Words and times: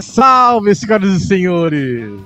Salve, 0.00 0.74
senhoras 0.74 1.10
e 1.10 1.26
senhores! 1.26 2.20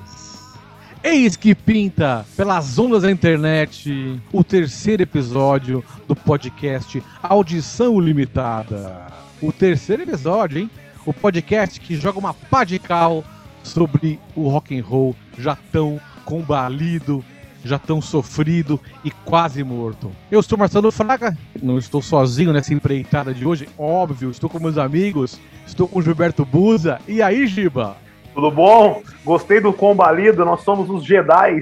Eis 1.02 1.36
que 1.36 1.54
pinta 1.54 2.24
pelas 2.36 2.78
ondas 2.78 3.02
da 3.02 3.10
internet 3.10 4.20
o 4.32 4.44
terceiro 4.44 5.02
episódio 5.02 5.84
do 6.06 6.14
podcast 6.14 7.02
Audição 7.22 7.98
Limitada. 8.00 9.06
O 9.40 9.52
terceiro 9.52 10.02
episódio, 10.02 10.58
hein? 10.58 10.70
O 11.04 11.12
podcast 11.12 11.80
que 11.80 11.96
joga 11.96 12.18
uma 12.18 12.34
pá 12.34 12.64
de 12.64 12.78
cal 12.78 13.24
sobre 13.62 14.18
o 14.34 14.48
rock 14.48 14.78
and 14.78 14.82
roll 14.82 15.14
já 15.38 15.56
tão 15.72 16.00
combalido, 16.24 17.24
já 17.66 17.78
tão 17.78 18.00
sofrido 18.00 18.80
e 19.04 19.10
quase 19.10 19.62
morto. 19.62 20.10
Eu 20.30 20.42
sou 20.42 20.56
Marcelo 20.56 20.90
Fraga, 20.90 21.36
não 21.62 21.78
estou 21.78 22.00
sozinho 22.00 22.52
nessa 22.52 22.72
empreitada 22.72 23.34
de 23.34 23.46
hoje, 23.46 23.68
óbvio, 23.78 24.30
estou 24.30 24.48
com 24.48 24.58
meus 24.58 24.78
amigos, 24.78 25.40
estou 25.66 25.88
com 25.88 25.98
o 25.98 26.02
Gilberto 26.02 26.44
Buza. 26.44 27.00
E 27.06 27.20
aí, 27.20 27.46
Giba? 27.46 27.96
Tudo 28.34 28.50
bom? 28.50 29.02
Gostei 29.24 29.60
do 29.60 29.72
combalido, 29.72 30.44
nós 30.44 30.62
somos 30.62 30.90
os 30.90 31.04
Jedi, 31.04 31.60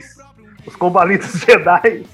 os 0.67 0.77
combalidos 0.77 1.33
Jedi, 1.47 2.05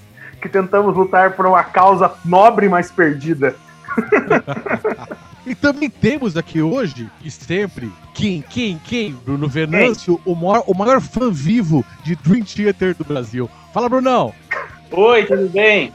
que 0.40 0.48
tentamos 0.48 0.96
lutar 0.96 1.32
por 1.32 1.46
uma 1.46 1.64
causa 1.64 2.12
nobre, 2.24 2.68
mas 2.68 2.90
perdida. 2.90 3.56
E 5.50 5.54
também 5.56 5.90
temos 5.90 6.36
aqui 6.36 6.62
hoje, 6.62 7.10
e 7.24 7.28
sempre, 7.28 7.90
quem, 8.14 8.40
quem, 8.40 8.80
quem? 8.84 9.12
Bruno 9.12 9.48
Venâncio, 9.48 10.20
o 10.24 10.32
maior, 10.32 10.62
o 10.64 10.72
maior 10.72 11.00
fã 11.00 11.28
vivo 11.28 11.84
de 12.04 12.14
Dream 12.14 12.44
Theater 12.44 12.94
do 12.94 13.02
Brasil. 13.02 13.50
Fala, 13.74 13.88
Brunão! 13.88 14.32
Oi, 14.92 15.26
tudo 15.26 15.48
bem? 15.48 15.92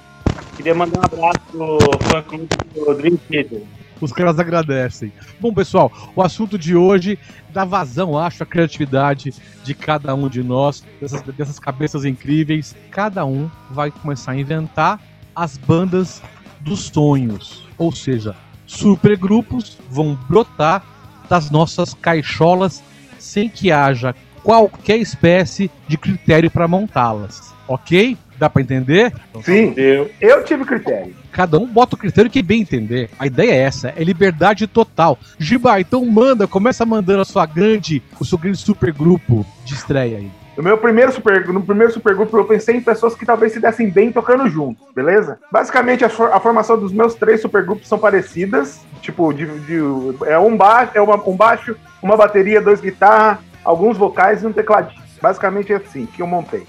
Queria 0.58 0.76
mandar 0.76 1.00
um 1.00 1.06
abraço 1.06 1.40
pro 1.54 1.78
fã 2.10 2.22
clube 2.22 2.50
do 2.74 2.94
Dream 2.96 3.16
Theater. 3.30 3.62
Os 4.02 4.12
caras 4.12 4.38
agradecem. 4.40 5.14
Bom, 5.40 5.54
pessoal, 5.54 5.90
o 6.14 6.22
assunto 6.22 6.58
de 6.58 6.76
hoje 6.76 7.18
dá 7.54 7.64
vazão, 7.64 8.20
acho, 8.20 8.44
à 8.44 8.46
criatividade 8.46 9.34
de 9.64 9.74
cada 9.74 10.14
um 10.14 10.28
de 10.28 10.44
nós, 10.44 10.84
dessas, 11.00 11.22
dessas 11.22 11.60
cabeças 11.60 12.04
incríveis. 12.04 12.76
Cada 12.92 13.26
um 13.26 13.50
vai 13.72 13.90
começar 13.90 14.34
a 14.34 14.38
inventar 14.38 15.00
as 15.34 15.56
bandas 15.56 16.22
dos 16.60 16.88
sonhos. 16.88 17.64
Ou 17.78 17.94
seja, 17.94 18.36
supergrupos 18.66 19.78
vão 19.90 20.18
brotar 20.28 20.84
das 21.30 21.50
nossas 21.50 21.94
caixolas 21.94 22.84
sem 23.18 23.50
que 23.50 23.72
haja 23.72 24.16
qualquer 24.44 24.98
espécie 24.98 25.72
de 25.88 25.98
critério 25.98 26.52
para 26.52 26.68
montá-las. 26.68 27.54
Ok? 27.68 28.18
Dá 28.38 28.50
para 28.50 28.62
entender? 28.62 29.14
Sim, 29.44 29.74
eu, 29.78 30.12
eu 30.20 30.44
tive 30.44 30.66
critério. 30.66 31.16
Cada 31.32 31.58
um 31.58 31.66
bota 31.66 31.96
o 31.96 31.98
critério 31.98 32.30
que 32.30 32.44
bem 32.44 32.62
entender. 32.62 33.10
A 33.18 33.26
ideia 33.26 33.52
é 33.52 33.60
essa, 33.60 33.94
é 33.96 34.04
liberdade 34.04 34.68
total. 34.68 35.18
Giba, 35.40 35.80
então 35.80 36.06
manda, 36.06 36.48
começa 36.48 36.86
mandando 36.86 37.22
a 37.22 37.26
sua 37.26 37.46
grande, 37.46 38.04
o 38.20 38.26
seu 38.26 38.38
grande 38.38 38.58
supergrupo 38.58 39.46
de 39.64 39.74
estreia 39.74 40.18
aí. 40.18 40.32
No 40.58 40.64
meu 40.64 40.78
primeiro 40.78 41.12
super, 41.12 41.48
no 41.48 41.62
primeiro 41.62 41.92
supergrupo 41.92 42.38
eu 42.38 42.46
pensei 42.46 42.78
em 42.78 42.82
pessoas 42.82 43.14
que 43.14 43.26
talvez 43.26 43.52
se 43.52 43.60
dessem 43.60 43.90
bem 43.90 44.12
tocando 44.12 44.48
juntos, 44.48 44.86
beleza? 44.94 45.40
Basicamente 45.52 46.06
a, 46.06 46.10
for, 46.10 46.32
a 46.32 46.40
formação 46.40 46.78
dos 46.78 46.94
meus 46.94 47.14
três 47.14 47.42
supergrupos 47.42 47.88
são 47.88 48.00
parecidas, 48.00 48.86
tipo 49.02 49.34
de, 49.34 49.46
de 49.62 49.80
é 50.26 50.40
um 50.40 50.56
baixo, 50.56 50.92
é 50.96 51.02
uma, 51.02 51.16
um 51.28 51.36
baixo, 51.36 51.76
uma 52.02 52.16
bateria, 52.16 52.62
dois 52.62 52.80
guitarras, 52.80 53.40
alguns 53.64 53.98
vocais 53.98 54.44
e 54.44 54.48
um 54.48 54.54
tecladinho. 54.54 55.04
Basicamente 55.22 55.74
é 55.74 55.78
assim 55.78 56.06
que 56.06 56.22
eu 56.22 56.28
montei. 56.28 56.66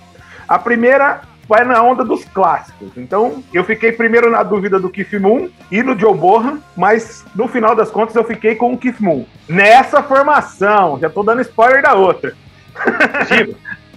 A 0.48 0.58
primeira 0.58 1.22
vai 1.48 1.64
na 1.64 1.80
onda 1.82 2.04
dos 2.04 2.24
clássicos. 2.24 2.90
Então, 2.96 3.42
eu 3.52 3.62
fiquei 3.64 3.92
primeiro 3.92 4.30
na 4.30 4.42
dúvida 4.42 4.78
do 4.78 4.90
Keith 4.90 5.12
Moon 5.20 5.48
e 5.70 5.82
no 5.82 5.98
Joe 5.98 6.16
Bohan, 6.16 6.58
mas 6.76 7.24
no 7.34 7.46
final 7.46 7.74
das 7.74 7.90
contas 7.90 8.16
eu 8.16 8.24
fiquei 8.24 8.56
com 8.56 8.72
o 8.72 8.78
Keith 8.78 9.00
Moon. 9.00 9.24
Nessa 9.48 10.02
formação, 10.02 10.98
já 10.98 11.08
tô 11.08 11.22
dando 11.22 11.42
spoiler 11.42 11.82
da 11.82 11.94
outra. 11.94 12.34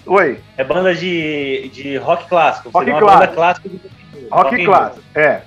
Oi. 0.10 0.40
é 0.58 0.64
banda 0.64 0.94
de, 0.94 1.70
de 1.74 1.98
rock 1.98 2.28
clássico. 2.28 2.70
Rock 2.70 2.90
clássico. 3.00 3.70
do 3.70 3.80
Rock, 4.32 4.62
and 4.62 4.66
clássico, 4.66 5.04
é. 5.16 5.42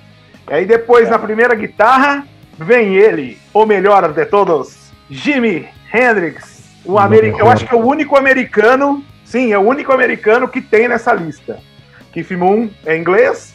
Aí 0.47 0.65
depois, 0.65 1.07
É. 1.07 1.11
na 1.11 1.19
primeira 1.19 1.53
guitarra, 1.55 2.25
vem 2.57 2.95
ele, 2.95 3.37
o 3.53 3.65
melhor 3.65 4.11
de 4.11 4.25
todos, 4.25 4.91
Jimi 5.09 5.67
Hendrix. 5.93 6.63
O 6.85 6.97
ameri- 6.99 7.33
Eu 7.37 7.49
acho 7.49 7.65
que 7.65 7.73
é 7.73 7.77
o 7.77 7.85
único 7.85 8.17
americano, 8.17 9.03
sim, 9.23 9.53
é 9.53 9.57
o 9.57 9.61
único 9.61 9.93
americano 9.93 10.47
que 10.47 10.61
tem 10.61 10.87
nessa 10.87 11.13
lista. 11.13 11.59
Keith 12.11 12.31
Moon 12.31 12.69
é 12.85 12.97
inglês, 12.97 13.52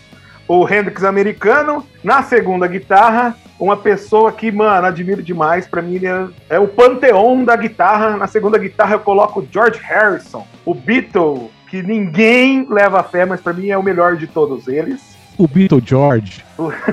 o 0.49 0.67
Hendrix 0.69 1.05
americano. 1.05 1.85
Na 2.03 2.23
segunda 2.23 2.67
guitarra, 2.67 3.37
uma 3.61 3.77
pessoa 3.77 4.33
que, 4.33 4.51
mano, 4.51 4.87
admiro 4.87 5.23
demais. 5.23 5.67
Pra 5.67 5.83
mim, 5.83 5.97
ele 5.97 6.07
é, 6.07 6.27
é 6.51 6.59
o 6.59 6.67
panteão 6.67 7.45
da 7.45 7.55
guitarra. 7.55 8.17
Na 8.17 8.27
segunda 8.27 8.57
guitarra, 8.59 8.95
eu 8.95 9.01
coloco 9.01 9.47
George 9.53 9.79
Harrison, 9.83 10.47
o 10.65 10.75
Beatle, 10.75 11.51
que 11.69 11.83
ninguém 11.83 12.67
leva 12.71 13.03
fé, 13.03 13.27
mas 13.27 13.41
pra 13.41 13.53
mim 13.53 13.69
é 13.69 13.77
o 13.79 13.83
melhor 13.83 14.17
de 14.17 14.27
todos 14.27 14.67
eles. 14.67 15.17
O 15.37 15.47
Beatle 15.47 15.81
George. 15.85 16.43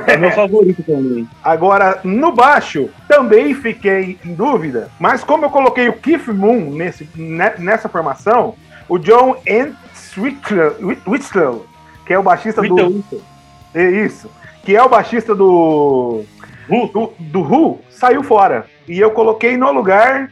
É 0.06 0.18
meu 0.18 0.30
favorito 0.32 0.84
também. 0.84 1.28
Agora, 1.44 2.00
no 2.04 2.32
baixo, 2.32 2.90
também 3.08 3.56
fiquei 3.56 4.20
em 4.24 4.36
dúvida, 4.36 4.90
mas 5.00 5.24
como 5.24 5.46
eu 5.46 5.50
coloquei 5.50 5.90
o 5.90 5.94
Keith 5.94 6.28
Moon 6.28 6.70
nesse, 6.72 7.10
ne- 7.16 7.54
nessa 7.58 7.90
formação, 7.90 8.54
o 8.88 9.00
John 9.00 9.38
Entwistle, 9.48 10.76
que 12.06 12.14
é 12.14 12.20
o 12.20 12.24
baixista 12.24 12.62
do. 12.62 13.04
É 13.76 13.84
isso. 13.84 14.32
Que 14.64 14.76
é 14.76 14.82
o 14.82 14.90
baixista 14.90 15.36
do. 15.36 16.24
Do, 16.68 17.14
do 17.20 17.42
Who, 17.42 17.82
saiu 17.92 18.24
fora. 18.24 18.66
E 18.88 19.00
eu 19.00 19.12
coloquei 19.12 19.56
no 19.56 19.72
lugar 19.72 20.32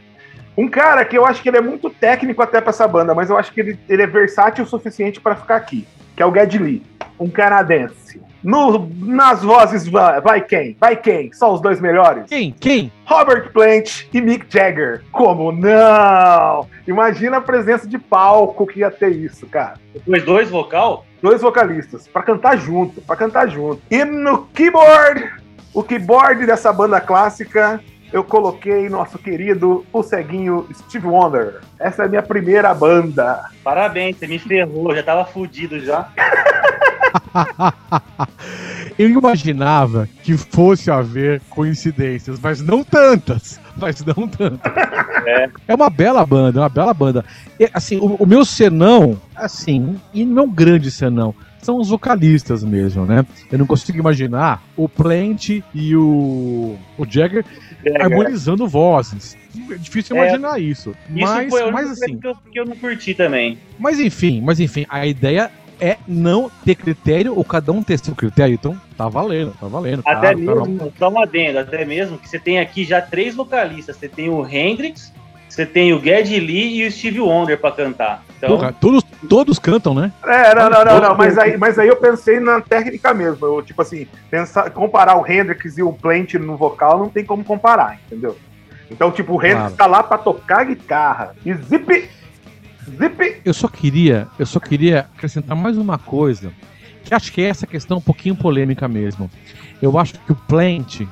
um 0.56 0.68
cara 0.68 1.04
que 1.04 1.16
eu 1.16 1.24
acho 1.24 1.42
que 1.42 1.48
ele 1.48 1.58
é 1.58 1.60
muito 1.60 1.90
técnico 1.90 2.42
até 2.42 2.60
pra 2.60 2.70
essa 2.70 2.88
banda, 2.88 3.14
mas 3.14 3.30
eu 3.30 3.36
acho 3.36 3.52
que 3.52 3.60
ele, 3.60 3.78
ele 3.88 4.02
é 4.02 4.06
versátil 4.06 4.64
o 4.64 4.66
suficiente 4.66 5.20
pra 5.20 5.36
ficar 5.36 5.56
aqui. 5.56 5.86
Que 6.16 6.22
é 6.22 6.26
o 6.26 6.34
Ged 6.34 6.58
Lee, 6.58 6.82
um 7.18 7.28
canadense. 7.28 8.22
No, 8.42 8.88
nas 8.98 9.42
vozes, 9.42 9.88
vai, 9.88 10.20
vai 10.20 10.40
quem? 10.42 10.76
Vai 10.78 10.96
quem? 10.96 11.32
Só 11.32 11.52
os 11.54 11.60
dois 11.62 11.80
melhores? 11.80 12.26
Quem? 12.28 12.52
Quem? 12.52 12.92
Robert 13.06 13.50
Plant 13.52 14.04
e 14.12 14.20
Mick 14.20 14.46
Jagger. 14.48 15.02
Como 15.10 15.50
não? 15.50 16.68
Imagina 16.86 17.38
a 17.38 17.40
presença 17.40 17.88
de 17.88 17.98
palco 17.98 18.66
que 18.66 18.80
ia 18.80 18.90
ter 18.90 19.10
isso, 19.10 19.46
cara. 19.46 19.74
Depois 19.94 20.22
dois 20.24 20.50
vocal? 20.50 21.06
Dois 21.24 21.40
vocalistas, 21.40 22.06
pra 22.06 22.22
cantar 22.22 22.58
junto, 22.58 23.00
pra 23.00 23.16
cantar 23.16 23.48
junto. 23.48 23.80
E 23.90 24.04
no 24.04 24.44
keyboard, 24.48 25.32
o 25.72 25.82
keyboard 25.82 26.44
dessa 26.44 26.70
banda 26.70 27.00
clássica, 27.00 27.80
eu 28.12 28.22
coloquei 28.22 28.90
nosso 28.90 29.16
querido, 29.16 29.86
o 29.90 30.02
ceguinho 30.02 30.68
Steve 30.74 31.06
Wonder. 31.06 31.62
Essa 31.80 32.02
é 32.02 32.04
a 32.04 32.08
minha 32.10 32.22
primeira 32.22 32.74
banda. 32.74 33.42
Parabéns, 33.64 34.18
você 34.18 34.26
me 34.26 34.38
ferrou, 34.38 34.94
já 34.94 35.02
tava 35.02 35.24
fudido 35.24 35.80
já. 35.80 36.10
Eu 38.98 39.08
imaginava 39.10 40.08
que 40.22 40.36
fosse 40.36 40.90
haver 40.90 41.40
coincidências, 41.50 42.38
mas 42.40 42.60
não 42.60 42.84
tantas. 42.84 43.60
Mas 43.76 44.04
não 44.04 44.28
tantas. 44.28 44.72
É. 45.26 45.48
É 45.68 45.74
uma 45.74 45.90
bela 45.90 46.24
banda, 46.24 46.60
é 46.60 46.62
uma 46.62 46.68
bela 46.68 46.94
banda. 46.94 47.24
E, 47.58 47.68
assim, 47.74 47.96
o, 47.96 48.14
o 48.14 48.26
meu 48.26 48.44
senão, 48.44 49.20
assim, 49.34 50.00
e 50.12 50.24
não 50.24 50.44
é 50.44 50.46
um 50.46 50.50
grande 50.50 50.92
senão, 50.92 51.34
são 51.60 51.80
os 51.80 51.88
vocalistas 51.88 52.62
mesmo, 52.62 53.04
né? 53.04 53.26
Eu 53.50 53.58
não 53.58 53.66
consigo 53.66 53.98
imaginar 53.98 54.62
o 54.76 54.88
Plant 54.88 55.48
e 55.74 55.96
o, 55.96 56.76
o 56.96 57.04
Jagger 57.08 57.44
harmonizando 58.00 58.68
vozes. 58.68 59.36
É 59.70 59.74
difícil 59.76 60.16
É. 60.16 60.20
imaginar 60.20 60.60
isso. 60.60 60.94
Isso 61.08 61.26
Mas, 61.26 61.50
foi 61.50 61.62
a 61.62 61.66
única 61.66 61.82
mas 61.82 61.90
assim, 61.92 62.18
que 62.18 62.26
eu, 62.28 62.36
que 62.52 62.60
eu 62.60 62.64
não 62.66 62.76
curti 62.76 63.14
também. 63.14 63.58
mas 63.78 63.98
enfim, 63.98 64.40
mas 64.40 64.60
enfim, 64.60 64.84
a 64.88 65.06
ideia 65.06 65.50
é 65.84 65.98
não 66.08 66.50
ter 66.64 66.74
critério 66.74 67.36
ou 67.36 67.44
cada 67.44 67.70
um 67.70 67.82
ter 67.82 67.98
seu 67.98 68.14
critério. 68.14 68.54
Então, 68.54 68.80
tá 68.96 69.06
valendo, 69.08 69.52
tá 69.60 69.66
valendo. 69.66 70.02
Até 70.06 70.34
mesmo, 70.34 70.92
só 70.98 71.10
um 71.10 71.20
adendo, 71.20 71.58
até 71.58 71.84
mesmo 71.84 72.16
que 72.16 72.26
você 72.28 72.38
tem 72.38 72.58
aqui 72.58 72.84
já 72.84 73.02
três 73.02 73.34
vocalistas. 73.34 73.96
Você 73.96 74.08
tem 74.08 74.30
o 74.30 74.46
Hendrix, 74.46 75.12
você 75.46 75.66
tem 75.66 75.92
o 75.92 76.02
Ged 76.02 76.40
Lee 76.40 76.80
e 76.82 76.86
o 76.86 76.90
Steve 76.90 77.20
Wonder 77.20 77.60
pra 77.60 77.70
cantar. 77.70 78.24
Então, 78.38 78.48
Porra, 78.48 78.72
todos, 78.72 79.04
todos 79.28 79.58
cantam, 79.58 79.94
né? 79.94 80.10
É, 80.24 80.54
não, 80.54 80.70
não, 80.70 80.84
não, 80.84 81.00
não, 81.00 81.16
mas 81.16 81.36
aí, 81.36 81.56
mas 81.58 81.78
aí 81.78 81.88
eu 81.88 81.96
pensei 81.96 82.40
na 82.40 82.62
técnica 82.62 83.12
mesmo. 83.12 83.44
Eu, 83.44 83.62
tipo 83.62 83.82
assim, 83.82 84.06
pensar, 84.30 84.70
comparar 84.70 85.16
o 85.20 85.30
Hendrix 85.30 85.76
e 85.76 85.82
o 85.82 85.92
Plant 85.92 86.34
no 86.34 86.56
vocal 86.56 86.98
não 86.98 87.10
tem 87.10 87.24
como 87.24 87.44
comparar, 87.44 87.98
entendeu? 88.06 88.36
Então, 88.90 89.10
tipo, 89.10 89.34
o 89.34 89.36
Hendrix 89.36 89.58
Claro. 89.58 89.74
tá 89.76 89.86
lá 89.86 90.02
pra 90.02 90.18
tocar 90.18 90.64
guitarra. 90.64 91.34
E 91.44 91.52
zip! 91.54 92.08
Zip! 92.84 93.40
Eu 93.44 93.54
só 93.54 93.68
queria, 93.68 94.28
eu 94.38 94.46
só 94.46 94.60
queria 94.60 95.00
acrescentar 95.00 95.56
mais 95.56 95.76
uma 95.76 95.98
coisa, 95.98 96.52
que 97.04 97.14
acho 97.14 97.32
que 97.32 97.42
é 97.42 97.46
essa 97.46 97.66
questão 97.66 97.98
um 97.98 98.02
pouquinho 98.02 98.36
polêmica 98.36 98.88
mesmo. 98.88 99.30
Eu 99.82 99.98
acho 99.98 100.14
que 100.14 100.32
o 100.32 100.36
Plant 100.36 101.02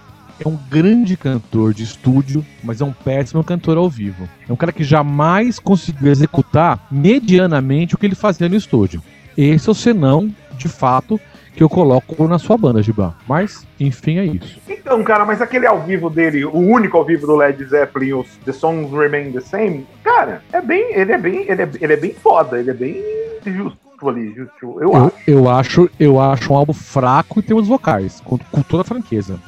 é 0.40 0.48
um 0.48 0.58
grande 0.70 1.16
cantor 1.16 1.74
de 1.74 1.82
estúdio, 1.82 2.44
mas 2.62 2.80
é 2.80 2.84
um 2.84 2.92
péssimo 2.92 3.44
cantor 3.44 3.76
ao 3.76 3.88
vivo. 3.88 4.28
É 4.48 4.52
um 4.52 4.56
cara 4.56 4.72
que 4.72 4.82
jamais 4.82 5.58
conseguiu 5.58 6.10
executar 6.10 6.86
medianamente 6.90 7.94
o 7.94 7.98
que 7.98 8.06
ele 8.06 8.14
fazia 8.14 8.48
no 8.48 8.56
estúdio. 8.56 9.02
Esse 9.36 9.69
é 9.69 9.72
o 9.72 9.74
senão, 9.74 10.34
de 10.56 10.69
fato, 10.69 11.20
que 11.54 11.62
eu 11.62 11.69
coloco 11.69 12.26
na 12.26 12.38
sua 12.38 12.56
banda, 12.56 12.82
Giba. 12.82 13.14
Mas, 13.28 13.66
enfim, 13.78 14.19
é 14.19 14.25
isso. 14.25 14.58
Então, 14.69 15.02
cara, 15.04 15.25
mas 15.25 15.40
aquele 15.43 15.66
ao 15.66 15.81
vivo 15.82 16.08
dele, 16.10 16.44
o 16.44 16.56
único 16.56 16.96
ao 16.96 17.04
vivo 17.04 17.26
do 17.26 17.37
Led 17.37 17.62
Zeppelin, 17.64 18.14
os 18.14 18.26
The 18.44 18.52
Songs 18.52 18.90
Remain 18.93 19.32
the 19.32 19.40
Same, 19.40 19.87
cara, 20.02 20.43
é 20.52 20.60
bem, 20.60 20.93
ele 20.93 21.12
é 21.12 21.19
bem, 21.19 21.44
ele 21.49 21.62
é, 21.62 21.69
ele 21.81 21.93
é 21.93 21.96
bem 21.96 22.14
foda, 22.14 22.58
ele 22.58 22.70
é 22.70 22.75
bem 22.75 23.02
justo 23.44 23.78
ali, 24.08 24.34
justo, 24.34 24.78
eu, 24.81 24.93
Eu, 24.93 24.96
acho. 24.96 25.12
eu 25.26 25.49
acho. 25.50 25.90
Eu 26.00 26.20
acho 26.20 26.52
um 26.52 26.56
álbum 26.56 26.72
fraco 26.72 27.38
em 27.38 27.43
termos 27.43 27.69
vocais, 27.69 28.20
com, 28.25 28.37
com 28.38 28.62
toda 28.62 28.82
a 28.82 28.84
franqueza. 28.84 29.38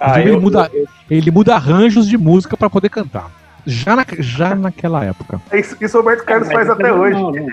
Ah, 0.00 0.20
eu- 0.20 0.28
ele, 0.28 0.36
muda, 0.36 0.70
eu- 0.72 0.86
ele 1.10 1.30
muda 1.30 1.54
arranjos 1.56 2.06
de 2.06 2.16
música 2.16 2.56
pra 2.56 2.70
poder 2.70 2.88
cantar. 2.90 3.30
Já, 3.66 3.96
na, 3.96 4.06
já 4.18 4.54
naquela 4.54 5.04
época. 5.04 5.40
Isso, 5.52 5.76
isso 5.80 5.96
o 5.96 6.00
Roberto 6.00 6.24
Carlos 6.24 6.48
Mas 6.48 6.56
faz 6.56 6.70
até 6.70 6.92
hoje. 6.92 7.14
não, 7.14 7.32
não. 7.32 7.48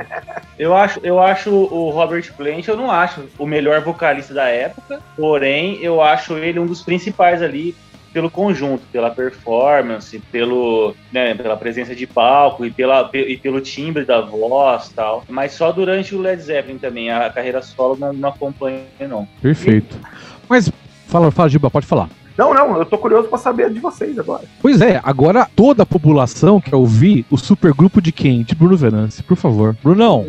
Eu 0.57 0.75
acho, 0.75 1.00
eu 1.04 1.19
acho 1.19 1.50
o 1.50 1.90
Robert 1.90 2.34
Plant, 2.36 2.68
eu 2.68 2.78
não 2.78 2.90
acho 2.90 3.25
o 3.38 3.46
melhor 3.46 3.81
vocalista 3.81 4.34
da 4.34 4.48
época, 4.48 5.02
porém 5.16 5.80
eu 5.81 6.02
acho 6.02 6.38
ele 6.38 6.60
um 6.60 6.66
dos 6.66 6.81
principais 6.81 7.42
ali 7.42 7.75
pelo 8.16 8.31
conjunto, 8.31 8.84
pela 8.94 9.10
performance, 9.10 10.18
pelo, 10.31 10.96
né, 11.12 11.36
pela 11.36 11.57
presença 11.57 11.94
de 11.94 12.08
palco 12.08 12.66
e, 12.66 12.72
pela, 12.72 13.10
e 13.13 13.36
pelo 13.36 13.60
timbre 13.60 14.06
da 14.06 14.22
voz 14.22 14.88
tal. 14.96 15.25
Mas 15.28 15.51
só 15.51 15.69
durante 15.74 16.16
o 16.16 16.22
Led 16.22 16.42
Zeppelin 16.42 16.78
também, 16.78 17.12
a 17.12 17.30
carreira 17.30 17.62
solo 17.62 17.98
não, 18.00 18.13
não 18.13 18.30
acompanha 18.30 18.86
não. 19.01 19.28
Perfeito. 19.42 20.00
Mas, 20.48 20.72
fala, 21.08 21.30
fala, 21.30 21.50
Giba, 21.50 21.69
pode 21.69 21.86
falar. 21.86 22.08
Não, 22.38 22.54
não, 22.54 22.78
eu 22.78 22.86
tô 22.86 22.98
curioso 22.98 23.28
pra 23.28 23.38
saber 23.38 23.70
de 23.70 23.80
vocês 23.80 24.18
agora. 24.20 24.44
Pois 24.62 24.82
é, 24.82 25.00
agora 25.04 25.48
toda 25.56 25.84
a 25.84 25.86
população 25.86 26.60
quer 26.60 26.76
ouvir 26.76 27.26
o 27.30 27.38
supergrupo 27.38 28.02
de 28.02 28.12
quem? 28.12 28.44
De 28.44 28.54
Bruno 28.54 28.76
Venance, 28.76 29.24
por 29.24 29.38
favor. 29.38 29.76
Brunão? 29.82 30.26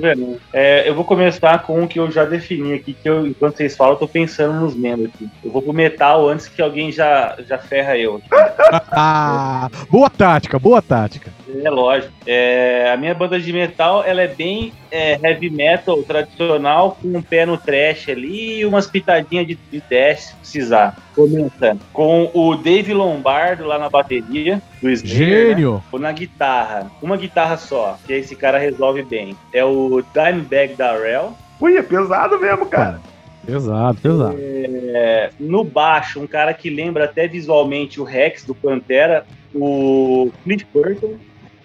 É, 0.53 0.89
eu 0.89 0.95
vou 0.95 1.05
começar 1.05 1.63
com 1.63 1.83
o 1.83 1.89
que 1.89 1.99
eu 1.99 2.11
já 2.11 2.25
defini 2.25 2.75
aqui, 2.75 2.93
que 2.93 3.09
eu, 3.09 3.27
enquanto 3.27 3.57
vocês 3.57 3.77
falam, 3.77 3.95
eu 3.95 3.99
tô 3.99 4.09
pensando 4.09 4.61
nos 4.61 4.75
membros 4.75 5.11
aqui. 5.13 5.29
Eu 5.45 5.51
vou 5.51 5.63
pro 5.63 5.73
metal 5.73 6.29
antes 6.29 6.47
que 6.47 6.63
alguém 6.63 6.93
já, 6.93 7.37
já 7.47 7.59
ferra 7.59 7.97
eu. 7.97 8.21
ah, 8.93 9.69
boa 9.91 10.09
tática, 10.09 10.59
boa 10.59 10.81
tática. 10.81 11.33
É 11.49 11.71
lógico. 11.71 12.13
É, 12.27 12.91
a 12.93 12.97
minha 12.97 13.15
banda 13.15 13.39
de 13.39 13.53
metal, 13.53 14.03
ela 14.05 14.23
é 14.23 14.29
bem 14.29 14.73
é, 14.91 15.19
heavy 15.23 15.51
metal 15.51 16.03
tradicional, 16.03 16.99
com 17.01 17.17
um 17.17 17.23
pé 17.23 17.47
no 17.47 17.57
trash 17.57 18.09
ali 18.09 18.61
e 18.61 18.67
umas 18.67 18.87
pitadinhas 18.87 19.47
de, 19.47 19.59
de 19.71 19.83
dash, 19.89 20.21
se 20.21 20.35
precisar. 20.37 20.97
Começando. 21.15 21.81
Com 21.93 22.31
o 22.35 22.57
Dave 22.57 22.93
Lombardo 22.93 23.65
lá 23.65 23.79
na 23.79 23.89
bateria, 23.89 24.61
do 24.83 24.91
Slayer, 24.91 25.49
né? 25.49 25.55
Gênio. 25.55 25.85
Ou 25.93 25.99
na 25.99 26.13
guitarra, 26.13 26.91
uma 27.01 27.17
guitarra 27.17 27.57
só, 27.57 27.99
que 28.07 28.13
esse 28.13 28.35
cara 28.35 28.59
resolve 28.59 29.03
bem. 29.03 29.37
É 29.53 29.65
o 29.65 30.03
Dimebag 30.13 30.75
Darrell. 30.75 31.33
Ui, 31.61 31.77
é 31.77 31.83
pesado 31.83 32.39
mesmo, 32.39 32.67
cara. 32.67 33.01
Pesado, 33.47 33.99
pesado. 34.01 34.37
É, 34.39 35.31
no 35.39 35.63
baixo, 35.63 36.21
um 36.21 36.27
cara 36.27 36.53
que 36.53 36.69
lembra 36.69 37.05
até 37.05 37.29
visualmente 37.29 38.01
o 38.01 38.05
Rex 38.05 38.45
do 38.45 38.55
Pantera, 38.55 39.25
o 39.55 40.31
Cliff 40.43 40.67
Burton. 40.75 41.15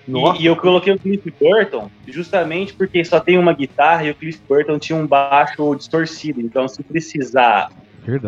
Nossa. 0.08 0.42
E, 0.42 0.46
eu 0.46 0.56
coloquei 0.56 0.94
o 0.94 1.00
Cliff 1.00 1.34
Burton 1.40 1.90
justamente 2.08 2.74
porque 2.74 3.04
só 3.06 3.20
tem 3.20 3.38
uma 3.38 3.54
guitarra 3.54 4.06
e 4.06 4.12
o 4.12 4.16
Cliff 4.16 4.42
Burton 4.48 4.80
tinha 4.80 4.98
um 4.98 5.06
baixo 5.06 5.76
distorcido. 5.76 6.42
Então, 6.42 6.68
se 6.68 6.82
precisar 6.84 7.70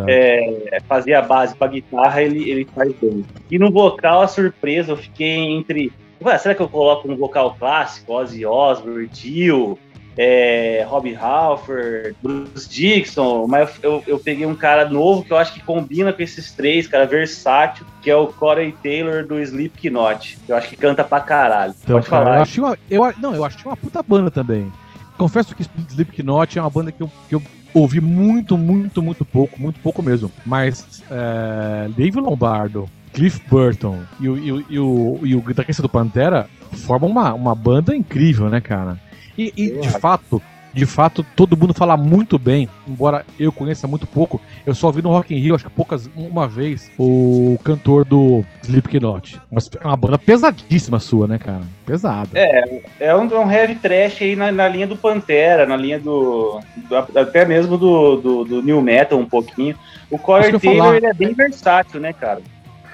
é, 0.08 0.80
fazer 0.88 1.14
a 1.14 1.22
base 1.22 1.56
para 1.56 1.72
guitarra, 1.72 2.22
ele, 2.22 2.50
ele 2.50 2.66
faz 2.66 2.94
bem. 3.02 3.26
E 3.50 3.58
no 3.58 3.72
vocal, 3.72 4.22
a 4.22 4.28
surpresa, 4.28 4.92
eu 4.92 4.98
fiquei 4.98 5.36
entre. 5.36 5.92
Ué, 6.24 6.38
será 6.38 6.56
que 6.56 6.62
eu 6.62 6.70
coloco 6.70 7.12
um 7.12 7.16
vocal 7.16 7.56
clássico? 7.60 8.14
Ozzy 8.14 8.46
Osbourne, 8.46 9.08
Dio, 9.08 9.78
é, 10.18 10.86
Robbie 10.88 11.16
Halford, 11.16 12.16
Bruce 12.22 12.70
Dixon, 12.70 13.48
mas 13.48 13.72
eu, 13.82 14.04
eu 14.06 14.20
peguei 14.20 14.46
um 14.46 14.56
cara 14.56 14.88
novo 14.90 15.24
que 15.24 15.32
eu 15.32 15.38
acho 15.38 15.54
que 15.54 15.60
combina 15.62 16.14
com 16.14 16.22
esses 16.22 16.52
três, 16.52 16.88
cara 16.88 17.06
versátil, 17.06 17.86
que 18.02 18.10
é 18.10 18.16
o 18.16 18.28
Corey 18.28 18.72
Taylor 18.84 19.26
do 19.26 19.40
Slipknot. 19.40 20.38
Eu 20.48 20.56
acho 20.56 20.70
que 20.70 20.76
canta 20.76 21.04
pra 21.04 21.20
caralho. 21.20 21.74
Então, 21.84 21.98
Pode 21.98 22.10
cara, 22.10 22.26
falar. 22.26 22.38
eu 22.38 22.42
achei 22.42 22.64
uma, 22.64 22.78
eu, 22.90 23.14
não, 23.20 23.36
eu 23.36 23.46
achei 23.46 23.66
uma 23.66 23.78
puta 23.78 24.04
banda 24.04 24.30
também. 24.30 24.72
Confesso 25.18 25.56
que 25.56 25.64
Slipknot 25.90 26.58
é 26.58 26.62
uma 26.62 26.70
banda 26.70 26.92
que 26.92 27.02
eu, 27.02 27.12
que 27.30 27.36
eu 27.36 27.42
ouvi 27.74 28.00
muito, 28.00 28.58
muito, 28.58 29.02
muito 29.02 29.26
pouco, 29.26 29.60
muito 29.60 29.80
pouco 29.80 30.04
mesmo. 30.04 30.32
Mas 30.46 31.04
é, 31.10 31.90
Dave 31.96 32.20
Lombardo, 32.20 32.90
Cliff 33.14 33.42
Burton 33.48 34.00
e 34.20 34.30
o, 34.30 34.38
e 34.38 34.52
o, 34.52 34.66
e 34.70 34.80
o, 34.80 35.20
e 35.24 35.36
o 35.36 35.42
guitarrista 35.42 35.82
do 35.82 35.90
Pantera 35.90 36.48
formam 36.86 37.10
uma, 37.10 37.34
uma 37.34 37.56
banda 37.56 37.96
incrível, 37.96 38.50
né, 38.50 38.60
cara? 38.60 39.00
E, 39.38 39.54
e, 39.56 39.70
de 39.80 39.90
fato, 39.90 40.42
de 40.74 40.86
fato, 40.88 41.24
todo 41.36 41.56
mundo 41.56 41.72
fala 41.74 41.96
muito 41.96 42.40
bem, 42.40 42.68
embora 42.88 43.24
eu 43.40 43.52
conheça 43.52 43.88
muito 43.88 44.08
pouco. 44.08 44.42
Eu 44.66 44.74
só 44.74 44.90
vi 44.92 45.02
no 45.04 45.10
Rock 45.10 45.34
in 45.34 45.38
Rio, 45.38 45.54
acho 45.54 45.66
que 45.66 45.70
poucas, 45.70 46.10
uma 46.16 46.48
vez, 46.48 46.92
o 46.98 47.60
cantor 47.64 48.04
do 48.04 48.44
Slipknot. 48.64 49.40
É 49.82 49.88
uma 49.88 49.96
banda 49.98 50.18
pesadíssima 50.18 51.00
sua, 51.00 51.28
né, 51.28 51.38
cara? 51.38 51.62
Pesada. 51.86 52.30
É, 52.34 52.82
é 53.00 53.16
um, 53.16 53.28
é 53.30 53.40
um 53.40 53.52
heavy 53.52 53.76
trash 53.76 54.22
aí 54.24 54.36
na, 54.36 54.52
na 54.52 54.68
linha 54.68 54.88
do 54.88 54.98
Pantera, 54.98 55.66
na 55.68 55.78
linha 55.78 56.00
do. 56.00 56.60
do- 56.90 57.20
até 57.20 57.46
mesmo 57.46 57.78
do, 57.78 58.16
do, 58.18 58.44
do 58.44 58.62
New 58.64 58.82
Metal 58.82 59.20
um 59.20 59.26
pouquinho. 59.28 59.76
O 60.10 60.18
Corey 60.18 60.52
Taylor 60.60 60.96
ele 60.96 61.06
é 61.08 61.14
bem 61.14 61.34
versátil, 61.34 62.00
né, 62.00 62.14
cara? 62.14 62.42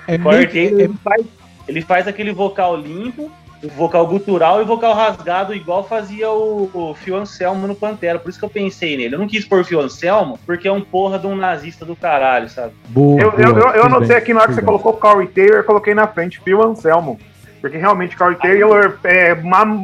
É 0.08 0.16
O 0.16 0.20
Corey 0.20 0.40
meio 0.40 0.52
Taylor 0.52 0.80
é- 0.82 0.84
ele, 0.84 0.94
faz, 1.02 1.26
ele 1.68 1.82
faz 1.82 2.08
aquele 2.10 2.32
vocal 2.34 2.76
limpo, 2.76 3.32
o 3.62 3.68
vocal 3.70 4.08
gutural 4.08 4.60
e 4.60 4.64
o 4.64 4.66
vocal 4.66 4.94
rasgado, 4.94 5.54
igual 5.54 5.84
fazia 5.84 6.30
o, 6.30 6.70
o 6.74 6.94
Phil 6.96 7.18
Anselmo 7.18 7.68
no 7.68 7.76
Pantera. 7.76 8.18
Por 8.18 8.30
isso 8.30 8.40
que 8.40 8.46
eu 8.46 8.50
pensei 8.50 8.96
nele. 8.96 9.16
Eu 9.16 9.20
não 9.20 9.28
quis 9.28 9.44
pôr 9.46 9.60
o 9.62 9.66
Phil 9.66 9.82
Anselmo, 9.82 10.40
porque 10.46 10.68
é 10.68 10.72
um 10.72 10.82
porra 10.82 11.20
de 11.20 11.28
um 11.28 11.36
nazista 11.36 11.84
do 11.86 11.96
caralho, 11.96 12.50
sabe? 12.50 12.74
boa, 12.88 13.20
Eu, 13.22 13.32
eu, 13.34 13.54
boa, 13.54 13.68
eu, 13.72 13.76
eu 13.76 13.84
anotei 13.86 14.16
aqui 14.16 14.34
na 14.34 14.40
hora 14.42 14.48
que 14.50 14.56
você 14.56 14.62
bem. 14.62 14.66
colocou 14.68 14.94
Corey 14.94 15.28
Taylor, 15.28 15.58
eu 15.58 15.64
coloquei 15.66 15.94
na 15.94 16.08
frente 16.08 16.40
Phil 16.42 16.62
Anselmo. 16.64 17.20
Porque 17.60 17.78
realmente 17.78 18.16
Corey 18.16 18.38
Taylor 18.38 18.98
é, 19.04 19.38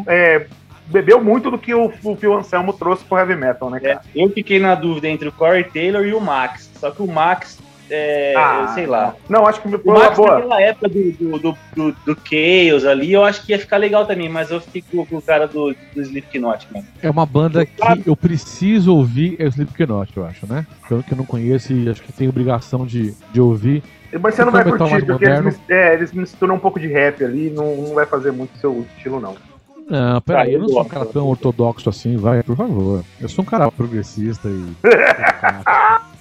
é, 0.07 0.47
bebeu 0.87 1.21
muito 1.21 1.51
do 1.51 1.57
que 1.57 1.73
o, 1.75 1.91
o 2.03 2.15
Phil 2.15 2.33
Anselmo 2.33 2.71
trouxe 2.71 3.03
pro 3.03 3.17
heavy 3.17 3.35
metal, 3.35 3.69
né, 3.69 3.79
É, 3.83 3.87
cara? 3.95 4.01
eu 4.15 4.29
fiquei 4.29 4.57
na 4.59 4.73
dúvida 4.75 5.09
entre 5.09 5.27
o 5.27 5.31
Corey 5.33 5.65
Taylor 5.65 6.05
e 6.05 6.13
o 6.13 6.21
Max. 6.21 6.71
Só 6.79 6.91
que 6.91 7.01
o 7.01 7.07
Max, 7.07 7.59
é, 7.89 8.33
Ah, 8.35 8.71
sei 8.73 8.85
lá. 8.85 9.15
Não, 9.29 9.45
acho 9.45 9.61
que 9.61 9.67
O 9.67 9.71
foi 9.71 9.79
uma 9.83 9.99
Max 9.99 10.17
boa. 10.17 10.35
naquela 10.35 10.61
época 10.61 10.89
do, 10.89 11.11
do, 11.11 11.39
do, 11.39 11.57
do, 11.75 11.91
do 12.05 12.17
Chaos 12.23 12.85
ali, 12.85 13.13
eu 13.13 13.23
acho 13.23 13.45
que 13.45 13.51
ia 13.51 13.59
ficar 13.59 13.77
legal 13.77 14.05
também, 14.05 14.29
mas 14.29 14.51
eu 14.51 14.59
fiquei 14.61 14.83
com, 15.05 15.17
o 15.17 15.21
cara 15.21 15.47
do, 15.47 15.75
do 15.93 16.01
Slipknot, 16.01 16.67
mano. 16.73 16.85
É 17.01 17.09
uma 17.09 17.25
banda 17.25 17.65
que 17.65 18.03
eu 18.05 18.15
preciso 18.15 18.95
ouvir, 18.95 19.35
é 19.39 19.45
o 19.45 19.49
Slipknot, 19.49 20.15
eu 20.15 20.25
acho, 20.25 20.45
né? 20.47 20.65
Eu 20.89 21.03
que 21.03 21.13
eu 21.13 21.17
não 21.17 21.25
conheço 21.25 21.73
e 21.73 21.89
acho 21.89 22.01
que 22.01 22.13
tenho 22.13 22.29
obrigação 22.29 22.85
de, 22.85 23.13
de 23.31 23.41
ouvir. 23.41 23.83
Mas 24.21 24.35
você 24.35 24.45
não 24.45 24.51
vai 24.51 24.63
Metal 24.63 24.77
curtir, 24.77 24.93
mais 24.93 25.03
porque 25.05 25.25
eles, 25.25 25.59
é, 25.69 25.93
eles 25.93 26.11
misturam 26.13 26.55
um 26.55 26.59
pouco 26.59 26.79
de 26.79 26.87
rap 26.87 27.23
ali, 27.23 27.49
não, 27.49 27.75
não 27.75 27.93
vai 27.93 28.05
fazer 28.05 28.31
muito 28.31 28.57
seu 28.59 28.85
estilo, 28.95 29.19
não. 29.19 29.35
Não, 29.87 30.19
peraí, 30.21 30.49
Ah, 30.49 30.53
eu 30.53 30.59
não 30.61 30.69
sou 30.69 30.81
um 30.81 30.85
cara 30.85 31.05
tão 31.05 31.27
ortodoxo 31.27 31.89
assim, 31.89 32.17
vai, 32.17 32.41
por 32.41 32.55
favor. 32.55 33.03
Eu 33.21 33.29
sou 33.29 33.43
um 33.43 33.47
cara 33.47 33.69
progressista 33.71 34.47
e. 34.47 34.73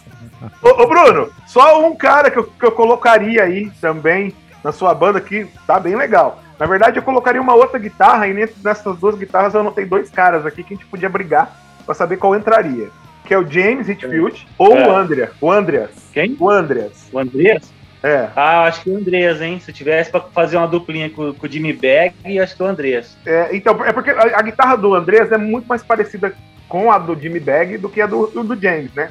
Ô, 0.62 0.82
ô, 0.82 0.86
Bruno, 0.86 1.30
só 1.46 1.86
um 1.86 1.94
cara 1.94 2.30
que 2.30 2.38
eu, 2.38 2.44
que 2.44 2.64
eu 2.64 2.72
colocaria 2.72 3.42
aí 3.42 3.70
também 3.80 4.32
na 4.62 4.72
sua 4.72 4.94
banda 4.94 5.20
que 5.20 5.46
tá 5.66 5.78
bem 5.78 5.94
legal. 5.94 6.42
Na 6.58 6.66
verdade, 6.66 6.98
eu 6.98 7.02
colocaria 7.02 7.40
uma 7.40 7.54
outra 7.54 7.78
guitarra, 7.78 8.28
e 8.28 8.34
dentro 8.34 8.56
dessas 8.56 8.96
duas 8.98 9.16
guitarras 9.16 9.54
eu 9.54 9.60
anotei 9.60 9.84
dois 9.84 10.08
caras 10.10 10.46
aqui 10.46 10.62
que 10.62 10.74
a 10.74 10.76
gente 10.76 10.86
podia 10.86 11.08
brigar 11.08 11.54
pra 11.84 11.94
saber 11.94 12.16
qual 12.16 12.36
entraria. 12.36 12.88
Que 13.24 13.34
é 13.34 13.38
o 13.38 13.46
James 13.50 13.88
Hetfield 13.88 14.46
ou 14.58 14.76
É. 14.76 14.86
o 14.86 14.96
Andrea. 14.96 15.30
O 15.40 15.50
Andreas. 15.50 15.90
Quem? 16.12 16.36
O 16.38 16.48
Andreas. 16.48 17.08
O 17.12 17.18
Andreas? 17.18 17.72
É. 18.02 18.28
Ah, 18.36 18.64
acho 18.64 18.82
que 18.82 18.90
o 18.90 18.96
Andreas, 18.96 19.40
hein? 19.40 19.58
Se 19.58 19.70
eu 19.70 19.74
tivesse 19.74 20.10
pra 20.10 20.20
fazer 20.20 20.58
uma 20.58 20.68
duplinha 20.68 21.08
com, 21.08 21.32
com 21.32 21.46
o 21.46 21.50
Jimmy 21.50 21.72
Bag, 21.72 22.14
acho 22.38 22.54
que 22.54 22.62
o 22.62 22.66
Andreas. 22.66 23.16
É, 23.24 23.48
então, 23.56 23.82
é 23.82 23.92
porque 23.94 24.10
a, 24.10 24.38
a 24.38 24.42
guitarra 24.42 24.76
do 24.76 24.94
Andreas 24.94 25.32
é 25.32 25.38
muito 25.38 25.66
mais 25.66 25.82
parecida 25.82 26.34
com 26.68 26.92
a 26.92 26.98
do 26.98 27.18
Jimmy 27.18 27.40
Bag 27.40 27.78
do 27.78 27.88
que 27.88 28.02
a 28.02 28.06
do, 28.06 28.26
do 28.26 28.60
James, 28.60 28.92
né? 28.94 29.10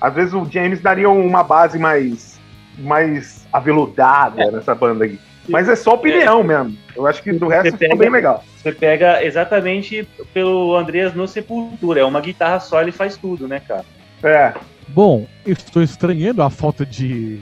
Às 0.00 0.14
vezes 0.14 0.34
o 0.34 0.44
James 0.50 0.80
daria 0.80 1.08
uma 1.08 1.42
base 1.42 1.78
mais, 1.78 2.38
mais 2.78 3.46
aveludada 3.52 4.50
nessa 4.50 4.74
banda 4.74 5.04
aqui. 5.04 5.18
Mas 5.48 5.68
é 5.68 5.76
só 5.76 5.94
opinião 5.94 6.42
mesmo. 6.42 6.76
Eu 6.94 7.06
acho 7.06 7.22
que 7.22 7.32
do 7.32 7.46
resto 7.46 7.70
Você 7.70 7.78
ficou 7.78 7.88
pega- 7.90 7.96
bem 8.02 8.10
legal. 8.10 8.44
Você 8.56 8.72
pega 8.72 9.24
exatamente 9.24 10.06
pelo 10.34 10.76
Andreas 10.76 11.14
no 11.14 11.26
Sepultura. 11.28 12.00
É 12.00 12.04
uma 12.04 12.20
guitarra 12.20 12.58
só, 12.58 12.80
ele 12.82 12.90
faz 12.92 13.16
tudo, 13.16 13.46
né, 13.46 13.60
cara? 13.60 13.84
É. 14.24 14.52
Bom, 14.88 15.26
eu 15.46 15.52
estou 15.52 15.82
estranhando 15.82 16.42
a 16.42 16.50
falta 16.50 16.84
de 16.84 17.40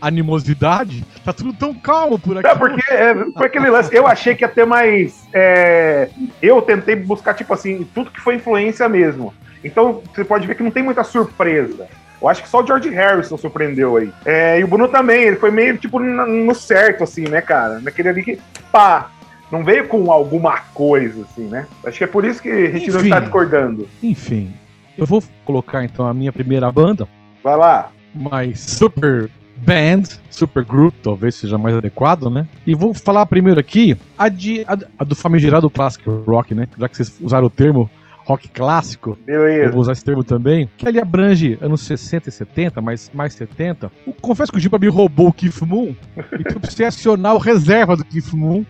animosidade. 0.00 1.04
Tá 1.24 1.32
tudo 1.32 1.52
tão 1.52 1.74
calmo 1.74 2.18
por 2.18 2.38
aqui. 2.38 2.46
É 2.46 2.54
porque 2.54 2.92
é, 2.92 3.14
foi 3.36 3.46
aquele 3.46 3.70
lance. 3.70 3.94
Eu 3.94 4.06
achei 4.06 4.34
que 4.34 4.44
ia 4.44 4.48
ter 4.48 4.66
mais. 4.66 5.26
é, 5.32 6.08
eu 6.42 6.60
tentei 6.62 6.94
buscar, 6.96 7.34
tipo 7.34 7.52
assim, 7.54 7.86
tudo 7.94 8.10
que 8.10 8.20
foi 8.20 8.36
influência 8.36 8.88
mesmo. 8.88 9.32
Então 9.66 10.02
você 10.14 10.24
pode 10.24 10.46
ver 10.46 10.54
que 10.54 10.62
não 10.62 10.70
tem 10.70 10.82
muita 10.82 11.02
surpresa. 11.04 11.86
Eu 12.20 12.28
acho 12.28 12.42
que 12.42 12.48
só 12.48 12.62
o 12.62 12.66
George 12.66 12.88
Harrison 12.88 13.36
surpreendeu 13.36 13.96
aí. 13.96 14.10
É, 14.24 14.58
e 14.58 14.64
o 14.64 14.66
Bruno 14.68 14.88
também, 14.88 15.24
ele 15.24 15.36
foi 15.36 15.50
meio 15.50 15.76
tipo 15.76 15.98
no 16.00 16.54
certo, 16.54 17.04
assim, 17.04 17.28
né, 17.28 17.40
cara? 17.42 17.78
Naquele 17.80 18.08
ali 18.08 18.22
que, 18.22 18.38
pá, 18.72 19.10
não 19.52 19.62
veio 19.62 19.86
com 19.86 20.10
alguma 20.10 20.58
coisa, 20.72 21.22
assim, 21.22 21.44
né? 21.46 21.66
Acho 21.84 21.98
que 21.98 22.04
é 22.04 22.06
por 22.06 22.24
isso 22.24 22.40
que 22.42 22.48
a 22.48 22.70
gente 22.70 22.90
não 22.90 23.00
Enfim. 23.00 23.08
está 23.08 23.20
discordando. 23.20 23.86
Enfim, 24.02 24.52
Eu 24.96 25.04
vou 25.04 25.22
colocar 25.44 25.84
então 25.84 26.06
a 26.06 26.14
minha 26.14 26.32
primeira 26.32 26.72
banda, 26.72 27.06
Vai 27.44 27.56
lá. 27.56 27.90
mais 28.14 28.60
super 28.60 29.28
band, 29.58 30.02
super 30.30 30.64
group, 30.64 30.94
talvez 31.02 31.34
seja 31.34 31.58
mais 31.58 31.76
adequado, 31.76 32.30
né? 32.30 32.46
E 32.66 32.74
vou 32.74 32.94
falar 32.94 33.26
primeiro 33.26 33.60
aqui 33.60 33.96
a, 34.16 34.28
de, 34.30 34.64
a, 34.66 34.76
a 34.98 35.04
do 35.04 35.14
famigerado 35.14 35.68
clássico 35.68 36.22
rock, 36.26 36.54
né? 36.54 36.66
Já 36.78 36.88
que 36.88 36.96
vocês 36.96 37.14
usaram 37.20 37.46
o 37.46 37.50
termo 37.50 37.90
rock 38.26 38.48
clássico, 38.48 39.16
eu 39.26 39.40
Beleza. 39.40 39.70
vou 39.72 39.80
usar 39.80 39.92
esse 39.92 40.04
termo 40.04 40.24
também, 40.24 40.68
que 40.76 40.86
ele 40.86 41.00
abrange 41.00 41.56
anos 41.62 41.82
60 41.82 42.28
e 42.28 42.32
70, 42.32 42.80
mas 42.80 43.10
mais 43.14 43.32
70. 43.34 43.90
Eu 44.06 44.12
confesso 44.20 44.50
que 44.52 44.58
o 44.58 44.60
Giba 44.60 44.78
me 44.78 44.88
roubou 44.88 45.28
o 45.28 45.32
Keith 45.32 45.62
Moon, 45.62 45.94
então 46.38 46.54
eu 46.56 46.60
precisei 46.60 46.86
acionar 46.86 47.34
o 47.34 47.38
reserva 47.38 47.96
do 47.96 48.04
Keith 48.04 48.32
Moon 48.32 48.64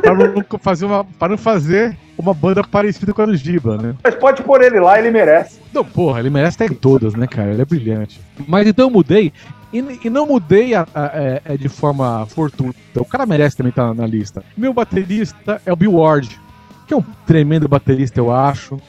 para 0.00 0.14
não 0.14 0.58
fazer 0.60 0.84
uma, 0.86 1.04
para 1.04 1.30
não 1.30 1.36
fazer 1.38 1.96
uma 2.16 2.32
banda 2.32 2.62
parecida 2.62 3.12
com 3.12 3.22
a 3.22 3.26
do 3.26 3.36
Giba, 3.36 3.76
né? 3.76 3.94
Mas 4.04 4.14
pode 4.14 4.42
pôr 4.44 4.62
ele 4.62 4.78
lá, 4.78 4.96
ele 4.98 5.10
merece. 5.10 5.58
Não, 5.72 5.84
porra, 5.84 6.20
ele 6.20 6.30
merece 6.30 6.64
em 6.64 6.68
todas, 6.68 7.14
né, 7.14 7.26
cara? 7.26 7.50
Ele 7.50 7.62
é 7.62 7.64
brilhante. 7.64 8.20
Mas 8.46 8.68
então 8.68 8.86
eu 8.86 8.90
mudei, 8.90 9.32
e, 9.72 9.78
e 10.04 10.08
não 10.08 10.24
mudei 10.24 10.72
a- 10.74 10.86
a- 10.94 11.10
é- 11.12 11.42
é 11.46 11.56
de 11.56 11.68
forma 11.68 12.24
fortuita. 12.26 12.78
O 13.02 13.04
cara 13.04 13.26
merece 13.26 13.56
também 13.56 13.70
estar 13.70 13.92
na 13.92 14.06
lista. 14.06 14.44
Meu 14.56 14.72
baterista 14.72 15.60
é 15.66 15.72
o 15.72 15.76
Bill 15.76 15.94
Ward, 15.94 16.40
que 16.86 16.94
é 16.94 16.96
um 16.96 17.04
tremendo 17.26 17.68
baterista, 17.68 18.20
eu 18.20 18.32
acho. 18.32 18.80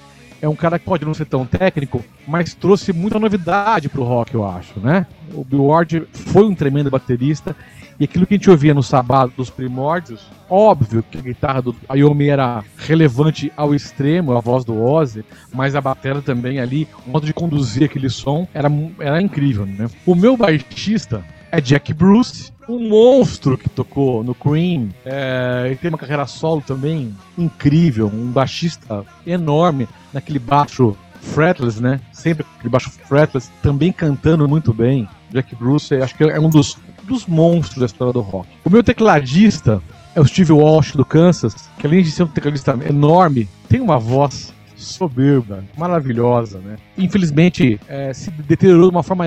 É 0.41 0.49
um 0.49 0.55
cara 0.55 0.77
que 0.77 0.85
pode 0.85 1.05
não 1.05 1.13
ser 1.13 1.25
tão 1.25 1.45
técnico, 1.45 2.03
mas 2.27 2.53
trouxe 2.53 2.93
muita 2.93 3.17
novidade 3.17 3.89
pro 3.89 4.03
rock, 4.03 4.35
eu 4.35 4.45
acho, 4.47 4.79
né? 4.79 5.07
O 5.33 5.43
Bill 5.43 5.65
Ward 5.65 6.07
foi 6.11 6.45
um 6.45 6.53
tremendo 6.53 6.91
baterista. 6.91 7.55
E 7.99 8.03
aquilo 8.03 8.27
que 8.27 8.33
a 8.33 8.37
gente 8.37 8.49
ouvia 8.49 8.73
no 8.73 8.83
Sabá 8.83 9.25
dos 9.25 9.49
primórdios, 9.49 10.27
óbvio 10.49 11.01
que 11.09 11.17
a 11.17 11.21
guitarra 11.21 11.61
do 11.61 11.75
Ayomi 11.87 12.27
era 12.27 12.61
relevante 12.77 13.51
ao 13.55 13.73
extremo, 13.73 14.35
a 14.37 14.41
voz 14.41 14.65
do 14.65 14.83
Ozzy, 14.83 15.23
mas 15.53 15.75
a 15.75 15.81
bateria 15.81 16.21
também 16.21 16.59
ali, 16.59 16.87
o 17.07 17.11
modo 17.11 17.25
de 17.25 17.33
conduzir 17.33 17.85
aquele 17.85 18.09
som 18.09 18.45
era, 18.53 18.69
era 18.99 19.21
incrível, 19.21 19.65
né? 19.65 19.87
O 20.05 20.13
meu 20.13 20.35
baixista 20.35 21.23
é 21.55 21.61
Jack 21.61 21.93
Bruce, 21.93 22.51
um 22.67 22.89
monstro 22.89 23.57
que 23.57 23.69
tocou 23.69 24.21
no 24.25 24.35
Cream, 24.35 24.89
é, 25.05 25.63
ele 25.67 25.77
tem 25.77 25.87
uma 25.89 25.97
carreira 25.97 26.27
solo 26.27 26.61
também 26.61 27.15
incrível, 27.37 28.11
um 28.13 28.27
baixista 28.27 29.05
enorme 29.25 29.87
naquele 30.11 30.37
baixo 30.37 30.97
fretless, 31.21 31.81
né? 31.81 32.01
Sempre 32.11 32.45
aquele 32.57 32.69
baixo 32.69 32.91
fretless, 32.91 33.49
também 33.61 33.93
cantando 33.93 34.49
muito 34.49 34.73
bem. 34.73 35.07
Jack 35.31 35.55
Bruce, 35.55 35.95
acho 35.95 36.15
que 36.15 36.25
é 36.25 36.39
um 36.39 36.49
dos, 36.49 36.77
dos 37.03 37.25
monstros 37.25 37.79
da 37.79 37.85
história 37.85 38.11
do 38.11 38.19
rock. 38.19 38.49
O 38.65 38.69
meu 38.69 38.83
tecladista 38.83 39.81
é 40.13 40.19
o 40.19 40.25
Steve 40.25 40.51
Walsh 40.51 40.91
do 40.91 41.05
Kansas, 41.05 41.69
que 41.79 41.87
além 41.87 42.03
de 42.03 42.11
ser 42.11 42.23
um 42.23 42.27
tecladista 42.27 42.77
enorme, 42.85 43.47
tem 43.69 43.79
uma 43.79 43.97
voz 43.97 44.53
soberba, 44.85 45.63
maravilhosa, 45.77 46.59
né? 46.59 46.77
Infelizmente, 46.97 47.79
é, 47.87 48.13
se 48.13 48.31
deteriorou 48.31 48.89
de 48.89 48.95
uma 48.95 49.03
forma 49.03 49.25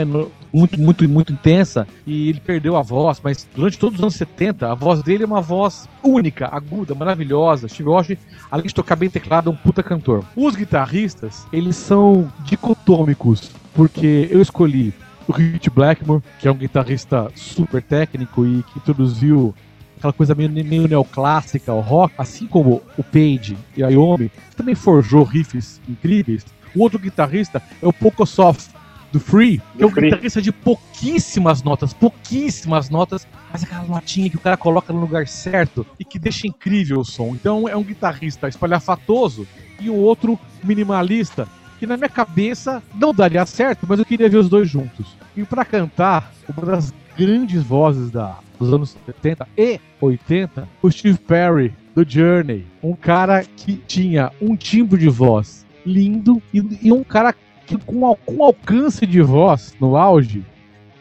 muito, 0.53 0.81
muito, 0.81 1.09
muito 1.09 1.33
intensa 1.33 1.87
e 2.07 2.31
ele 2.31 2.41
perdeu 2.41 2.77
a 2.77 2.83
voz, 2.83 3.21
mas 3.23 3.47
durante 3.55 3.79
todos 3.79 3.99
os 3.99 4.03
anos 4.03 4.15
70, 4.15 4.71
a 4.71 4.75
voz 4.75 5.03
dele 5.03 5.25
é 5.25 5.27
uma 5.27 5.41
voz 5.41 5.89
única, 6.03 6.49
aguda, 6.51 6.95
maravilhosa. 6.95 7.69
Steve 7.69 7.89
Walsh, 7.89 8.17
além 8.51 8.67
de 8.67 8.75
tocar 8.75 8.97
bem 8.97 9.11
teclado, 9.11 9.51
é 9.51 9.53
um 9.53 9.57
puta 9.57 9.83
cantor. 9.83 10.25
Os 10.37 10.55
guitarristas, 10.55 11.47
eles 11.53 11.77
são 11.77 12.33
dicotômicos, 12.45 13.51
porque 13.75 14.29
eu 14.31 14.41
escolhi 14.41 14.95
o 15.27 15.33
Rich 15.33 15.69
Blackmore, 15.71 16.23
que 16.41 16.49
é 16.49 16.51
um 16.51 16.57
guitarrista 16.57 17.31
super 17.35 17.83
técnico 17.83 18.47
e 18.47 18.63
que 18.63 18.79
introduziu 18.79 19.55
aquela 19.99 20.13
coisa 20.13 20.35
meio, 20.35 20.51
meio 20.51 20.89
neoclássica 20.89 21.71
ao 21.71 21.81
rock, 21.81 22.15
assim 22.17 22.47
como 22.47 22.83
o 22.97 23.05
Page 23.05 23.57
e 23.77 23.85
a 23.85 23.89
Iommi, 23.89 24.31
que 24.51 24.57
também 24.57 24.75
forjou 24.75 25.23
riffs 25.23 25.81
incríveis. 25.89 26.47
O 26.75 26.83
outro 26.83 26.99
guitarrista 26.99 27.63
é 27.83 27.87
o 27.87 27.93
Pocosoft 27.93 28.71
do 29.11 29.19
Free, 29.19 29.61
que 29.77 29.83
é 29.83 29.87
um 29.87 29.91
Free. 29.91 30.11
guitarrista 30.11 30.41
de 30.41 30.53
pouquíssimas 30.53 31.63
notas, 31.63 31.93
pouquíssimas 31.93 32.91
notas, 32.91 33.27
mas 33.51 33.63
aquela 33.63 33.85
notinha 33.85 34.29
que 34.29 34.37
o 34.37 34.41
cara 34.41 34.57
coloca 34.57 34.93
no 34.93 35.01
lugar 35.01 35.27
certo 35.27 35.87
e 35.99 36.05
que 36.05 36.19
deixa 36.19 36.47
incrível 36.47 37.01
o 37.01 37.05
som. 37.05 37.35
Então 37.35 37.69
é 37.69 37.77
um 37.77 37.83
guitarrista 37.83 38.49
espalhafatoso 38.49 39.47
e 39.81 39.89
o 39.89 39.95
outro 39.95 40.39
minimalista, 40.63 41.49
que 41.79 41.87
na 41.87 41.97
minha 41.97 42.09
cabeça 42.09 42.83
não 42.95 43.15
daria 43.15 43.47
certo, 43.47 43.87
mas 43.89 43.99
eu 43.99 44.05
queria 44.05 44.29
ver 44.29 44.39
os 44.39 44.49
dois 44.49 44.69
juntos. 44.69 45.17
E 45.37 45.45
pra 45.45 45.65
cantar, 45.65 46.33
uma 46.49 46.67
das 46.67 46.93
grandes 47.19 47.63
vozes 47.63 48.11
da, 48.11 48.39
dos 48.59 48.73
anos 48.73 48.97
70 49.05 49.49
e 49.57 49.81
80, 50.01 50.69
o 50.81 50.91
Steve 50.91 51.19
Perry, 51.19 51.75
do 51.95 52.09
Journey. 52.09 52.65
Um 52.83 52.95
cara 52.95 53.45
que 53.45 53.75
tinha 53.87 54.31
um 54.41 54.57
timbre 54.57 55.01
de 55.01 55.09
voz 55.09 55.67
lindo 55.85 56.41
e, 56.55 56.63
e 56.83 56.93
um 56.93 57.03
cara 57.03 57.35
que, 57.67 57.77
com, 57.79 58.15
com 58.15 58.45
alcance 58.45 59.05
de 59.05 59.21
voz 59.21 59.75
no 59.81 59.97
auge 59.97 60.45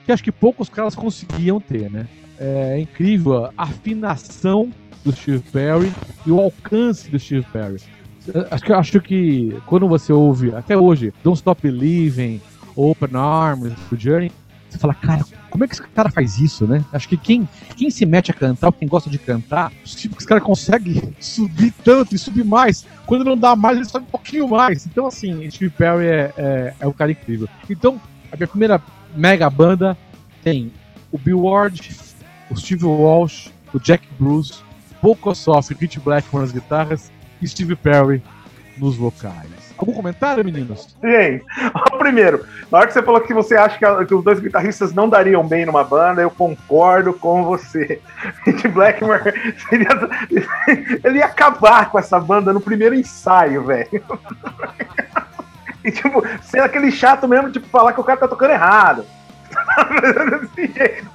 que 0.07 0.11
acho 0.13 0.23
que 0.23 0.31
poucos 0.31 0.69
caras 0.69 0.95
conseguiam 0.95 1.59
ter, 1.59 1.91
né? 1.91 2.07
É 2.39 2.79
incrível 2.79 3.45
a 3.45 3.51
afinação 3.57 4.71
do 5.03 5.11
Steve 5.11 5.43
Perry 5.51 5.91
e 6.25 6.31
o 6.31 6.39
alcance 6.39 7.11
do 7.11 7.19
Steve 7.19 7.45
Perry. 7.51 7.81
Acho 8.49 8.63
que, 8.63 8.73
acho 8.73 9.01
que 9.01 9.57
quando 9.65 9.85
você 9.85 10.13
ouve, 10.13 10.55
até 10.55 10.77
hoje, 10.77 11.13
Don't 11.25 11.37
Stop 11.37 11.61
Believing, 11.61 12.39
Open 12.73 13.15
Arms, 13.15 13.73
Journey, 13.97 14.31
você 14.69 14.77
fala, 14.77 14.93
cara, 14.93 15.25
como 15.57 15.65
é 15.65 15.67
que 15.67 15.73
esse 15.73 15.81
cara 15.87 16.11
faz 16.11 16.37
isso, 16.37 16.67
né? 16.67 16.85
Acho 16.93 17.09
que 17.09 17.17
quem, 17.17 17.49
quem 17.75 17.89
se 17.89 18.05
mete 18.05 18.29
a 18.29 18.33
cantar, 18.33 18.71
quem 18.71 18.87
gosta 18.87 19.09
de 19.09 19.17
cantar, 19.17 19.71
tipo, 19.83 20.15
esse 20.15 20.27
cara 20.27 20.39
consegue 20.39 21.11
subir 21.19 21.73
tanto 21.83 22.13
e 22.13 22.19
subir 22.19 22.45
mais. 22.45 22.85
Quando 23.07 23.25
não 23.25 23.35
dá 23.35 23.55
mais, 23.55 23.75
ele 23.75 23.85
sobe 23.89 24.05
um 24.05 24.11
pouquinho 24.11 24.47
mais. 24.47 24.85
Então, 24.85 25.07
assim, 25.07 25.49
Steve 25.49 25.71
Perry 25.71 26.05
é, 26.05 26.33
é, 26.37 26.73
é 26.81 26.87
um 26.87 26.93
cara 26.93 27.11
incrível. 27.11 27.49
Então, 27.67 27.99
a 28.31 28.35
minha 28.35 28.47
primeira 28.47 28.79
mega 29.15 29.49
banda 29.49 29.97
tem 30.43 30.71
o 31.11 31.17
Bill 31.17 31.41
Ward, 31.41 31.89
o 32.51 32.55
Steve 32.55 32.85
Walsh, 32.85 33.49
o 33.73 33.79
Jack 33.79 34.07
Bruce, 34.19 34.59
Pocosoft, 35.01 35.73
Rich 35.73 35.99
Blackmore 36.01 36.45
nas 36.45 36.51
guitarras 36.51 37.11
e 37.41 37.47
Steve 37.47 37.75
Perry 37.75 38.21
nos 38.77 38.95
vocais. 38.95 39.56
Algum 39.77 39.93
comentário, 39.93 40.43
meninos? 40.43 40.95
Gente, 41.03 41.45
primeiro, 41.99 42.45
na 42.71 42.79
hora 42.79 42.87
que 42.87 42.93
você 42.93 43.01
falou 43.03 43.21
que 43.21 43.33
você 43.33 43.55
acha 43.55 43.77
que, 43.77 44.05
que 44.05 44.13
os 44.15 44.23
dois 44.23 44.39
guitarristas 44.39 44.93
não 44.93 45.07
dariam 45.07 45.45
bem 45.47 45.65
numa 45.65 45.83
banda, 45.83 46.21
eu 46.21 46.31
concordo 46.31 47.13
com 47.13 47.43
você. 47.43 48.01
Rich 48.45 48.67
Blackmore 48.69 49.33
seria- 49.69 49.89
ele 51.03 51.19
ia 51.19 51.25
acabar 51.25 51.89
com 51.91 51.99
essa 51.99 52.19
banda 52.19 52.51
no 52.51 52.59
primeiro 52.61 52.95
ensaio, 52.95 53.63
velho. 53.63 53.87
E, 55.83 55.91
tipo, 55.91 56.23
ser 56.41 56.59
aquele 56.61 56.91
chato 56.91 57.27
mesmo, 57.27 57.51
tipo, 57.51 57.67
falar 57.67 57.93
que 57.93 58.01
o 58.01 58.03
cara 58.03 58.19
tá 58.19 58.27
tocando 58.27 58.51
errado. 58.51 59.05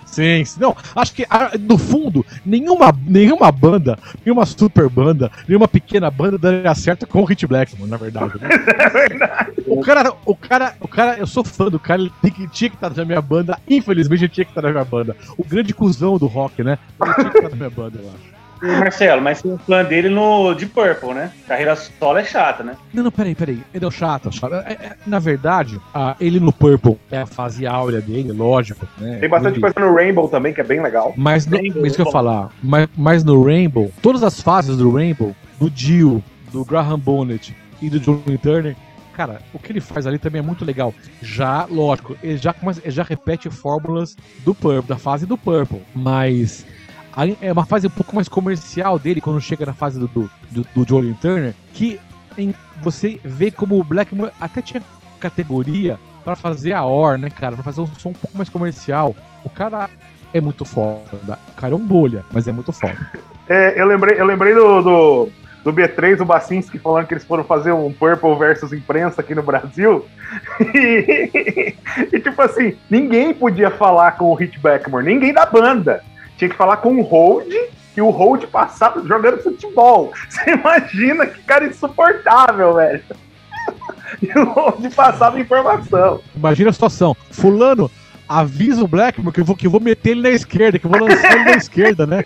Sim, 0.06 0.44
sim. 0.44 0.60
não, 0.60 0.76
acho 0.94 1.14
que 1.14 1.26
no 1.60 1.78
fundo, 1.78 2.24
nenhuma, 2.44 2.94
nenhuma 3.06 3.50
banda, 3.50 3.98
nenhuma 4.24 4.44
super 4.44 4.88
banda, 4.88 5.30
nenhuma 5.48 5.66
pequena 5.66 6.10
banda 6.10 6.36
daria 6.36 6.74
certo 6.74 7.06
com 7.06 7.22
o 7.22 7.24
Hit 7.24 7.46
Blackmore, 7.46 7.90
na 7.90 7.96
verdade. 7.96 8.34
Né? 8.40 8.48
É 8.82 8.88
verdade. 8.88 9.52
O 9.66 9.80
cara, 9.80 10.12
o 10.26 10.34
cara, 10.34 10.74
o 10.80 10.88
cara, 10.88 11.18
eu 11.18 11.26
sou 11.26 11.44
fã 11.44 11.68
do 11.68 11.78
cara, 11.78 12.02
ele 12.02 12.12
tinha 12.48 12.68
que 12.68 12.76
estar 12.76 12.94
na 12.94 13.04
minha 13.04 13.22
banda, 13.22 13.58
infelizmente 13.68 14.24
ele 14.24 14.32
tinha 14.32 14.44
que 14.44 14.50
estar 14.50 14.62
na 14.62 14.70
minha 14.70 14.84
banda. 14.84 15.16
O 15.38 15.44
grande 15.44 15.72
cuzão 15.72 16.18
do 16.18 16.26
rock, 16.26 16.62
né? 16.62 16.78
Ele 17.00 17.14
tinha 17.14 17.30
que 17.30 17.36
estar 17.38 17.50
na 17.50 17.56
minha 17.56 17.70
banda, 17.70 18.00
eu 18.02 18.08
acho. 18.08 18.31
Marcelo, 18.62 19.20
mas 19.20 19.44
é 19.44 19.56
fã 19.66 19.84
dele 19.84 20.08
no 20.08 20.54
de 20.54 20.66
Purple, 20.66 21.14
né? 21.14 21.32
Carreira 21.48 21.74
solo 21.76 22.18
é 22.18 22.24
chata, 22.24 22.62
né? 22.62 22.76
Não, 22.94 23.02
não, 23.04 23.10
peraí, 23.10 23.34
peraí. 23.34 23.60
Ele 23.74 23.84
é 23.84 23.88
o 23.88 23.90
chato, 23.90 24.30
chato. 24.32 24.54
É, 24.54 24.72
é, 24.72 24.92
na 25.06 25.18
verdade, 25.18 25.80
ah, 25.94 26.14
ele 26.20 26.38
no 26.38 26.52
Purple 26.52 26.98
é 27.10 27.18
a 27.18 27.26
fase 27.26 27.66
áurea 27.66 28.00
dele, 28.00 28.32
lógico. 28.32 28.86
Né? 28.98 29.18
Tem 29.18 29.28
bastante 29.28 29.54
Ele- 29.54 29.60
coisa 29.62 29.74
no 29.80 29.94
Rainbow 29.94 30.28
também, 30.28 30.52
que 30.54 30.60
é 30.60 30.64
bem 30.64 30.80
legal. 30.82 31.12
Mas, 31.16 31.46
no, 31.46 31.56
Rainbow, 31.56 31.86
isso 31.86 31.96
que 31.96 32.02
eu 32.02 32.06
ia 32.06 32.12
bom. 32.12 32.12
falar, 32.12 32.50
mas, 32.62 32.88
mas 32.96 33.24
no 33.24 33.42
Rainbow, 33.42 33.90
todas 34.00 34.22
as 34.22 34.40
fases 34.40 34.76
do 34.76 34.90
Rainbow, 34.92 35.34
do 35.58 35.68
Dio, 35.68 36.22
do 36.52 36.64
Graham 36.64 36.98
Bonnet 36.98 37.54
e 37.80 37.88
do 37.90 37.98
Johnny 37.98 38.38
Turner, 38.38 38.76
cara, 39.14 39.40
o 39.52 39.58
que 39.58 39.72
ele 39.72 39.80
faz 39.80 40.06
ali 40.06 40.18
também 40.18 40.38
é 40.38 40.42
muito 40.42 40.64
legal. 40.64 40.94
Já, 41.20 41.66
lógico, 41.68 42.16
ele 42.22 42.36
já, 42.36 42.52
começa- 42.52 42.80
ele 42.82 42.90
já 42.92 43.02
repete 43.02 43.50
fórmulas 43.50 44.16
do 44.44 44.54
Purple, 44.54 44.88
da 44.88 44.96
fase 44.98 45.26
do 45.26 45.36
Purple, 45.36 45.82
mas 45.94 46.64
é 47.40 47.52
uma 47.52 47.66
fase 47.66 47.86
um 47.86 47.90
pouco 47.90 48.14
mais 48.14 48.28
comercial 48.28 48.98
dele 48.98 49.20
quando 49.20 49.40
chega 49.40 49.66
na 49.66 49.74
fase 49.74 49.98
do, 49.98 50.08
do, 50.08 50.30
do, 50.74 50.86
Johnny 50.86 51.14
Turner, 51.14 51.54
que 51.72 52.00
em- 52.38 52.54
você 52.82 53.20
vê 53.22 53.50
como 53.50 53.78
o 53.78 53.84
Blackmore 53.84 54.32
até 54.40 54.62
tinha 54.62 54.82
categoria 55.20 55.98
pra 56.24 56.34
fazer 56.34 56.72
a 56.72 56.84
OR, 56.84 57.18
né, 57.18 57.30
cara? 57.30 57.54
Pra 57.54 57.64
fazer 57.64 57.80
um 57.80 57.86
som 57.86 58.10
um 58.10 58.14
pouco 58.14 58.36
mais 58.36 58.48
comercial. 58.48 59.14
O 59.44 59.50
cara 59.50 59.88
é 60.32 60.40
muito 60.40 60.64
foda. 60.64 61.38
O 61.48 61.60
cara 61.60 61.74
é 61.74 61.76
um 61.76 61.86
bolha, 61.86 62.24
mas 62.32 62.48
é 62.48 62.52
muito 62.52 62.72
foda. 62.72 62.96
É, 63.48 63.80
eu 63.80 63.86
lembrei, 63.86 64.18
eu 64.20 64.24
lembrei 64.24 64.54
do, 64.54 64.82
do, 64.82 65.28
do 65.64 65.72
B3, 65.72 66.20
o 66.20 66.24
Bacinski, 66.24 66.78
falando 66.78 67.06
que 67.06 67.14
eles 67.14 67.24
foram 67.24 67.44
fazer 67.44 67.72
um 67.72 67.92
Purple 67.92 68.36
versus 68.36 68.72
imprensa 68.72 69.20
aqui 69.20 69.34
no 69.34 69.42
Brasil. 69.42 70.04
E, 70.74 71.74
e, 72.10 72.20
tipo 72.20 72.40
assim, 72.40 72.74
ninguém 72.88 73.34
podia 73.34 73.70
falar 73.70 74.12
com 74.12 74.30
o 74.30 74.34
Hit 74.34 74.58
Blackmore, 74.58 75.04
ninguém 75.04 75.30
da 75.32 75.44
banda. 75.44 76.02
Tinha 76.42 76.50
que 76.50 76.56
falar 76.56 76.78
com 76.78 76.96
o 76.96 77.02
Hold, 77.02 77.52
que 77.94 78.02
o 78.02 78.10
Hold 78.10 78.46
passava 78.46 79.00
jogando 79.06 79.40
futebol. 79.44 80.12
Você 80.28 80.50
imagina 80.50 81.24
que 81.24 81.40
cara 81.44 81.64
insuportável, 81.66 82.74
velho. 82.74 83.00
onde 84.56 84.90
passava 84.90 85.38
informação. 85.38 86.20
Imagina 86.34 86.70
a 86.70 86.72
situação. 86.72 87.16
Fulano, 87.30 87.88
avisa 88.28 88.82
o 88.82 88.88
Blackmore 88.88 89.32
que 89.32 89.40
eu 89.40 89.44
vou, 89.44 89.54
que 89.54 89.68
eu 89.68 89.70
vou 89.70 89.80
meter 89.80 90.10
ele 90.10 90.22
na 90.22 90.30
esquerda, 90.30 90.80
que 90.80 90.84
eu 90.84 90.90
vou 90.90 90.98
lançar 91.06 91.30
ele 91.32 91.44
na 91.44 91.56
esquerda, 91.56 92.08
né? 92.08 92.24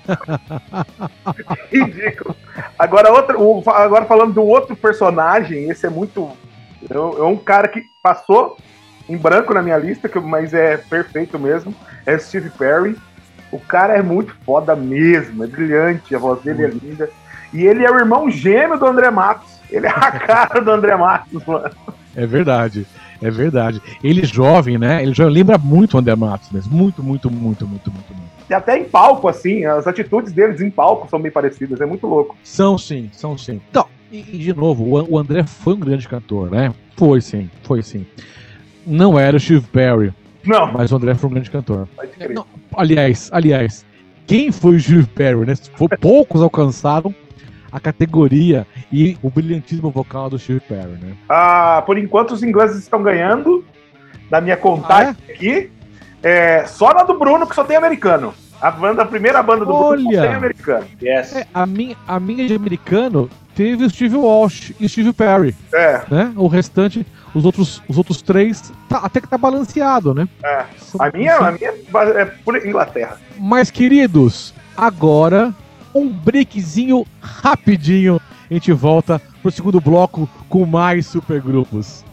Ridículo. 1.71 2.35
Agora, 2.79 3.13
outra, 3.13 3.39
o- 3.39 3.63
agora 3.67 4.07
falando 4.07 4.41
um 4.41 4.47
outro 4.47 4.75
personagem, 4.75 5.69
esse 5.69 5.85
é 5.87 5.91
muito. 5.91 6.31
É 6.89 6.99
um 6.99 7.19
é 7.19 7.27
um 7.27 7.37
cara 7.37 7.69
que 7.69 7.83
passou 8.03 8.57
em 9.11 9.17
branco 9.19 9.53
na 9.53 9.61
minha 9.61 9.77
lista, 9.77 10.11
mas 10.23 10.55
é 10.55 10.79
perfeito 10.79 11.39
mesmo. 11.39 11.75
É 12.07 12.17
Steve 12.19 12.49
Perry. 12.49 12.97
O 13.53 13.59
cara 13.61 13.95
é 13.97 14.03
muito 14.03 14.35
foda 14.45 14.75
mesmo, 14.75 15.45
é 15.45 15.47
brilhante, 15.47 16.15
a 16.15 16.19
voz 16.19 16.43
dele 16.43 16.65
é 16.65 16.69
linda. 16.69 17.09
E 17.53 17.65
ele 17.65 17.85
é 17.85 17.91
o 17.91 17.99
irmão 17.99 18.31
gêmeo 18.31 18.79
do 18.79 18.87
André 18.87 19.11
Matos. 19.11 19.57
Ele 19.71 19.87
é 19.87 19.91
a 19.91 20.11
cara 20.19 20.61
do 20.61 20.71
André 20.71 20.97
Matos, 20.97 21.45
mano. 21.47 21.71
É 22.15 22.27
verdade. 22.27 22.87
É 23.23 23.31
verdade. 23.31 23.81
Ele 24.05 24.25
jovem, 24.27 24.77
né? 24.77 25.03
Ele 25.03 25.15
já 25.15 25.27
lembra 25.27 25.57
muito 25.57 25.95
o 25.95 25.99
André 25.99 26.15
Matos, 26.15 26.51
né? 26.51 26.61
Muito, 26.71 27.03
muito, 27.03 27.31
muito, 27.31 27.67
muito, 27.67 27.91
muito, 27.91 28.15
muito. 28.15 28.27
E 28.49 28.55
até 28.55 28.79
em 28.79 28.85
palco, 28.85 29.27
assim, 29.29 29.65
as 29.65 29.87
atitudes 29.87 30.33
deles 30.33 30.61
em 30.61 30.71
palco 30.71 31.09
são 31.09 31.21
bem 31.21 31.33
parecidas, 31.33 31.81
é 31.81 31.87
muito 31.87 32.07
louco. 32.07 32.37
São 32.45 32.77
sim, 32.77 33.11
são 33.13 33.37
sim. 33.39 33.61
Então, 33.71 33.87
e, 34.13 34.19
e 34.19 34.39
de 34.39 34.53
novo, 34.55 34.85
o, 34.85 35.15
o 35.15 35.19
André 35.19 35.45
foi 35.45 35.75
um 35.75 35.81
grande 35.81 36.07
cantor, 36.07 36.51
né? 36.51 36.73
Foi 36.97 37.21
sim, 37.21 37.51
foi 37.63 37.83
sim. 37.83 38.07
Não 38.87 39.19
era 39.19 39.37
o 39.37 39.41
Steve 39.41 39.67
Perry, 39.67 40.13
Não, 40.45 40.73
mas 40.73 40.93
o 40.93 40.97
André 40.97 41.15
foi 41.15 41.29
um 41.29 41.33
grande 41.33 41.51
cantor. 41.51 41.89
pode 41.97 42.11
crer. 42.13 42.31
Não, 42.35 42.47
aliás, 42.77 43.31
aliás, 43.33 43.85
quem 44.27 44.53
foi 44.53 44.77
o 44.77 44.81
Steve 44.81 45.07
Perry, 45.07 45.47
né? 45.47 45.55
Foi, 45.75 45.89
poucos 45.89 46.43
alcançaram 46.43 47.15
a 47.71 47.81
categoria 47.81 48.67
e 48.93 49.17
o 49.23 49.31
brilhantismo 49.31 49.91
vocal 49.91 50.31
do 50.31 50.39
Steve 50.39 50.61
Perry, 50.61 50.99
né? 51.03 51.17
Ah, 51.29 51.83
por 51.85 51.99
enquanto 51.99 52.33
os 52.33 52.43
ingleses 52.43 52.79
estão 52.79 53.03
ganhando, 53.03 53.65
da 54.31 54.41
minha 54.41 54.57
contagem 54.57 55.17
aqui. 55.29 55.71
É, 56.23 56.65
só 56.67 56.93
na 56.93 57.05
do 57.05 57.19
Bruno, 57.19 57.47
que 57.47 57.55
só 57.55 57.63
tem 57.63 57.77
americano. 57.77 58.35
A, 58.61 58.71
banda, 58.71 59.03
a 59.03 59.07
primeira 59.07 59.43
banda 59.43 59.65
do 59.65 59.73
Bruno 59.73 60.03
só 60.03 60.09
Olha! 60.09 60.23
tem 60.23 60.35
americano. 60.35 60.87
Yes. 61.01 61.37
É, 61.37 61.47
a, 61.53 61.67
minha, 61.67 61.97
a 62.09 62.19
minha 62.19 62.47
de 62.47 62.55
americano 62.55 63.29
teve 63.57 63.85
o 63.85 63.91
Steve 63.91 64.15
Walsh 64.17 64.73
e 64.79 64.85
o 64.85 64.89
Steve 64.89 65.13
Perry, 65.13 65.55
É, 65.73 66.03
né? 66.11 66.33
O 66.37 66.47
restante, 66.47 67.05
os 67.35 67.45
outros, 67.45 67.83
os 67.89 67.97
outros 67.99 68.21
três, 68.23 68.73
tá- 68.89 68.99
até 68.99 69.21
que 69.21 69.27
tá 69.29 69.37
balanceado, 69.39 70.15
né? 70.15 70.29
é. 70.45 70.65
A 71.01 71.11
minha, 71.11 71.37
a 71.39 71.53
minha 71.53 71.73
é 72.15 72.25
por 72.27 72.55
Inglaterra. 72.65 73.19
Mas, 73.39 73.71
queridos, 73.71 74.55
agora 74.77 75.53
um 75.95 76.09
breakzinho 76.09 77.07
rapidinho. 77.21 78.21
A 78.51 78.55
gente 78.55 78.71
volta 78.73 79.21
pro 79.43 79.51
segundo 79.51 79.81
bloco 79.81 80.29
com 80.49 80.65
mais 80.67 81.07
supergrupos. 81.07 82.05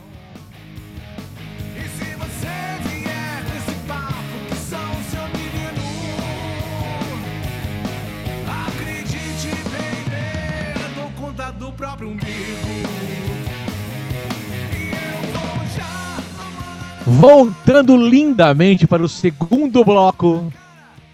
Voltando 17.06 17.98
lindamente 17.98 18.88
para 18.88 19.04
o 19.04 19.10
segundo 19.10 19.84
bloco 19.84 20.52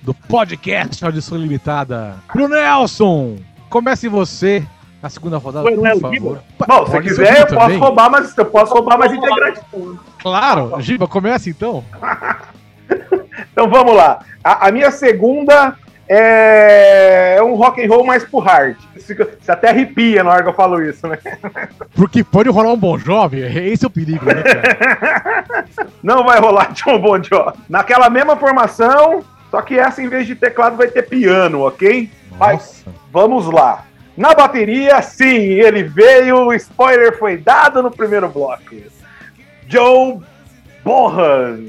do 0.01 0.13
podcast 0.13 1.03
Audição 1.03 1.38
Limitada. 1.38 2.15
Pro 2.27 2.48
Nelson, 2.48 3.38
comece 3.69 4.08
você 4.08 4.63
na 5.01 5.10
segunda 5.10 5.38
rodada, 5.38 5.63
Foi 5.65 5.75
por 5.75 5.84
Léo 5.84 6.00
favor. 6.00 6.13
Giba? 6.13 6.43
Bom, 6.67 6.86
se 6.88 7.01
quiser, 7.01 7.39
eu 7.41 7.48
posso 7.48 7.55
também. 7.60 7.77
roubar, 7.79 8.12
mas 8.12 8.38
eu 8.38 8.46
posso 8.46 8.74
roubar 8.74 9.00
mais 9.00 9.13
integrante. 9.13 9.61
Claro, 10.20 10.79
Giba, 10.79 11.07
comece 11.07 11.50
então. 11.50 11.83
Então 13.53 13.70
vamos 13.70 13.96
lá. 13.96 14.20
A, 14.44 14.68
a 14.68 14.72
minha 14.72 14.92
segunda 14.92 15.75
é 16.11 17.39
um 17.43 17.53
rock 17.53 17.85
and 17.85 17.87
roll 17.87 18.03
mais 18.03 18.24
pro 18.24 18.39
hard. 18.39 18.75
Você 18.95 19.15
até 19.48 19.69
arrepia 19.69 20.24
na 20.24 20.31
hora 20.31 20.41
que 20.41 20.50
eu 20.50 20.53
falo 20.53 20.81
isso, 20.81 21.07
né? 21.07 21.19
Porque 21.95 22.24
pode 22.24 22.50
rolar 22.50 22.74
um 22.74 22.77
bom 22.77 22.98
jovem, 22.98 23.41
esse 23.67 23.85
é 23.85 23.87
o 23.87 23.91
perigo, 23.91 24.25
né, 24.25 24.41
cara? 24.41 25.67
Não 26.01 26.24
vai 26.24 26.39
rolar 26.39 26.74
John 26.74 27.00
Bon 27.00 27.22
Jovi. 27.22 27.59
Naquela 27.69 28.09
mesma 28.09 28.35
formação, 28.35 29.24
só 29.51 29.61
que 29.61 29.77
essa, 29.77 30.01
em 30.01 30.07
vez 30.07 30.25
de 30.25 30.35
teclado, 30.35 30.77
vai 30.77 30.87
ter 30.87 31.03
piano, 31.03 31.61
ok? 31.61 32.09
Nossa. 32.39 32.89
Vamos 33.11 33.45
lá. 33.45 33.85
Na 34.17 34.33
bateria, 34.33 35.01
sim, 35.03 35.27
ele 35.27 35.83
veio, 35.83 36.48
o 36.48 36.53
spoiler 36.53 37.17
foi 37.19 37.37
dado 37.37 37.83
no 37.83 37.91
primeiro 37.91 38.27
bloco. 38.27 38.75
Joe 39.67 40.19
Bohan. 40.83 41.59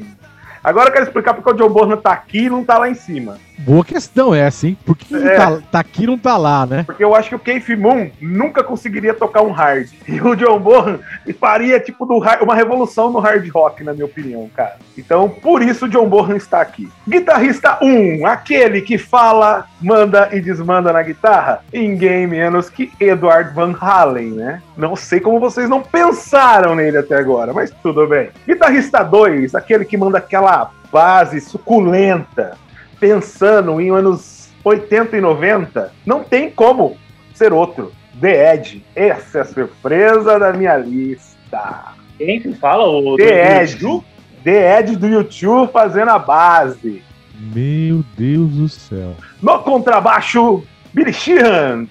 Agora 0.65 0.89
eu 0.89 0.93
quero 0.93 1.05
explicar 1.05 1.35
porque 1.35 1.51
o 1.51 1.57
Joe 1.57 1.69
Bohan 1.69 1.97
tá 1.97 2.13
aqui 2.13 2.45
e 2.45 2.51
não 2.51 2.65
tá 2.65 2.79
lá 2.79 2.89
em 2.89 2.95
cima. 2.95 3.39
Boa 3.61 3.85
questão 3.85 4.35
essa, 4.35 4.67
hein? 4.67 4.77
Por 4.87 4.97
que 4.97 5.15
É. 5.15 5.37
tá, 5.37 5.59
tá 5.71 5.81
aqui 5.81 6.07
não 6.07 6.17
tá 6.17 6.37
lá, 6.39 6.65
né? 6.65 6.83
Porque 6.85 7.05
eu 7.05 7.15
acho 7.15 7.29
que 7.29 7.35
o 7.35 7.39
Keith 7.39 7.69
Moon 7.77 8.11
nunca 8.21 8.65
conseguiria 8.65 9.13
tocar 9.13 9.43
um 9.43 9.51
hard. 9.51 9.89
E 10.11 10.21
o 10.21 10.35
John 10.35 10.59
Bonham 10.59 10.99
faria, 11.39 11.79
tipo, 11.79 12.05
do 12.05 12.19
uma 12.43 12.55
revolução 12.55 13.11
no 13.13 13.21
hard 13.21 13.49
rock, 13.51 13.85
na 13.85 13.93
minha 13.93 14.05
opinião, 14.07 14.51
cara. 14.57 14.77
Então, 14.99 15.29
por 15.29 15.63
isso 15.63 15.85
o 15.85 15.89
John 15.89 16.09
Bonham 16.09 16.37
está 16.37 16.61
aqui. 16.61 16.89
Guitarrista 17.09 17.79
1, 17.83 18.27
aquele 18.27 18.81
que 18.81 18.99
fala, 18.99 19.67
manda 19.81 20.29
e 20.33 20.41
desmanda 20.41 20.93
na 20.93 21.03
guitarra. 21.03 21.63
Ninguém 21.73 22.27
menos 22.27 22.69
que 22.69 22.93
Edward 22.99 23.55
Van 23.55 23.75
Halen, 23.81 24.31
né? 24.33 24.63
Não 24.77 24.97
sei 24.97 25.21
como 25.21 25.39
vocês 25.39 25.69
não 25.69 25.83
pensaram 25.83 26.75
nele 26.75 26.99
até 26.99 27.17
agora, 27.17 27.53
mas 27.53 27.71
tudo 27.83 28.07
bem. 28.07 28.31
Guitarrista 28.47 29.03
2, 29.05 29.55
aquele 29.55 29.85
que 29.85 29.97
manda 29.97 30.19
aquela 30.19 30.71
base 30.93 31.41
suculenta 31.41 32.59
pensando 33.01 33.81
em 33.81 33.91
anos 33.91 34.49
80 34.63 35.17
e 35.17 35.21
90, 35.21 35.93
não 36.05 36.23
tem 36.23 36.51
como 36.51 36.97
ser 37.35 37.53
outro. 37.53 37.93
The 38.21 38.55
Edge. 38.55 38.85
Essa 38.95 39.39
é 39.39 39.41
a 39.41 39.45
surpresa 39.45 40.39
da 40.39 40.53
minha 40.53 40.77
lista. 40.77 41.95
Quem 42.19 42.41
que 42.41 42.53
fala? 42.53 42.87
O 42.87 43.17
The 43.17 43.63
Edge. 43.63 44.03
The 44.45 44.79
Edge 44.79 44.97
do 44.97 45.09
YouTube 45.09 45.73
fazendo 45.73 46.11
a 46.11 46.19
base. 46.19 47.03
Meu 47.35 48.05
Deus 48.17 48.51
do 48.51 48.69
céu. 48.69 49.15
No 49.41 49.59
contrabaixo, 49.61 50.63
Billy 50.93 51.13
Sheehan. 51.13 51.87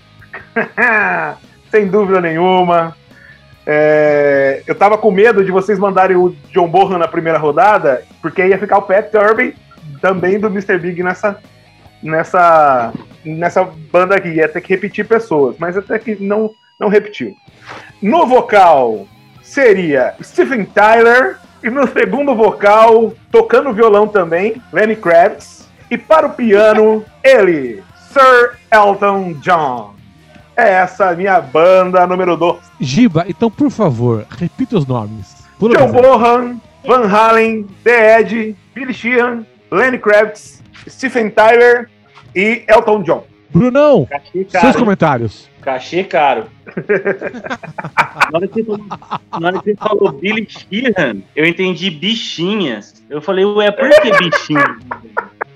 Sem 1.71 1.87
dúvida 1.87 2.21
nenhuma. 2.21 2.95
É, 3.65 4.63
eu 4.65 4.73
tava 4.73 4.97
com 4.97 5.11
medo 5.11 5.43
de 5.43 5.51
vocês 5.51 5.77
mandarem 5.77 6.17
o 6.17 6.35
John 6.51 6.67
Bonham 6.67 6.97
na 6.97 7.07
primeira 7.07 7.37
rodada, 7.37 8.03
porque 8.21 8.45
ia 8.45 8.57
ficar 8.57 8.79
o 8.79 8.81
Pat 8.83 9.11
Turbin 9.11 9.53
também 10.01 10.39
do 10.39 10.47
Mr. 10.47 10.77
Big 10.77 11.01
nessa, 11.03 11.37
nessa, 12.01 12.93
nessa 13.23 13.63
banda 13.91 14.15
aqui. 14.15 14.29
Ia 14.29 14.47
ter 14.47 14.61
que 14.61 14.73
repetir 14.73 15.07
pessoas, 15.07 15.55
mas 15.59 15.77
até 15.77 15.97
que 15.99 16.15
não, 16.15 16.51
não 16.79 16.89
repetiu. 16.89 17.35
No 18.01 18.25
vocal 18.25 19.07
seria 19.41 20.15
Stephen 20.21 20.65
Tyler. 20.65 21.37
E 21.61 21.69
no 21.69 21.85
segundo 21.89 22.33
vocal, 22.33 23.13
tocando 23.29 23.73
violão 23.73 24.07
também, 24.07 24.61
Lenny 24.71 24.95
Kravitz. 24.95 25.67
E 25.91 25.97
para 25.97 26.27
o 26.27 26.29
piano, 26.29 27.03
ele, 27.21 27.83
Sir 28.13 28.57
Elton 28.71 29.33
John. 29.41 29.93
É 30.55 30.69
essa 30.73 31.09
a 31.09 31.15
minha 31.15 31.41
banda 31.41 32.07
número 32.07 32.37
2. 32.37 32.59
Giba, 32.79 33.25
então, 33.27 33.51
por 33.51 33.69
favor, 33.69 34.25
repita 34.29 34.77
os 34.77 34.85
nomes. 34.85 35.39
John. 35.59 35.91
Bonham, 35.91 36.61
Van 36.85 37.07
Halen, 37.07 37.67
The 37.83 38.19
Edge, 38.19 38.55
Billy 38.73 38.93
Sheehan, 38.93 39.45
Lenny 39.71 39.97
Kravitz, 39.97 40.61
Stephen 40.87 41.29
Tyler 41.29 41.89
e 42.35 42.63
Elton 42.67 43.03
John. 43.03 43.23
Brunão, 43.51 44.07
seus 44.47 44.75
comentários. 44.75 45.49
Cachê 45.61 46.03
caro. 46.03 46.45
na, 48.31 48.37
hora 48.37 48.47
que, 48.47 48.61
você- 48.61 48.83
na 49.39 49.47
hora 49.47 49.59
que 49.59 49.65
você 49.71 49.75
falou 49.75 50.11
Billy 50.13 50.47
Sheehan, 50.47 51.17
eu 51.35 51.45
entendi 51.45 51.89
bichinhas. 51.89 53.03
Eu 53.09 53.21
falei, 53.21 53.43
ué, 53.45 53.71
por 53.71 53.89
que 53.89 54.11
bichinhas? 54.17 54.77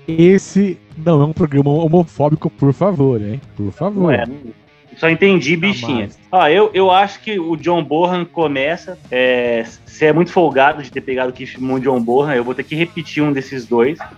Esse 0.06 0.78
não 0.96 1.22
é 1.22 1.24
um 1.24 1.32
programa 1.32 1.70
homofóbico, 1.70 2.50
por 2.50 2.72
favor, 2.72 3.22
hein? 3.22 3.40
Por 3.56 3.70
favor. 3.72 4.02
Não 4.02 4.10
é, 4.10 4.26
não- 4.26 4.63
só 4.96 5.08
entendi 5.08 5.56
bichinhas. 5.56 6.18
Ah, 6.30 6.50
eu, 6.50 6.70
eu 6.74 6.90
acho 6.90 7.20
que 7.20 7.38
o 7.38 7.56
John 7.56 7.82
Bohan 7.82 8.24
começa. 8.24 8.98
É, 9.10 9.64
você 9.84 10.06
é 10.06 10.12
muito 10.12 10.32
folgado 10.32 10.82
de 10.82 10.90
ter 10.90 11.00
pegado 11.00 11.30
o 11.30 11.32
Keith 11.32 11.58
Moon 11.58 11.78
John 11.78 12.00
Bohan. 12.00 12.34
Eu 12.34 12.44
vou 12.44 12.54
ter 12.54 12.64
que 12.64 12.74
repetir 12.74 13.22
um 13.22 13.32
desses 13.32 13.66
dois. 13.66 13.98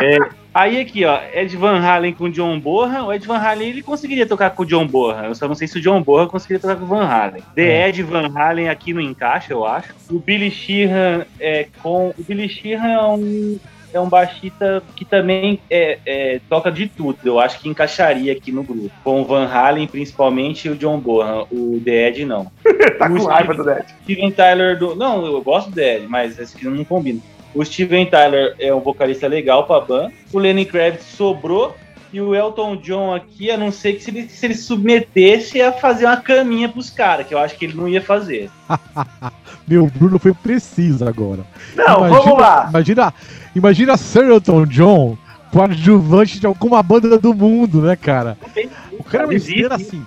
É, 0.00 0.18
aí 0.52 0.80
aqui, 0.80 1.04
ó, 1.04 1.20
Ed 1.32 1.56
Van 1.56 1.78
Halen 1.78 2.12
com 2.12 2.28
John 2.28 2.58
Bohan. 2.58 3.04
O 3.04 3.12
Ed 3.12 3.24
Van 3.26 3.38
Halen 3.38 3.68
ele 3.68 3.82
conseguiria 3.82 4.26
tocar 4.26 4.50
com 4.50 4.64
o 4.64 4.66
John 4.66 4.86
Bohan. 4.86 5.26
Eu 5.26 5.34
só 5.36 5.46
não 5.46 5.54
sei 5.54 5.68
se 5.68 5.78
o 5.78 5.80
John 5.80 6.02
Bohan 6.02 6.26
conseguiria 6.26 6.60
tocar 6.60 6.76
com 6.76 6.84
o 6.84 6.88
Van 6.88 7.06
Halen. 7.06 7.42
The 7.54 7.62
É. 7.62 7.88
Ed 7.88 8.02
Van 8.02 8.28
Halen 8.34 8.68
aqui 8.68 8.92
no 8.92 9.00
encaixe, 9.00 9.52
eu 9.52 9.64
acho. 9.64 9.94
O 10.10 10.18
Billy 10.18 10.50
Sheehan 10.50 11.26
é 11.38 11.68
com. 11.80 12.12
O 12.18 12.22
Billy 12.24 12.48
Sheehan 12.48 12.88
é 12.88 13.02
um. 13.04 13.58
É 13.96 14.00
um 14.00 14.08
baixista 14.08 14.82
que 14.96 15.04
também 15.04 15.60
é, 15.70 15.98
é, 16.04 16.40
toca 16.48 16.70
de 16.70 16.88
tudo. 16.88 17.18
Eu 17.24 17.38
acho 17.38 17.60
que 17.60 17.68
encaixaria 17.68 18.32
aqui 18.32 18.50
no 18.50 18.62
grupo. 18.62 18.90
Com 19.02 19.22
o 19.22 19.24
Van 19.24 19.46
Halen, 19.46 19.86
principalmente, 19.86 20.66
e 20.66 20.70
o 20.70 20.76
John 20.76 20.98
Bonham. 20.98 21.46
O 21.50 21.80
The 21.84 22.08
Ed, 22.08 22.24
não. 22.24 22.50
tá 22.98 23.06
O 23.06 23.16
com 23.16 23.24
raiva 23.24 23.54
do 23.54 23.64
Dead. 23.64 23.84
Steven 24.02 24.30
Tyler 24.32 24.78
do. 24.78 24.94
Não, 24.94 25.24
eu 25.24 25.40
gosto 25.42 25.70
do 25.70 25.76
The 25.76 25.96
Ed, 25.96 26.06
mas 26.08 26.38
esse 26.38 26.56
aqui 26.56 26.66
não 26.66 26.84
combina. 26.84 27.20
O 27.54 27.64
Steven 27.64 28.06
Tyler 28.06 28.56
é 28.58 28.74
um 28.74 28.80
vocalista 28.80 29.28
legal 29.28 29.64
pra 29.64 29.80
banda. 29.80 30.12
O 30.32 30.38
Lenny 30.38 30.64
Kravitz 30.64 31.04
sobrou. 31.04 31.76
E 32.14 32.20
o 32.20 32.32
Elton 32.32 32.76
John 32.76 33.12
aqui, 33.12 33.50
a 33.50 33.56
não 33.56 33.72
ser 33.72 33.94
que 33.94 34.04
se 34.04 34.10
ele 34.12 34.28
se 34.28 34.46
ele 34.46 34.54
submetesse 34.54 35.60
a 35.60 35.72
fazer 35.72 36.06
uma 36.06 36.16
caminha 36.16 36.68
pros 36.68 36.88
caras, 36.88 37.26
que 37.26 37.34
eu 37.34 37.38
acho 37.38 37.56
que 37.58 37.64
ele 37.64 37.74
não 37.74 37.88
ia 37.88 38.00
fazer. 38.00 38.48
Meu 39.66 39.86
Bruno 39.88 40.16
foi 40.20 40.32
preciso 40.32 41.04
agora. 41.08 41.44
Não, 41.74 42.06
Imagina- 42.06 42.20
vamos 42.20 42.38
lá. 42.40 42.66
Imagina, 42.70 43.14
imagina 43.56 43.96
Sir 43.96 44.26
Elton 44.30 44.64
John 44.66 45.18
coadjuvante 45.50 46.38
de 46.38 46.46
alguma 46.46 46.80
banda 46.84 47.18
do 47.18 47.34
mundo, 47.34 47.82
né, 47.82 47.96
cara? 47.96 48.38
O 48.96 49.02
cara 49.02 49.24
é 49.24 49.26
uma 49.26 49.34
estrela 49.34 49.74
assim. 49.74 50.04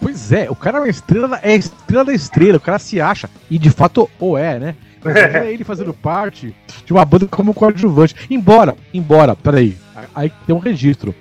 Pois 0.00 0.32
é, 0.32 0.50
o 0.50 0.56
cara 0.56 0.78
é 0.78 0.80
uma 0.80 0.88
estrela, 0.88 1.40
é 1.42 1.54
estrela 1.54 2.04
da 2.06 2.14
estrela, 2.14 2.56
o 2.56 2.60
cara 2.60 2.78
se 2.78 3.02
acha, 3.02 3.28
e 3.50 3.58
de 3.58 3.68
fato 3.68 4.08
ou 4.18 4.38
é, 4.38 4.58
né? 4.58 4.74
Imagina 5.04 5.44
ele 5.44 5.64
fazendo 5.64 5.92
parte 5.92 6.54
de 6.86 6.92
uma 6.92 7.04
banda 7.04 7.26
como 7.26 7.52
coadjuvante. 7.52 8.14
Embora, 8.30 8.74
embora, 8.94 9.36
peraí, 9.36 9.76
aí 10.14 10.32
tem 10.46 10.54
um 10.56 10.58
registro. 10.58 11.14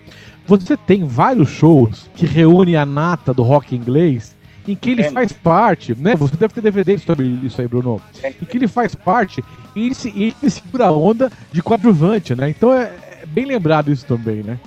Você 0.46 0.76
tem 0.76 1.06
vários 1.06 1.50
shows 1.50 2.10
que 2.16 2.26
reúnem 2.26 2.76
a 2.76 2.86
nata 2.86 3.34
do 3.34 3.44
rock 3.44 3.76
inglês 3.76 4.36
em 4.68 4.76
que 4.76 4.92
ele 4.92 5.04
faz 5.10 5.32
parte, 5.34 5.96
né? 5.98 6.16
Você 6.16 6.36
deve 6.36 6.54
ter 6.54 6.62
DVD 6.62 6.98
sobre 6.98 7.26
isso 7.44 7.60
aí, 7.62 7.68
Bruno. 7.68 8.02
Em 8.24 8.46
que 8.46 8.58
ele 8.58 8.68
faz 8.68 8.94
parte 8.96 9.44
e 9.76 9.86
ele, 9.86 9.96
se, 9.96 10.10
ele 10.10 10.50
segura 10.50 10.86
a 10.88 10.92
onda 10.92 11.32
de 11.52 11.62
coadjuvante, 11.62 12.36
né? 12.36 12.50
Então 12.50 12.74
é, 12.74 12.92
é 13.22 13.26
bem 13.26 13.46
lembrado 13.46 13.92
isso 13.92 14.06
também, 14.06 14.44
né? 14.44 14.58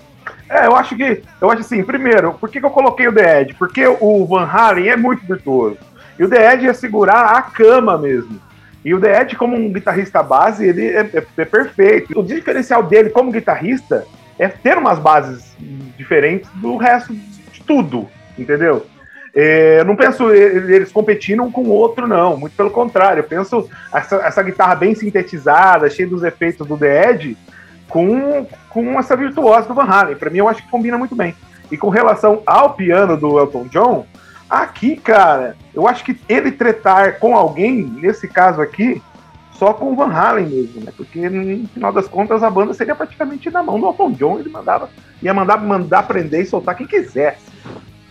É, 0.49 0.67
eu 0.67 0.77
acho 0.77 0.97
que. 0.97 1.23
Eu 1.41 1.51
acho 1.51 1.61
assim, 1.61 1.83
primeiro, 1.83 2.35
por 2.35 2.49
que, 2.49 2.61
que 2.61 2.67
eu 2.67 2.71
coloquei 2.71 3.09
o 3.09 3.13
The 3.15 3.43
Ed? 3.43 3.55
Porque 3.55 3.87
o 3.87 4.25
Van 4.27 4.45
Halen 4.45 4.89
é 4.89 4.97
muito 4.97 5.27
virtuoso. 5.27 5.77
E 6.19 6.25
o 6.25 6.29
The 6.29 6.55
Ed 6.55 6.65
ia 6.65 6.75
segurar 6.75 7.37
a 7.37 7.43
cama 7.43 7.99
mesmo. 7.99 8.39
E 8.85 8.95
o 8.95 9.01
The 9.01 9.23
Ed, 9.23 9.37
como 9.37 9.57
um 9.57 9.73
guitarrista 9.73 10.23
base, 10.23 10.65
ele 10.67 10.87
é, 10.87 11.01
é- 11.01 11.27
é 11.37 11.45
perfeito. 11.45 12.19
O 12.19 12.23
diferencial 12.23 12.83
dele 12.83 13.11
como 13.11 13.33
guitarrista 13.33 14.07
é 14.39 14.49
ter 14.49 14.77
umas 14.79 14.99
bases 14.99 15.55
diferentes 15.97 16.51
do 16.55 16.77
resto 16.77 17.15
de 17.15 17.63
tudo, 17.67 18.09
entendeu? 18.39 18.87
É, 19.35 19.81
eu 19.81 19.85
não 19.85 19.95
penso 19.95 20.33
eles 20.33 20.91
competindo 20.91 21.43
um 21.43 21.53
com 21.53 21.61
o 21.61 21.69
outro, 21.69 22.07
não. 22.07 22.39
Muito 22.39 22.57
pelo 22.57 22.71
contrário. 22.71 23.21
Eu 23.21 23.25
penso 23.25 23.69
essa, 23.93 24.17
essa 24.17 24.43
guitarra 24.43 24.75
bem 24.75 24.95
sintetizada, 24.95 25.91
cheia 25.91 26.09
dos 26.09 26.25
efeitos 26.25 26.67
do 26.67 26.79
The 26.79 27.11
Ed, 27.11 27.37
com, 27.87 28.47
com 28.71 28.99
essa 28.99 29.15
virtuosa 29.15 29.69
do 29.69 29.75
Van 29.75 29.85
Halen. 29.85 30.17
Pra 30.17 30.31
mim, 30.31 30.39
eu 30.39 30.49
acho 30.49 30.63
que 30.63 30.71
combina 30.71 30.97
muito 30.97 31.15
bem. 31.15 31.35
E 31.71 31.77
com 31.77 31.91
relação 31.91 32.43
ao 32.47 32.73
piano 32.75 33.15
do 33.15 33.39
Elton 33.39 33.67
John, 33.67 34.07
aqui, 34.49 34.97
cara, 34.97 35.55
eu 35.75 35.87
acho 35.87 36.03
que 36.03 36.19
ele 36.29 36.51
tretar 36.51 37.19
com 37.19 37.37
alguém, 37.37 37.83
nesse 37.83 38.27
caso 38.27 38.63
aqui, 38.63 39.03
só 39.59 39.73
com 39.73 39.93
o 39.93 39.97
Van 39.97 40.13
Halen 40.13 40.47
mesmo, 40.47 40.81
né? 40.83 40.93
Porque 40.97 41.29
no 41.29 41.67
final 41.69 41.93
das 41.93 42.07
contas 42.09 42.43
a 42.43 42.51
banda 42.51 42.75
seria 42.75 42.95
praticamente 42.95 43.51
na 43.51 43.63
mão 43.63 43.79
do 43.81 43.87
Elton 43.87 44.13
John, 44.13 44.39
ele 44.39 44.49
mandava, 44.51 44.89
ia 45.23 45.33
mandar, 45.35 45.57
mandar 45.59 46.03
prender 46.07 46.43
e 46.43 46.47
soltar 46.47 46.77
quem 46.77 46.87
quisesse. 46.87 47.47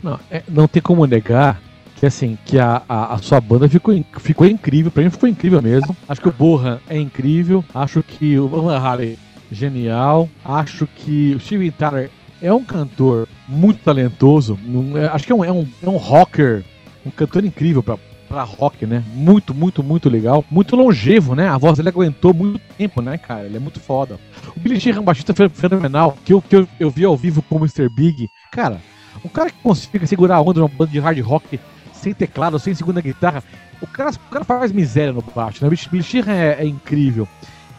Não, 0.03 0.19
é- 0.29 0.43
não 0.47 0.67
tem 0.67 0.81
como 0.81 1.05
negar 1.05 1.59
que 1.95 2.05
assim, 2.05 2.37
que 2.45 2.59
a, 2.59 2.81
a, 2.89 3.13
a 3.13 3.17
sua 3.19 3.39
banda 3.39 3.69
ficou, 3.69 3.93
ficou 4.19 4.45
incrível, 4.45 4.91
pra 4.91 5.01
mim 5.03 5.09
ficou 5.09 5.29
incrível 5.29 5.61
mesmo. 5.61 5.95
Acho 6.09 6.21
que 6.21 6.27
o 6.27 6.31
Borra 6.33 6.81
é 6.89 6.97
incrível, 6.97 7.63
acho 7.73 8.03
que 8.03 8.37
o 8.37 8.47
Van 8.49 8.77
Halen 8.77 9.17
genial, 9.51 10.27
acho 10.43 10.85
que 10.87 11.33
o 11.35 11.39
Steven 11.39 11.71
Tyler 11.71 12.09
é 12.41 12.51
um 12.51 12.63
cantor 12.65 13.27
muito 13.47 13.79
talentoso, 13.83 14.59
é- 14.95 15.05
acho 15.07 15.25
que 15.25 15.31
é 15.31 15.35
um, 15.35 15.45
é, 15.45 15.51
um, 15.51 15.65
é 15.81 15.89
um 15.89 15.95
rocker, 15.97 16.63
um 17.05 17.09
cantor 17.11 17.45
incrível 17.45 17.81
pra, 17.81 17.97
pra 18.35 18.43
rock, 18.43 18.85
né? 18.85 19.01
Muito, 19.13 19.53
muito, 19.53 19.81
muito 19.81 20.09
legal, 20.09 20.43
muito 20.51 20.75
longevo, 20.75 21.35
né? 21.35 21.47
A 21.47 21.57
voz 21.57 21.77
dele 21.77 21.87
aguentou 21.87 22.33
muito 22.33 22.59
tempo, 22.77 23.01
né, 23.01 23.17
cara? 23.17 23.45
Ele 23.45 23.55
é 23.55 23.59
muito 23.61 23.79
foda. 23.79 24.19
O 24.53 24.59
Billy 24.59 24.77
Sheehan 24.77 24.97
é 24.97 24.99
um 24.99 25.05
baixista 25.05 25.33
fe- 25.33 25.47
fenomenal, 25.47 26.17
que 26.25 26.33
eu, 26.33 26.41
que 26.41 26.53
eu, 26.57 26.67
eu 26.77 26.89
vi 26.89 27.05
ao 27.05 27.15
vivo 27.15 27.41
com 27.41 27.55
o 27.55 27.59
Mr. 27.59 27.87
Big, 27.87 28.29
cara, 28.51 28.81
um 29.23 29.29
cara 29.29 29.49
que 29.49 29.55
consiga 29.63 30.05
segurar 30.05 30.35
a 30.35 30.41
onda 30.41 30.59
numa 30.59 30.67
banda 30.67 30.91
de 30.91 30.99
hard 30.99 31.17
rock 31.21 31.57
sem 31.93 32.13
teclado, 32.13 32.59
sem 32.59 32.75
segunda 32.75 32.99
guitarra, 32.99 33.41
o 33.79 33.87
cara, 33.87 34.11
o 34.11 34.29
cara 34.29 34.43
faz 34.43 34.69
miséria 34.73 35.13
no 35.13 35.21
baixo, 35.21 35.63
né? 35.63 35.69
O 35.69 35.89
Billy 35.89 36.03
Sheehan 36.03 36.33
é, 36.33 36.57
é 36.59 36.65
incrível. 36.65 37.25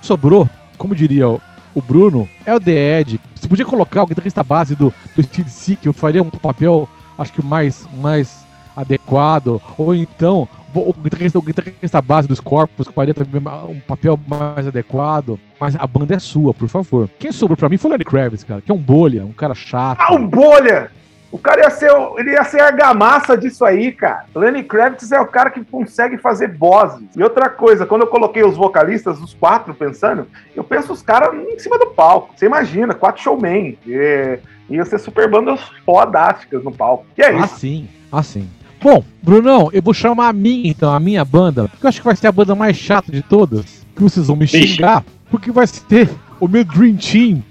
Sobrou, 0.00 0.48
como 0.78 0.94
diria 0.94 1.28
o, 1.28 1.38
o 1.74 1.82
Bruno, 1.82 2.26
é 2.46 2.54
o 2.54 2.58
The 2.60 3.00
Ed. 3.00 3.20
Você 3.34 3.46
podia 3.46 3.66
colocar 3.66 4.04
o 4.04 4.06
guitarrista 4.06 4.42
base 4.42 4.74
do, 4.74 4.90
do 5.14 5.22
Steve 5.22 5.50
Sick, 5.50 5.84
eu 5.84 5.92
faria 5.92 6.22
um 6.22 6.30
papel, 6.30 6.88
acho 7.18 7.30
que 7.34 7.44
mais, 7.44 7.86
mais 8.00 8.45
adequado. 8.76 9.60
Ou 9.78 9.94
então, 9.94 10.48
o 10.74 10.92
guitarrista, 10.92 11.38
o 11.38 11.42
guitarrista 11.42 12.02
base 12.02 12.28
dos 12.28 12.40
corpos 12.40 12.86
faria 12.88 13.14
também 13.14 13.42
um 13.68 13.80
papel 13.80 14.18
mais 14.26 14.66
adequado. 14.66 15.40
Mas 15.58 15.74
a 15.76 15.86
banda 15.86 16.14
é 16.14 16.18
sua, 16.18 16.52
por 16.52 16.68
favor. 16.68 17.08
Quem 17.18 17.32
sobrou 17.32 17.56
pra 17.56 17.68
mim 17.68 17.78
foi 17.78 17.90
o 17.90 17.92
Lenny 17.92 18.04
Kravitz, 18.04 18.44
cara, 18.44 18.60
que 18.60 18.70
é 18.70 18.74
um 18.74 18.78
bolha, 18.78 19.24
um 19.24 19.32
cara 19.32 19.54
chato. 19.54 20.00
Ah, 20.00 20.14
o 20.14 20.18
Bolha! 20.18 20.90
O 21.32 21.38
cara 21.38 21.62
ia 21.62 21.70
ser, 21.70 21.90
ele 22.16 22.30
ia 22.30 22.44
ser 22.44 22.60
a 22.60 22.66
argamassa 22.66 23.36
disso 23.36 23.64
aí, 23.64 23.90
cara. 23.92 24.24
Lenny 24.34 24.62
Kravitz 24.62 25.10
é 25.10 25.20
o 25.20 25.26
cara 25.26 25.50
que 25.50 25.62
consegue 25.64 26.16
fazer 26.16 26.56
vozes. 26.56 27.08
E 27.16 27.22
outra 27.22 27.50
coisa, 27.50 27.84
quando 27.84 28.02
eu 28.02 28.06
coloquei 28.06 28.44
os 28.44 28.56
vocalistas, 28.56 29.20
os 29.20 29.34
quatro, 29.34 29.74
pensando, 29.74 30.26
eu 30.54 30.62
penso 30.62 30.92
os 30.92 31.02
caras 31.02 31.34
em 31.34 31.58
cima 31.58 31.78
do 31.78 31.86
palco. 31.88 32.32
Você 32.34 32.46
imagina, 32.46 32.94
quatro 32.94 33.22
showmen. 33.22 33.76
É, 33.88 34.38
ia 34.70 34.84
ser 34.84 34.98
super 34.98 35.28
bandas 35.28 35.60
fodásticas 35.84 36.62
no 36.62 36.72
palco. 36.72 37.06
E 37.18 37.22
é 37.22 37.34
isso. 37.34 37.44
Assim, 37.44 37.88
assim. 38.10 38.48
Bom, 38.82 39.02
Brunão, 39.22 39.70
eu 39.72 39.82
vou 39.82 39.94
chamar 39.94 40.28
a 40.28 40.32
minha, 40.32 40.70
então, 40.70 40.92
a 40.92 41.00
minha 41.00 41.24
banda, 41.24 41.68
que 41.78 41.84
eu 41.84 41.88
acho 41.88 42.00
que 42.00 42.06
vai 42.06 42.16
ser 42.16 42.26
a 42.26 42.32
banda 42.32 42.54
mais 42.54 42.76
chata 42.76 43.10
de 43.10 43.22
todas, 43.22 43.86
que 43.94 44.02
vocês 44.02 44.26
vão 44.26 44.36
me 44.36 44.46
xingar, 44.46 45.04
porque 45.30 45.50
vai 45.50 45.66
ser 45.66 46.10
o 46.38 46.46
meu 46.46 46.64
Dream 46.64 46.96
Team 46.96 47.42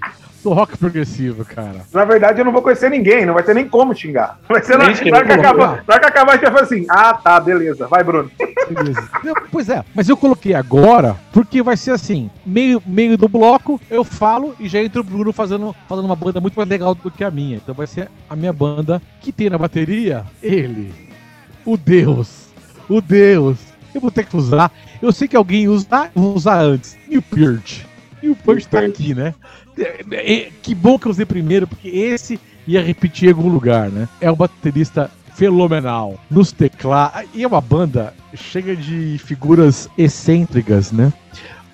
do 0.46 0.52
rock 0.52 0.78
progressivo, 0.78 1.44
cara. 1.44 1.80
Na 1.92 2.04
verdade, 2.04 2.40
eu 2.40 2.44
não 2.44 2.52
vou 2.52 2.62
conhecer 2.62 2.88
ninguém, 2.88 3.26
não 3.26 3.34
vai 3.34 3.42
ter 3.42 3.52
nem 3.52 3.68
como 3.68 3.92
xingar. 3.92 4.38
Vai 4.48 4.62
ser 4.62 4.78
na, 4.78 4.84
na 4.84 4.84
hora 4.84 4.94
que 4.94 5.10
como. 5.10 5.16
acabar, 5.16 5.84
na 5.86 5.94
hora 5.94 6.00
que 6.00 6.06
acabar, 6.06 6.32
a 6.32 6.34
gente 6.36 6.44
vai 6.44 6.52
falar 6.52 6.62
assim: 6.62 6.86
ah, 6.88 7.14
tá, 7.14 7.40
beleza, 7.40 7.88
vai, 7.88 8.04
Bruno. 8.04 8.30
Beleza. 8.70 9.08
Pois 9.50 9.68
é, 9.68 9.84
mas 9.92 10.08
eu 10.08 10.16
coloquei 10.16 10.54
agora, 10.54 11.16
porque 11.32 11.62
vai 11.62 11.76
ser 11.76 11.90
assim, 11.90 12.30
meio, 12.44 12.80
meio 12.86 13.18
do 13.18 13.28
bloco, 13.28 13.80
eu 13.90 14.04
falo 14.04 14.54
e 14.60 14.68
já 14.68 14.80
entra 14.80 15.00
o 15.00 15.04
Bruno 15.04 15.32
fazendo, 15.32 15.74
fazendo 15.88 16.04
uma 16.04 16.16
banda 16.16 16.40
muito 16.40 16.54
mais 16.54 16.68
legal 16.68 16.94
do 16.94 17.10
que 17.10 17.24
a 17.24 17.30
minha. 17.30 17.56
Então 17.56 17.74
vai 17.74 17.88
ser 17.88 18.08
a 18.30 18.36
minha 18.36 18.52
banda 18.52 19.02
que 19.20 19.32
tem 19.32 19.50
na 19.50 19.58
bateria 19.58 20.24
ele, 20.40 20.92
o 21.66 21.76
Deus, 21.76 22.46
o 22.88 23.00
Deus. 23.00 23.58
Eu 23.94 24.00
vou 24.00 24.10
ter 24.10 24.24
que 24.24 24.36
usar. 24.36 24.72
Eu 25.02 25.10
sei 25.12 25.26
que 25.26 25.36
alguém 25.36 25.68
usa, 25.68 26.10
vou 26.14 26.34
usar 26.34 26.60
antes. 26.60 26.96
E 27.08 27.18
o 27.18 27.22
Peart. 27.22 27.80
E 28.22 28.30
o 28.30 28.36
Peart 28.36 28.64
tá 28.66 28.80
aqui, 28.80 29.14
né? 29.14 29.34
É, 29.78 30.04
é, 30.12 30.50
que 30.62 30.74
bom 30.74 30.98
que 30.98 31.06
eu 31.06 31.10
usei 31.10 31.26
primeiro, 31.26 31.66
porque 31.66 31.88
esse 31.88 32.40
ia 32.66 32.82
repetir 32.82 33.28
em 33.28 33.32
algum 33.32 33.48
lugar, 33.48 33.90
né? 33.90 34.08
É 34.20 34.30
um 34.30 34.36
baterista 34.36 35.10
fenomenal 35.34 36.18
nos 36.30 36.52
teclados. 36.52 37.28
E 37.34 37.42
é 37.42 37.46
uma 37.46 37.60
banda 37.60 38.14
cheia 38.34 38.76
de 38.76 39.18
figuras 39.18 39.88
excêntricas, 39.96 40.92
né? 40.92 41.12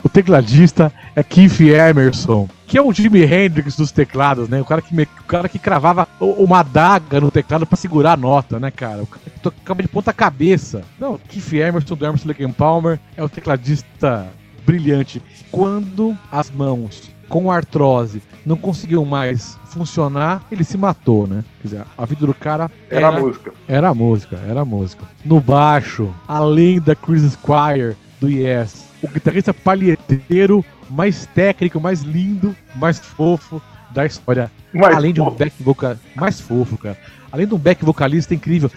O 0.04 0.08
tecladista 0.08 0.92
é 1.14 1.22
Keith 1.22 1.60
Emerson, 1.60 2.48
que 2.66 2.76
é 2.76 2.82
o 2.82 2.92
Jimi 2.92 3.22
Hendrix 3.22 3.76
dos 3.76 3.92
teclados, 3.92 4.48
né? 4.48 4.60
O 4.60 4.64
cara 4.64 4.82
que, 4.82 4.94
me- 4.94 5.04
o 5.20 5.24
cara 5.28 5.48
que 5.48 5.58
cravava 5.58 6.08
uma 6.20 6.60
adaga 6.60 7.20
no 7.20 7.30
teclado 7.30 7.64
pra 7.66 7.76
segurar 7.76 8.12
a 8.12 8.16
nota, 8.16 8.58
né, 8.58 8.70
cara? 8.70 9.02
O 9.02 9.06
cara 9.06 9.22
que 9.24 9.40
tocava 9.40 9.80
de 9.80 9.88
ponta 9.88 10.12
cabeça. 10.12 10.82
Não, 10.98 11.18
Keith 11.28 11.52
Emerson 11.52 11.94
do 11.94 12.04
Emerson 12.04 12.28
Lake 12.28 12.52
Palmer 12.52 12.98
é 13.16 13.22
o 13.22 13.28
tecladista 13.28 14.26
brilhante. 14.66 15.22
Quando 15.52 16.16
as 16.30 16.50
mãos 16.50 17.10
com 17.28 17.50
artrose 17.50 18.20
não 18.44 18.56
conseguiam 18.56 19.04
mais 19.04 19.56
funcionar, 19.66 20.42
ele 20.50 20.64
se 20.64 20.76
matou, 20.76 21.26
né? 21.28 21.44
Quer 21.62 21.68
dizer, 21.68 21.84
a 21.96 22.04
vida 22.04 22.26
do 22.26 22.34
cara 22.34 22.68
Era 22.90 23.08
a 23.08 23.12
música. 23.12 23.52
era 23.68 23.88
a 23.88 23.94
música, 23.94 24.40
era 24.48 24.60
a 24.62 24.64
música. 24.64 25.04
No 25.24 25.40
baixo, 25.40 26.12
além 26.26 26.80
da 26.80 26.94
Chris 26.96 27.22
Squire 27.32 27.96
do 28.20 28.28
Yes, 28.28 28.84
o 29.02 29.08
guitarrista 29.08 29.52
palheteiro 29.52 30.64
mais 30.88 31.26
técnico, 31.26 31.80
mais 31.80 32.02
lindo, 32.02 32.54
mais 32.76 32.98
fofo 32.98 33.60
da 33.90 34.06
história. 34.06 34.50
Mas, 34.72 34.96
além 34.96 35.12
de 35.12 35.20
um 35.20 35.30
back 35.30 35.62
vocal 35.62 35.96
mais 36.14 36.40
fofo, 36.40 36.78
cara. 36.78 36.96
Além 37.30 37.46
de 37.46 37.54
um 37.54 37.58
back 37.58 37.84
vocalista 37.84 38.34
incrível. 38.34 38.70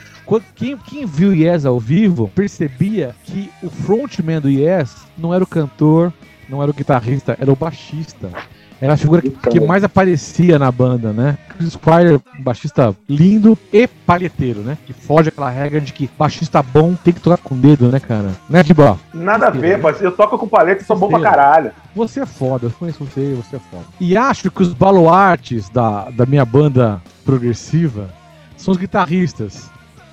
Quem, 0.55 0.77
quem 0.77 1.05
viu 1.05 1.33
Yes 1.33 1.65
ao 1.65 1.79
vivo 1.79 2.29
percebia 2.33 3.15
que 3.23 3.49
o 3.61 3.69
frontman 3.69 4.41
do 4.41 4.49
Yes 4.49 5.05
não 5.17 5.33
era 5.33 5.43
o 5.43 5.47
cantor, 5.47 6.11
não 6.49 6.61
era 6.61 6.71
o 6.71 6.73
guitarrista, 6.73 7.37
era 7.39 7.51
o 7.51 7.55
baixista. 7.55 8.31
Era 8.81 8.93
a 8.93 8.97
figura 8.97 9.21
que, 9.21 9.29
que 9.29 9.59
mais 9.59 9.83
aparecia 9.83 10.59
na 10.59 10.71
banda, 10.71 11.13
né? 11.13 11.37
Chris 11.49 11.73
Squire, 11.73 12.21
um 12.37 12.43
baixista 12.43 12.95
lindo 13.07 13.57
e 13.71 13.87
palheteiro, 13.87 14.59
né? 14.59 14.77
Que 14.85 14.93
foge 14.93 15.29
aquela 15.29 15.49
regra 15.49 15.79
de 15.79 15.93
que 15.93 16.09
baixista 16.17 16.61
bom 16.61 16.95
tem 16.95 17.13
que 17.13 17.21
tocar 17.21 17.37
com 17.37 17.55
o 17.55 17.57
dedo, 17.57 17.89
né, 17.89 17.99
cara? 17.99 18.31
Né, 18.49 18.63
Dibó? 18.63 18.97
Nada 19.13 19.47
a 19.47 19.49
ver, 19.49 19.77
mas 19.77 20.01
eu 20.01 20.11
toco 20.11 20.37
com 20.37 20.47
paleta 20.47 20.83
e 20.83 20.85
sou 20.85 20.97
bom 20.97 21.07
pra 21.07 21.21
caralho. 21.21 21.71
Você 21.95 22.19
é 22.19 22.25
foda, 22.25 22.67
eu 22.67 22.71
conheço 22.71 23.03
você, 23.03 23.33
você 23.33 23.55
é 23.55 23.59
foda. 23.59 23.85
E 23.99 24.17
acho 24.17 24.51
que 24.51 24.61
os 24.61 24.73
baluartes 24.73 25.69
da, 25.69 26.09
da 26.09 26.25
minha 26.25 26.43
banda 26.43 27.01
progressiva 27.23 28.09
são 28.57 28.73
os 28.73 28.77
guitarristas, 28.77 29.69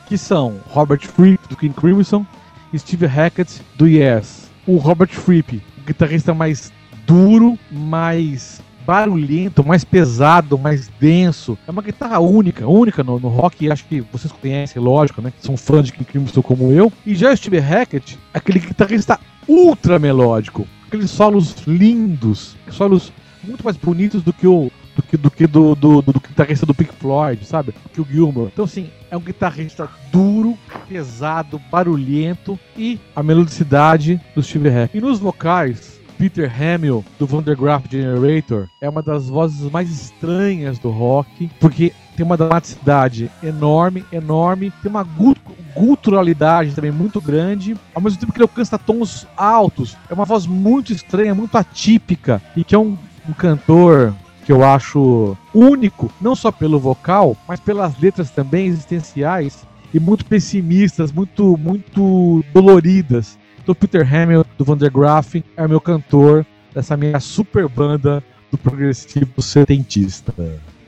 que 0.07 0.17
são 0.17 0.57
Robert 0.69 1.01
Fripp, 1.01 1.49
do 1.49 1.57
King 1.57 1.75
Crimson, 1.75 2.25
e 2.73 2.79
Steve 2.79 3.07
Hackett, 3.07 3.61
do 3.77 3.87
Yes. 3.87 4.51
O 4.67 4.77
Robert 4.77 5.11
Fripp, 5.11 5.61
o 5.79 5.87
guitarrista 5.87 6.33
mais 6.33 6.73
duro, 7.13 7.59
mais 7.71 8.63
barulhento, 8.87 9.63
mais 9.63 9.85
pesado, 9.85 10.59
mais 10.59 10.89
denso. 10.99 11.59
É 11.69 11.71
uma 11.71 11.83
guitarra 11.83 12.19
única, 12.19 12.67
única 12.67 13.05
no, 13.05 13.21
no 13.21 13.29
rock, 13.29 13.71
acho 13.71 13.85
que 13.85 14.01
vocês 14.01 14.33
conhecem, 14.33 14.81
lógico, 14.81 15.21
né? 15.21 15.31
São 15.39 15.57
fãs 15.57 15.87
de 15.87 15.93
King 15.93 16.05
Crimson 16.07 16.41
como 16.41 16.73
eu. 16.73 16.91
E 17.05 17.15
já 17.15 17.31
o 17.31 17.37
Steve 17.37 17.59
Hackett, 17.59 18.19
aquele 18.33 18.59
guitarrista 18.59 19.21
ultra 19.47 19.99
melódico, 19.99 20.67
aqueles 20.87 21.11
solos 21.11 21.55
lindos, 21.67 22.57
solos 22.71 23.13
muito 23.45 23.63
mais 23.63 23.77
bonitos 23.77 24.23
do 24.23 24.33
que 24.33 24.47
o 24.47 24.71
do 24.95 25.03
que 25.03 25.17
do 25.17 25.31
que 25.31 25.47
do, 25.47 25.75
do, 25.75 26.03
do, 26.03 26.13
do 26.13 26.21
guitarrista 26.21 26.67
do 26.67 26.75
Pink 26.75 26.95
Floyd, 26.95 27.45
sabe? 27.45 27.75
Que 27.93 28.01
o 28.01 28.07
Gilmour. 28.11 28.49
Então 28.53 28.65
assim, 28.65 28.91
é 29.11 29.17
um 29.17 29.21
guitarrista 29.21 29.89
duro, 30.11 30.57
pesado, 30.89 31.61
barulhento 31.71 32.59
e 32.77 32.99
a 33.15 33.23
melodicidade 33.23 34.21
do 34.35 34.43
Steve 34.43 34.69
Hackett. 34.69 34.97
E 34.97 35.01
nos 35.01 35.19
vocais, 35.19 36.02
Peter 36.23 36.49
Hamill 36.49 37.05
do 37.19 37.27
Vandergraaf 37.27 37.85
Generator 37.91 38.69
é 38.81 38.89
uma 38.89 39.03
das 39.03 39.29
vozes 39.29 39.69
mais 39.73 39.91
estranhas 39.91 40.79
do 40.79 40.89
rock, 40.89 41.51
porque 41.59 41.93
tem 42.17 42.25
uma 42.25 42.37
dramaticidade 42.37 43.29
enorme, 43.43 44.05
enorme, 44.13 44.73
tem 44.81 44.89
uma 44.89 45.03
gu- 45.03 45.35
guturalidade 45.75 46.77
também 46.77 46.93
muito 46.93 47.21
grande, 47.21 47.77
ao 47.93 48.01
mesmo 48.01 48.21
tempo 48.21 48.33
que 48.33 48.39
ele 48.39 48.45
alcança 48.45 48.79
tons 48.79 49.27
altos. 49.37 49.97
É 50.09 50.15
uma 50.15 50.25
voz 50.25 50.47
muito 50.47 50.93
estranha, 50.93 51.35
muito 51.35 51.59
atípica, 51.59 52.41
e 52.57 52.63
que 52.63 52.77
é 52.77 52.79
um, 52.79 52.97
um 53.29 53.33
cantor 53.33 54.15
que 54.47 54.53
eu 54.53 54.65
acho 54.65 55.37
único, 55.53 56.09
não 56.21 56.37
só 56.37 56.53
pelo 56.53 56.79
vocal, 56.79 57.37
mas 57.49 57.59
pelas 57.59 57.99
letras 57.99 58.31
também 58.31 58.67
existenciais 58.67 59.67
e 59.93 59.99
muito 59.99 60.25
pessimistas, 60.25 61.11
muito 61.11 61.57
muito 61.59 62.45
doloridas. 62.55 63.42
Então 63.63 63.75
Peter 63.75 64.03
Hamill 64.03 64.45
do 64.59 64.65
Vandergraaf 64.65 65.37
é 65.57 65.65
o 65.65 65.69
meu 65.69 65.81
cantor 65.81 66.45
dessa 66.75 66.97
minha 66.97 67.21
super 67.21 67.69
banda 67.69 68.23
do 68.51 68.59
progressivo 68.59 69.41
setentista. 69.41 70.35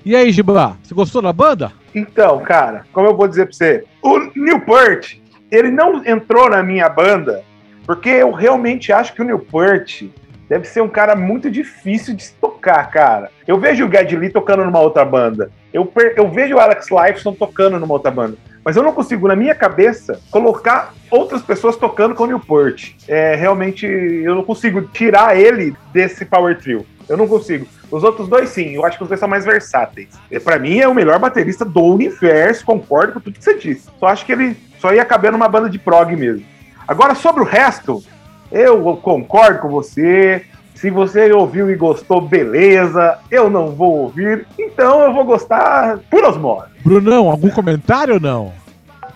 E 0.04 0.14
aí, 0.14 0.32
Giba, 0.32 0.76
você 0.82 0.94
gostou 0.94 1.22
da 1.22 1.32
banda? 1.32 1.72
Então, 1.94 2.40
cara, 2.40 2.84
como 2.92 3.06
eu 3.06 3.16
vou 3.16 3.28
dizer 3.28 3.46
pra 3.46 3.54
você, 3.54 3.84
o 4.02 4.18
Newport, 4.34 5.16
ele 5.50 5.70
não 5.70 6.04
entrou 6.04 6.50
na 6.50 6.62
minha 6.62 6.88
banda 6.88 7.44
porque 7.86 8.08
eu 8.08 8.32
realmente 8.32 8.92
acho 8.92 9.14
que 9.14 9.22
o 9.22 9.24
Newport 9.24 10.02
deve 10.48 10.66
ser 10.66 10.82
um 10.82 10.88
cara 10.88 11.14
muito 11.14 11.50
difícil 11.50 12.14
de 12.14 12.30
tocar, 12.32 12.90
cara. 12.90 13.30
Eu 13.46 13.58
vejo 13.58 13.86
o 13.86 13.90
Geddy 13.90 14.16
Lee 14.16 14.30
tocando 14.30 14.64
numa 14.64 14.80
outra 14.80 15.04
banda. 15.04 15.50
Eu, 15.72 15.90
eu 16.16 16.28
vejo 16.28 16.56
o 16.56 16.60
Alex 16.60 16.88
Lifeson 16.90 17.32
tocando 17.32 17.78
numa 17.78 17.94
outra 17.94 18.10
banda. 18.10 18.36
Mas 18.64 18.76
eu 18.76 18.82
não 18.82 18.92
consigo, 18.92 19.28
na 19.28 19.36
minha 19.36 19.54
cabeça, 19.54 20.20
colocar 20.30 20.94
outras 21.10 21.42
pessoas 21.42 21.76
tocando 21.76 22.14
com 22.14 22.24
o 22.24 22.26
Newport. 22.26 22.92
É, 23.06 23.34
realmente, 23.34 23.86
eu 23.86 24.34
não 24.34 24.42
consigo 24.42 24.82
tirar 24.82 25.38
ele 25.38 25.76
desse 25.92 26.24
Power 26.24 26.56
Trio. 26.58 26.86
Eu 27.06 27.16
não 27.16 27.28
consigo. 27.28 27.66
Os 27.90 28.02
outros 28.02 28.26
dois, 28.26 28.48
sim. 28.48 28.74
Eu 28.74 28.86
acho 28.86 28.96
que 28.96 29.02
os 29.02 29.08
dois 29.08 29.20
são 29.20 29.28
mais 29.28 29.44
versáteis. 29.44 30.08
E, 30.30 30.40
Pra 30.40 30.58
mim, 30.58 30.78
é 30.78 30.88
o 30.88 30.94
melhor 30.94 31.18
baterista 31.18 31.64
do 31.64 31.82
universo. 31.82 32.64
Concordo 32.64 33.12
com 33.12 33.20
tudo 33.20 33.38
que 33.38 33.44
você 33.44 33.58
disse. 33.58 33.88
Só 34.00 34.06
acho 34.06 34.24
que 34.24 34.32
ele 34.32 34.56
só 34.78 34.92
ia 34.92 35.04
caber 35.04 35.30
numa 35.30 35.48
banda 35.48 35.68
de 35.68 35.78
prog 35.78 36.16
mesmo. 36.16 36.46
Agora, 36.88 37.14
sobre 37.14 37.42
o 37.42 37.46
resto, 37.46 38.02
eu 38.50 38.96
concordo 38.96 39.60
com 39.60 39.68
você. 39.68 40.44
Se 40.74 40.90
você 40.90 41.32
ouviu 41.32 41.70
e 41.70 41.76
gostou, 41.76 42.20
beleza. 42.20 43.18
Eu 43.30 43.48
não 43.48 43.70
vou 43.70 44.00
ouvir, 44.00 44.46
então 44.58 45.00
eu 45.02 45.12
vou 45.12 45.24
gostar 45.24 45.98
por 46.10 46.24
osmose. 46.24 46.66
Brunão, 46.84 47.30
algum 47.30 47.48
comentário 47.50 48.14
ou 48.14 48.20
não? 48.20 48.52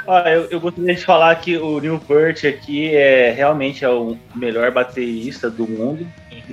Ó, 0.06 0.20
eu, 0.20 0.46
eu 0.50 0.60
gostaria 0.60 0.94
de 0.94 1.04
falar 1.04 1.34
que 1.34 1.58
o 1.58 1.78
Newport 1.80 2.44
aqui 2.44 2.94
é 2.94 3.30
realmente 3.30 3.84
é 3.84 3.90
o 3.90 4.16
melhor 4.34 4.70
baterista 4.70 5.50
do 5.50 5.68
mundo 5.68 6.06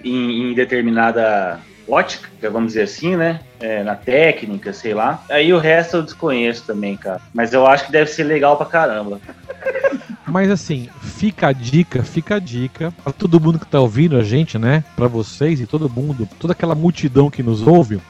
em, 0.03 0.51
em 0.51 0.53
determinada 0.53 1.59
ótica, 1.87 2.49
vamos 2.49 2.69
dizer 2.69 2.83
assim, 2.83 3.15
né? 3.15 3.39
É, 3.59 3.83
na 3.83 3.95
técnica, 3.95 4.73
sei 4.73 4.93
lá. 4.93 5.23
Aí 5.29 5.53
o 5.53 5.59
resto 5.59 5.97
eu 5.97 6.03
desconheço 6.03 6.63
também, 6.65 6.97
cara. 6.97 7.21
Mas 7.33 7.53
eu 7.53 7.65
acho 7.65 7.85
que 7.85 7.91
deve 7.91 8.09
ser 8.09 8.23
legal 8.23 8.57
pra 8.57 8.65
caramba. 8.65 9.19
Mas 10.27 10.49
assim, 10.49 10.89
fica 11.01 11.47
a 11.47 11.51
dica, 11.53 12.03
fica 12.03 12.35
a 12.35 12.39
dica 12.39 12.93
pra 13.03 13.13
todo 13.13 13.39
mundo 13.39 13.59
que 13.59 13.67
tá 13.67 13.79
ouvindo 13.79 14.17
a 14.17 14.23
gente, 14.23 14.57
né? 14.57 14.83
Pra 14.95 15.07
vocês 15.07 15.61
e 15.61 15.67
todo 15.67 15.89
mundo, 15.89 16.27
toda 16.39 16.53
aquela 16.53 16.75
multidão 16.75 17.29
que 17.29 17.43
nos 17.43 17.65
ouve, 17.65 18.01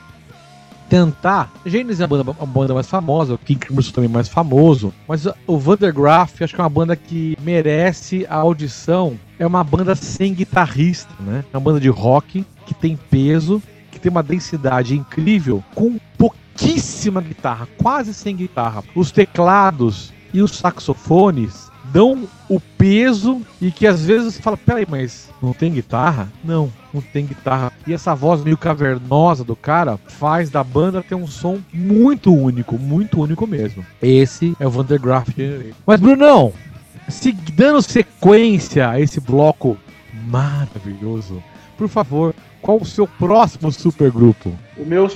tentar. 0.89 1.51
Gênesis 1.65 1.99
é 1.99 2.03
a 2.03 2.07
banda, 2.07 2.23
banda 2.23 2.73
mais 2.73 2.87
famosa, 2.87 3.33
o 3.33 3.37
King 3.37 3.59
Crimson 3.59 3.91
também 3.91 4.09
mais 4.09 4.27
famoso, 4.27 4.93
mas 5.07 5.27
o 5.45 5.57
Vandergraaf 5.57 6.43
acho 6.43 6.53
que 6.53 6.61
é 6.61 6.63
uma 6.63 6.69
banda 6.69 6.95
que 6.95 7.37
merece 7.41 8.25
a 8.29 8.35
audição. 8.35 9.19
É 9.37 9.45
uma 9.45 9.63
banda 9.63 9.95
sem 9.95 10.33
guitarrista, 10.33 11.11
né? 11.19 11.43
É 11.53 11.57
uma 11.57 11.61
banda 11.61 11.79
de 11.79 11.89
rock 11.89 12.45
que 12.65 12.73
tem 12.73 12.97
peso, 13.09 13.61
que 13.91 13.99
tem 13.99 14.11
uma 14.11 14.23
densidade 14.23 14.95
incrível, 14.95 15.63
com 15.73 15.97
pouquíssima 16.17 17.21
guitarra, 17.21 17.67
quase 17.81 18.13
sem 18.13 18.35
guitarra. 18.35 18.83
Os 18.95 19.11
teclados 19.11 20.13
e 20.33 20.41
os 20.41 20.51
saxofones 20.57 21.65
dão 21.91 22.27
o 22.49 22.59
peso 22.59 23.41
e 23.61 23.71
que 23.71 23.87
às 23.87 24.05
vezes 24.05 24.33
você 24.33 24.41
fala, 24.41 24.57
peraí, 24.57 24.85
mas 24.89 25.29
não 25.41 25.53
tem 25.53 25.71
guitarra? 25.71 26.29
Não, 26.43 26.71
não 26.93 27.01
tem 27.01 27.25
guitarra. 27.25 27.71
E 27.85 27.93
essa 27.93 28.15
voz 28.15 28.43
meio 28.43 28.57
cavernosa 28.57 29.43
do 29.43 29.55
cara 29.55 29.97
faz 30.07 30.49
da 30.49 30.63
banda 30.63 31.03
ter 31.03 31.15
um 31.15 31.27
som 31.27 31.59
muito 31.73 32.33
único, 32.33 32.77
muito 32.77 33.21
único 33.21 33.45
mesmo. 33.45 33.85
Esse 34.01 34.55
é 34.59 34.67
o 34.67 34.69
Vandergraaf 34.69 35.29
Generator. 35.35 35.73
Mas 35.85 35.99
Brunão, 35.99 36.53
se 37.07 37.31
dando 37.31 37.81
sequência 37.81 38.89
a 38.89 38.99
esse 38.99 39.19
bloco 39.19 39.77
maravilhoso, 40.27 41.41
por 41.77 41.87
favor, 41.87 42.33
qual 42.65 42.79
o 42.81 42.85
seu 42.85 43.05
próximo 43.05 43.71
supergrupo? 43.71 44.51
O 44.75 44.83
meu, 44.83 45.07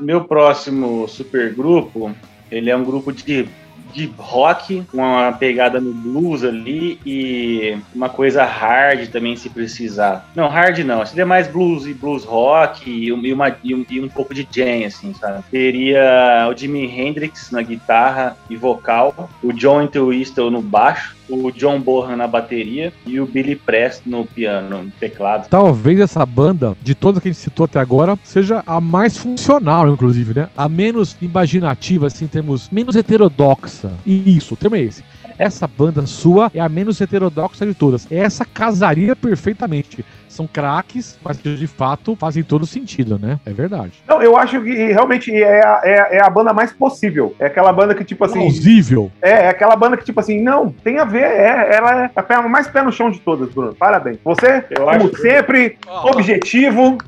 meu 0.00 0.24
próximo 0.24 1.06
supergrupo, 1.06 2.12
ele 2.50 2.70
é 2.70 2.76
um 2.76 2.84
grupo 2.84 3.12
de, 3.12 3.48
de 3.92 4.10
rock, 4.18 4.82
uma 4.92 5.32
pegada 5.32 5.80
no 5.80 5.92
blues 5.92 6.44
ali 6.44 6.98
e 7.06 7.76
uma 7.94 8.08
coisa 8.08 8.44
hard 8.44 9.08
também, 9.08 9.36
se 9.36 9.48
precisar. 9.48 10.28
Não, 10.34 10.48
hard 10.48 10.78
não, 10.80 11.04
seria 11.06 11.24
mais 11.24 11.48
blues 11.48 11.86
e 11.86 11.94
blues 11.94 12.24
rock 12.24 12.90
e, 12.90 13.12
um- 13.12 13.24
e 13.24 13.32
uma, 13.32 13.56
e, 13.64 13.74
um, 13.74 13.86
e 13.88 14.00
um 14.00 14.08
pouco 14.08 14.34
de 14.34 14.46
jam, 14.50 14.84
assim, 14.86 15.14
sabe? 15.14 15.42
Teria 15.50 16.48
o 16.52 16.56
Jimi 16.56 16.84
Hendrix 16.86 17.50
na 17.50 17.62
guitarra 17.62 18.36
e 18.50 18.56
vocal, 18.56 19.30
o 19.42 19.52
John 19.52 19.82
Entwistle 19.82 20.50
no 20.50 20.60
baixo, 20.60 21.16
o 21.28 21.50
John 21.50 21.80
Bonham 21.80 22.16
na 22.16 22.26
bateria 22.28 22.92
e 23.04 23.18
o 23.18 23.26
Billy 23.26 23.56
Preston 23.56 24.10
no 24.10 24.24
piano, 24.24 24.84
no 24.84 24.90
teclado. 24.92 25.48
Talvez 25.48 25.98
essa 25.98 26.24
banda, 26.24 26.76
de 26.80 26.94
todas 26.94 27.20
que 27.20 27.28
a 27.28 27.32
gente 27.32 27.40
citou 27.40 27.64
até 27.64 27.80
agora, 27.80 28.16
seja 28.22 28.62
a 28.64 28.80
mais 28.80 29.16
funcional, 29.16 29.88
inclusive, 29.88 30.34
né? 30.38 30.48
A 30.56 30.68
menos 30.68 31.16
imaginativa, 31.20 32.06
assim, 32.06 32.26
em 32.26 32.28
termos 32.28 32.70
menos 32.70 32.94
heterodoxa. 32.94 33.65
E 34.04 34.36
isso, 34.36 34.54
o 34.54 34.56
termo 34.56 34.76
é 34.76 34.80
esse. 34.80 35.02
Essa 35.38 35.66
banda 35.66 36.06
sua 36.06 36.50
é 36.54 36.60
a 36.60 36.68
menos 36.68 37.00
heterodoxa 37.00 37.66
de 37.66 37.74
todas. 37.74 38.10
Essa 38.10 38.44
casaria 38.44 39.14
perfeitamente. 39.14 40.04
São 40.28 40.46
craques, 40.46 41.18
mas 41.24 41.38
que 41.38 41.54
de 41.56 41.66
fato 41.66 42.14
fazem 42.16 42.42
todo 42.42 42.66
sentido, 42.66 43.18
né? 43.18 43.38
É 43.46 43.52
verdade. 43.52 43.92
Não, 44.06 44.22
eu 44.22 44.36
acho 44.36 44.60
que 44.62 44.70
realmente 44.92 45.34
é 45.34 45.64
a, 45.64 45.80
é, 45.82 46.16
é 46.18 46.22
a 46.22 46.28
banda 46.28 46.52
mais 46.52 46.72
possível. 46.72 47.34
É 47.38 47.46
aquela 47.46 47.72
banda 47.72 47.94
que, 47.94 48.04
tipo 48.04 48.22
assim. 48.24 48.38
Plausível. 48.40 49.10
É, 49.22 49.30
é 49.30 49.48
aquela 49.48 49.74
banda 49.76 49.96
que, 49.96 50.04
tipo 50.04 50.20
assim, 50.20 50.42
não, 50.42 50.70
tem 50.70 50.98
a 50.98 51.04
ver. 51.04 51.22
É, 51.22 51.76
ela 51.76 52.04
é 52.04 52.10
a 52.14 52.22
pé- 52.22 52.40
mais 52.48 52.68
pé 52.68 52.82
no 52.82 52.92
chão 52.92 53.10
de 53.10 53.18
todas, 53.20 53.48
Bruno. 53.50 53.74
Parabéns. 53.74 54.18
Você, 54.24 54.64
Eu 54.70 54.84
como 54.84 54.90
acho 54.90 55.08
que- 55.08 55.20
sempre, 55.22 55.78
objetivo. 56.04 56.98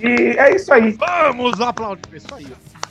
E 0.00 0.34
é 0.38 0.54
isso 0.56 0.72
aí. 0.72 0.92
Vamos 0.98 1.60
aplaudir. 1.60 2.02
Isso 2.14 2.34
aí. 2.34 2.46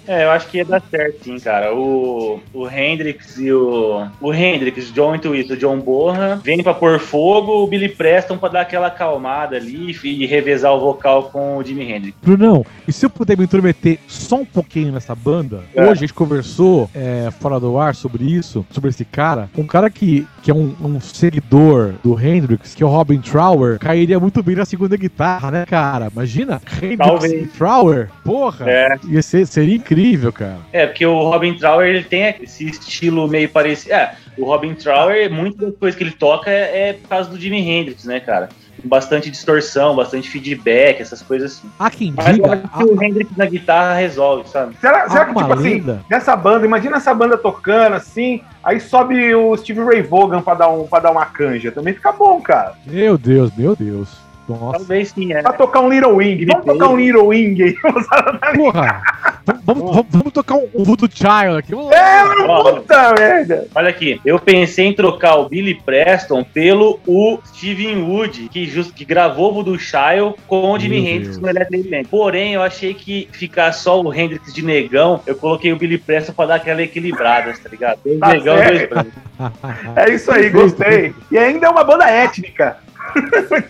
É, 0.08 0.24
eu 0.26 0.32
acho 0.32 0.48
que 0.48 0.58
ia 0.58 0.66
dar 0.66 0.82
certo, 0.90 1.24
sim, 1.24 1.38
cara. 1.40 1.74
O, 1.74 2.40
o 2.54 2.68
Hendrix 2.70 3.38
e 3.38 3.52
o. 3.52 4.06
O 4.20 4.34
Hendrix, 4.34 4.92
John 4.94 5.18
Twist, 5.18 5.52
o 5.54 5.58
John 5.58 5.80
Borra, 5.80 6.42
vem 6.44 6.62
pra 6.62 6.74
pôr 6.74 7.00
fogo, 7.00 7.64
o 7.64 7.68
Billy 7.68 7.90
Preston 7.90 8.38
pra 8.38 8.50
dar 8.50 8.62
aquela 8.62 8.88
acalmada 8.88 9.56
ali 9.56 9.96
e 10.04 10.26
revezar 10.26 10.74
o 10.74 10.80
vocal 10.80 11.24
com 11.32 11.58
o 11.58 11.64
Jimi 11.64 11.92
Hendrix. 11.92 12.18
Brunão, 12.22 12.66
e 12.88 12.92
se 12.92 13.06
eu 13.06 13.10
puder 13.10 13.38
me 13.38 13.44
intrometer 13.46 14.00
só 14.08 14.38
um 14.38 14.46
pouquinho 14.46 14.92
nessa 14.92 15.16
banda? 15.16 15.64
É. 15.76 15.82
Hoje 15.84 15.92
a 15.92 15.96
gente 15.96 16.14
conversou 16.14 16.90
é, 16.94 17.30
fora 17.40 17.60
do 17.60 17.78
ar 17.78 17.96
sobre 17.96 18.24
isso, 18.26 18.66
sobre 18.72 18.90
esse 18.90 19.06
cara. 19.06 19.50
Um 19.58 19.66
cara 19.66 19.90
que, 19.90 20.28
que 20.42 20.52
é 20.52 20.54
um, 20.54 20.76
um 20.82 21.00
seguidor 21.00 21.94
do 22.04 22.20
Hendrix, 22.20 22.76
que 22.76 22.84
é 22.84 22.86
o 22.86 22.90
Robin 22.90 23.20
Trower, 23.20 23.80
cairia 23.80 24.20
muito 24.20 24.42
bem 24.44 24.56
na 24.56 24.66
segunda 24.66 24.96
guitarra, 24.98 25.50
né, 25.52 25.66
cara? 25.66 26.10
Imagina, 26.12 26.62
Hendrix 26.82 26.98
Talvez. 26.98 27.34
e 27.34 27.48
Trower. 27.48 28.10
Porra, 28.24 28.70
É. 28.70 28.96
ia 29.08 29.22
ser, 29.22 29.46
seria 29.48 29.76
incrível, 29.76 29.93
cara. 30.32 30.60
É, 30.72 30.86
porque 30.88 31.06
o 31.06 31.24
Robin 31.24 31.54
Trower 31.56 31.88
ele 31.88 32.04
tem 32.04 32.36
esse 32.42 32.66
estilo 32.66 33.28
meio 33.28 33.50
parecido. 33.50 33.94
É, 33.94 34.16
o 34.38 34.46
Robin 34.46 34.74
Trower, 34.74 35.32
muita 35.32 35.68
das 35.68 35.76
coisas 35.78 35.98
que 35.98 36.04
ele 36.04 36.12
toca 36.12 36.50
é, 36.50 36.90
é 36.90 36.94
por 36.94 37.10
causa 37.10 37.30
do 37.30 37.40
Jimi 37.40 37.70
Hendrix, 37.70 38.06
né, 38.06 38.20
cara? 38.20 38.50
Com 38.82 38.90
bastante 38.90 39.30
distorção, 39.30 39.96
bastante 39.96 40.30
feedback, 40.30 41.00
essas 41.00 41.22
coisas 41.22 41.54
assim. 41.54 41.70
Há 41.80 41.90
quem 41.90 42.14
Mas 42.16 42.28
eu 42.28 42.34
diga. 42.34 42.54
acho 42.54 42.78
que 42.78 42.84
o 42.84 43.04
Hendrix 43.04 43.38
na 43.38 43.46
guitarra 43.46 43.94
resolve, 43.96 44.50
sabe? 44.50 44.76
Será, 44.82 45.08
será 45.10 45.26
que, 45.26 45.32
uma 45.32 45.42
tipo 45.44 45.54
assim, 45.54 45.76
lenda. 45.76 46.04
nessa 46.10 46.36
banda, 46.36 46.66
imagina 46.66 46.98
essa 46.98 47.14
banda 47.14 47.38
tocando 47.38 47.96
assim, 47.96 48.42
aí 48.64 48.80
sobe 48.80 49.34
o 49.36 49.56
Steve 49.56 49.84
Ray 49.84 50.02
Vaughan 50.02 50.42
pra 50.42 50.56
dar, 50.56 50.70
um, 50.70 50.88
pra 50.88 51.00
dar 51.00 51.12
uma 51.12 51.26
canja. 51.26 51.72
Também 51.72 51.94
fica 51.94 52.12
bom, 52.12 52.42
cara. 52.42 52.74
Meu 52.86 53.18
Deus, 53.18 53.56
meu 53.56 53.76
Deus. 53.76 54.24
Nossa. 54.48 54.80
Talvez 54.80 55.10
sim, 55.10 55.32
é. 55.32 55.42
Pra 55.42 55.54
tocar 55.54 55.80
um 55.80 55.90
Little 55.90 56.16
Wing. 56.16 56.46
Vamos 56.46 56.66
tocar 56.66 56.90
um 56.90 56.98
Little 56.98 57.28
Wing 57.28 57.64
aí. 57.64 57.76
Porra! 58.56 59.02
Vamos, 59.64 59.84
vamos, 59.84 60.06
vamos- 60.10 60.34
tocar 60.34 60.56
um, 60.56 60.68
um 60.74 60.84
Voodoo 60.84 61.08
Child 61.12 61.58
aqui. 61.60 61.74
É, 61.74 62.24
Ó, 62.48 62.74
puta 62.74 63.14
merda. 63.14 63.68
Olha 63.76 63.90
aqui, 63.90 64.20
eu 64.26 64.40
pensei 64.40 64.88
em 64.88 64.94
trocar 64.94 65.36
o 65.36 65.48
Billy 65.48 65.76
Preston 65.76 66.44
pelo 66.44 67.00
o 67.06 67.38
Steven 67.46 68.02
Wood, 68.02 68.50
que, 68.52 68.66
just, 68.66 68.94
que 68.94 69.06
gravou 69.06 69.52
o 69.52 69.54
Voodoo 69.56 69.78
Child 69.78 70.36
com 70.48 70.72
o 70.72 70.80
Jimi 70.80 71.02
Meu 71.02 71.12
Hendrix 71.14 71.38
no 71.38 71.48
Electric 71.50 71.90
Band. 71.90 72.04
Porém, 72.10 72.54
eu 72.54 72.64
achei 72.64 72.94
que 72.94 73.28
ficar 73.32 73.72
só 73.74 74.02
o 74.02 74.14
Hendrix 74.14 74.52
de 74.54 74.64
negão, 74.64 75.22
eu 75.28 75.36
coloquei 75.36 75.72
o 75.72 75.76
Billy 75.76 75.98
Preston 75.98 76.34
pra 76.34 76.46
dar 76.48 76.56
aquela 76.56 76.82
equilibrada, 76.82 77.54
tá 77.54 77.70
ligado? 77.70 78.00
Dois 78.04 78.20
Tá 78.20 78.30
negão, 78.30 78.56
dois 78.56 78.90
brancos. 78.90 79.14
É 79.96 80.10
isso 80.14 80.32
aí, 80.32 80.50
gostei. 80.50 81.14
E 81.32 81.38
ainda 81.38 81.68
é 81.68 81.70
uma 81.70 81.84
banda 81.84 82.10
étnica. 82.10 82.78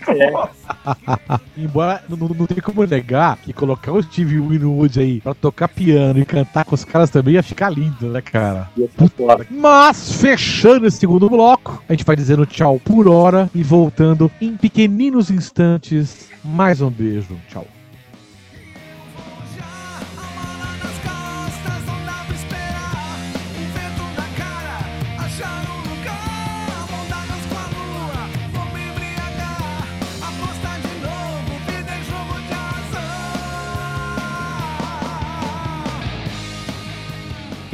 É. 0.08 1.40
Embora 1.58 2.04
não, 2.10 2.18
não, 2.18 2.28
não 2.30 2.46
tem 2.46 2.58
como 2.60 2.86
negar 2.86 3.38
que 3.38 3.54
colocar 3.54 3.92
o 3.92 4.02
Steve 4.02 4.40
Winwood 4.40 5.00
aí 5.00 5.22
pra 5.22 5.34
tocar 5.34 5.68
piano 5.68 6.20
e 6.20 6.26
cantar 6.26 6.66
com 6.66 6.76
os 6.76 6.86
caras 6.86 7.10
também 7.10 7.36
ia 7.36 7.44
ficar 7.44 7.70
lindo, 7.70 8.08
né, 8.08 8.22
cara? 8.22 8.70
Ia 8.78 8.88
ficar 8.88 9.10
foda. 9.10 9.48
Mas, 9.50 10.14
fechando 10.14 10.86
esse 10.86 10.98
segundo 10.98 11.30
bloco, 11.30 11.82
a 11.88 11.94
gente 11.94 12.06
vai 12.06 12.16
dizendo 12.16 12.46
tchau 12.46 12.80
por 12.80 13.08
hora 13.08 13.50
e 13.54 13.64
voltando 13.64 14.32
em 14.42 14.56
pequeninos 14.56 15.30
instantes. 15.30 16.30
Mais 16.44 16.82
um 16.82 16.90
beijo. 16.90 17.38
Tchau. 17.50 17.66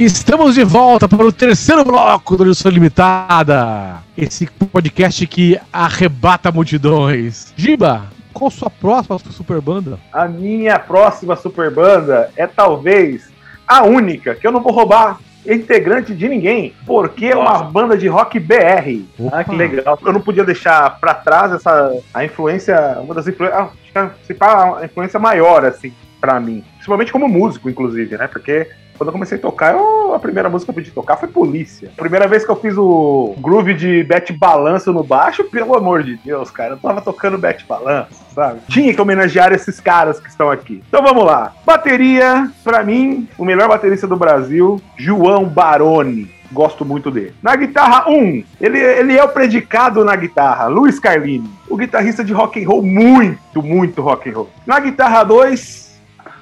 Estamos 0.00 0.54
de 0.54 0.64
volta 0.64 1.06
para 1.06 1.26
o 1.26 1.30
terceiro 1.30 1.84
bloco 1.84 2.34
do 2.34 2.46
Edição 2.46 2.72
Limitada. 2.72 3.98
Esse 4.16 4.46
podcast 4.46 5.26
que 5.26 5.60
arrebata 5.70 6.50
multidões. 6.50 7.52
Giba, 7.54 8.04
qual 8.32 8.50
sua 8.50 8.70
próxima 8.70 9.18
super 9.18 9.60
banda? 9.60 9.98
A 10.10 10.26
minha 10.26 10.78
próxima 10.78 11.36
super 11.36 11.70
banda 11.70 12.30
é 12.34 12.46
talvez 12.46 13.30
a 13.68 13.84
única, 13.84 14.34
que 14.34 14.46
eu 14.46 14.50
não 14.50 14.62
vou 14.62 14.72
roubar 14.72 15.18
integrante 15.46 16.14
de 16.14 16.30
ninguém, 16.30 16.72
porque 16.86 17.26
é 17.26 17.36
uma 17.36 17.62
banda 17.64 17.94
de 17.94 18.08
rock 18.08 18.40
BR. 18.40 19.04
Ah, 19.30 19.44
que 19.44 19.54
legal. 19.54 19.98
Eu 20.02 20.14
não 20.14 20.22
podia 20.22 20.44
deixar 20.44 20.98
pra 20.98 21.12
trás 21.12 21.52
essa 21.52 21.92
a 22.14 22.24
influência, 22.24 22.96
uma 23.02 23.12
das 23.12 23.28
influências, 23.28 23.60
acho 23.60 24.26
que 24.26 24.36
a, 24.42 24.82
influência 24.82 25.20
maior 25.20 25.62
assim 25.66 25.92
pra 26.18 26.40
mim, 26.40 26.64
principalmente 26.76 27.12
como 27.12 27.28
músico, 27.28 27.68
inclusive, 27.68 28.16
né? 28.16 28.26
Porque 28.26 28.66
quando 29.00 29.08
eu 29.08 29.12
comecei 29.14 29.38
a 29.38 29.40
tocar, 29.40 29.72
eu- 29.72 30.14
a 30.14 30.18
primeira 30.18 30.50
música 30.50 30.70
que 30.70 30.78
eu 30.78 30.82
pude 30.84 30.94
tocar 30.94 31.16
foi 31.16 31.26
Polícia. 31.26 31.90
Primeira 31.96 32.28
vez 32.28 32.44
que 32.44 32.50
eu 32.50 32.56
fiz 32.56 32.76
o 32.76 33.34
groove 33.38 33.72
de 33.72 34.04
Bete 34.04 34.30
Balanço 34.30 34.92
no 34.92 35.02
baixo, 35.02 35.42
pelo 35.44 35.74
amor 35.74 36.02
de 36.02 36.16
Deus, 36.16 36.50
cara, 36.50 36.74
eu 36.74 36.76
tava 36.76 37.00
tocando 37.00 37.38
Bete 37.38 37.64
Balanço, 37.66 38.10
sabe? 38.34 38.60
Tinha 38.68 38.92
que 38.92 39.00
homenagear 39.00 39.54
esses 39.54 39.80
caras 39.80 40.20
que 40.20 40.28
estão 40.28 40.50
aqui. 40.50 40.82
Então 40.86 41.02
vamos 41.02 41.24
lá. 41.24 41.54
Bateria, 41.64 42.50
pra 42.62 42.82
mim, 42.82 43.26
o 43.38 43.44
melhor 43.46 43.68
baterista 43.68 44.06
do 44.06 44.16
Brasil, 44.18 44.78
João 44.98 45.46
Baroni. 45.46 46.30
Gosto 46.52 46.84
muito 46.84 47.10
dele. 47.10 47.32
Na 47.42 47.56
guitarra 47.56 48.10
1, 48.10 48.44
ele, 48.60 48.78
ele 48.78 49.16
é 49.16 49.24
o 49.24 49.28
predicado 49.28 50.04
na 50.04 50.14
guitarra, 50.14 50.66
Luiz 50.66 50.98
Carlini. 50.98 51.48
O 51.70 51.76
guitarrista 51.76 52.22
de 52.22 52.32
rock 52.34 52.62
and 52.62 52.68
roll, 52.68 52.82
muito, 52.82 53.62
muito 53.62 54.02
rock 54.02 54.28
and 54.28 54.32
roll. 54.34 54.50
Na 54.66 54.78
guitarra 54.80 55.22
2, 55.22 55.89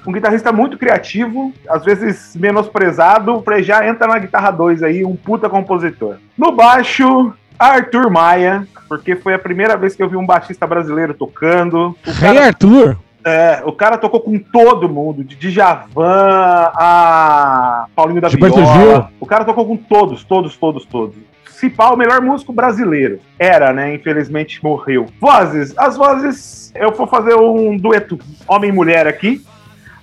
um 0.05 0.11
guitarrista 0.11 0.51
muito 0.51 0.77
criativo, 0.77 1.53
às 1.67 1.83
vezes 1.83 2.35
menosprezado, 2.35 3.35
o 3.35 3.41
Frejá 3.41 3.87
entra 3.87 4.07
na 4.07 4.19
guitarra 4.19 4.51
2 4.51 4.83
aí, 4.83 5.05
um 5.05 5.15
puta 5.15 5.49
compositor. 5.49 6.15
No 6.37 6.51
baixo, 6.51 7.33
Arthur 7.57 8.09
Maia, 8.09 8.65
porque 8.87 9.15
foi 9.15 9.33
a 9.33 9.39
primeira 9.39 9.75
vez 9.75 9.95
que 9.95 10.01
eu 10.01 10.09
vi 10.09 10.15
um 10.15 10.25
baixista 10.25 10.65
brasileiro 10.65 11.13
tocando. 11.13 11.95
O 12.07 12.11
Rei 12.11 12.33
cara, 12.33 12.47
Arthur. 12.47 12.97
é, 13.25 13.61
o 13.65 13.71
cara 13.71 13.97
tocou 13.97 14.21
com 14.21 14.39
todo 14.39 14.87
mundo, 14.87 15.23
de 15.23 15.35
Djavan 15.35 16.71
a 16.73 17.85
Paulinho 17.95 18.21
da 18.21 18.29
Gilberto 18.29 18.57
Viola. 18.57 18.73
Gil. 18.73 19.05
O 19.19 19.25
cara 19.25 19.43
tocou 19.43 19.65
com 19.65 19.77
todos, 19.77 20.23
todos, 20.23 20.55
todos, 20.55 20.85
todos. 20.85 21.15
Se 21.49 21.69
pá, 21.69 21.89
o 21.89 21.97
melhor 21.97 22.21
músico 22.21 22.53
brasileiro. 22.53 23.19
Era, 23.37 23.73
né? 23.73 23.93
Infelizmente 23.93 24.63
morreu. 24.63 25.07
Vozes. 25.19 25.77
As 25.77 25.97
vozes, 25.97 26.71
eu 26.73 26.93
vou 26.93 27.05
fazer 27.05 27.35
um 27.35 27.75
dueto 27.75 28.17
homem 28.47 28.69
e 28.69 28.73
mulher 28.73 29.05
aqui. 29.05 29.43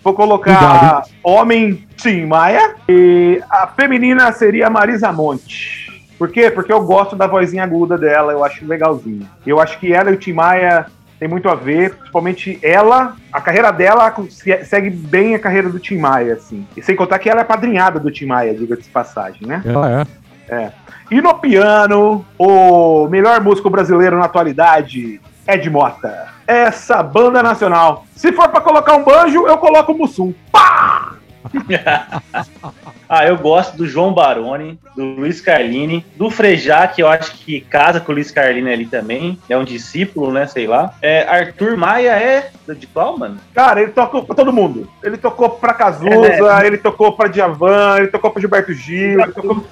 Vou 0.06 0.14
colocar 0.14 1.02
homem 1.20 1.84
Tim 1.96 2.26
Maia 2.26 2.76
e 2.88 3.42
a 3.50 3.66
feminina 3.66 4.30
seria 4.30 4.70
Marisa 4.70 5.10
Monte. 5.12 6.00
Por 6.16 6.30
quê? 6.30 6.48
Porque 6.48 6.72
eu 6.72 6.80
gosto 6.84 7.16
da 7.16 7.26
vozinha 7.26 7.64
aguda 7.64 7.98
dela, 7.98 8.30
eu 8.30 8.44
acho 8.44 8.64
legalzinho. 8.64 9.28
Eu 9.44 9.60
acho 9.60 9.80
que 9.80 9.92
ela 9.92 10.12
e 10.12 10.14
o 10.14 10.16
Tim 10.16 10.32
Maia 10.32 10.86
tem 11.18 11.26
muito 11.28 11.48
a 11.48 11.56
ver, 11.56 11.96
principalmente 11.96 12.56
ela, 12.62 13.16
a 13.32 13.40
carreira 13.40 13.72
dela 13.72 14.14
se- 14.30 14.64
segue 14.64 14.90
bem 14.90 15.34
a 15.34 15.40
carreira 15.40 15.68
do 15.68 15.80
Tim 15.80 15.98
Maia, 15.98 16.34
assim. 16.34 16.64
E 16.76 16.82
sem 16.84 16.94
contar 16.94 17.18
que 17.18 17.28
ela 17.28 17.40
é 17.40 17.44
padrinhada 17.44 17.98
do 17.98 18.08
Tim 18.08 18.26
Maia, 18.26 18.54
diga-se 18.54 18.82
de 18.82 18.88
passagem, 18.90 19.44
né? 19.44 19.60
Ela 19.66 20.06
é. 20.48 20.70
E 21.10 21.20
no 21.20 21.34
piano, 21.34 22.24
o 22.38 23.08
melhor 23.08 23.40
músico 23.40 23.68
brasileiro 23.68 24.16
na 24.20 24.26
atualidade, 24.26 25.20
Ed 25.48 25.68
Mota. 25.68 26.35
Essa 26.46 27.02
banda 27.02 27.42
nacional. 27.42 28.04
Se 28.14 28.32
for 28.32 28.48
pra 28.48 28.60
colocar 28.60 28.94
um 28.96 29.02
banjo, 29.04 29.46
eu 29.46 29.58
coloco 29.58 29.92
o 29.92 29.98
Mussum. 29.98 30.32
Ah, 33.08 33.24
eu 33.24 33.36
gosto 33.36 33.76
do 33.76 33.86
João 33.86 34.12
Baroni, 34.12 34.78
do 34.96 35.04
Luiz 35.04 35.40
Carlini, 35.40 36.04
do 36.16 36.28
Frejá, 36.28 36.88
que 36.88 37.00
eu 37.00 37.08
acho 37.08 37.32
que 37.34 37.60
casa 37.60 38.00
com 38.00 38.10
o 38.10 38.14
Luiz 38.16 38.32
Carlini 38.32 38.72
ali 38.72 38.84
também. 38.84 39.38
É 39.48 39.56
um 39.56 39.62
discípulo, 39.62 40.32
né? 40.32 40.46
Sei 40.48 40.66
lá. 40.66 40.92
É, 41.00 41.22
Arthur 41.22 41.76
Maia 41.76 42.10
é 42.10 42.50
de 42.74 42.88
qual, 42.88 43.16
mano? 43.16 43.38
Cara, 43.54 43.80
ele 43.80 43.92
tocou 43.92 44.24
pra 44.24 44.34
todo 44.34 44.52
mundo. 44.52 44.90
Ele 45.04 45.16
tocou 45.16 45.50
pra 45.50 45.72
Cazuza, 45.72 46.66
ele 46.66 46.78
tocou 46.78 47.12
pra 47.12 47.28
Djavan, 47.28 47.98
ele 47.98 48.08
tocou 48.08 48.30
pra 48.32 48.40
Gilberto 48.40 48.72
Gil, 48.72 49.20
ele 49.20 49.32
tocou... 49.32 49.64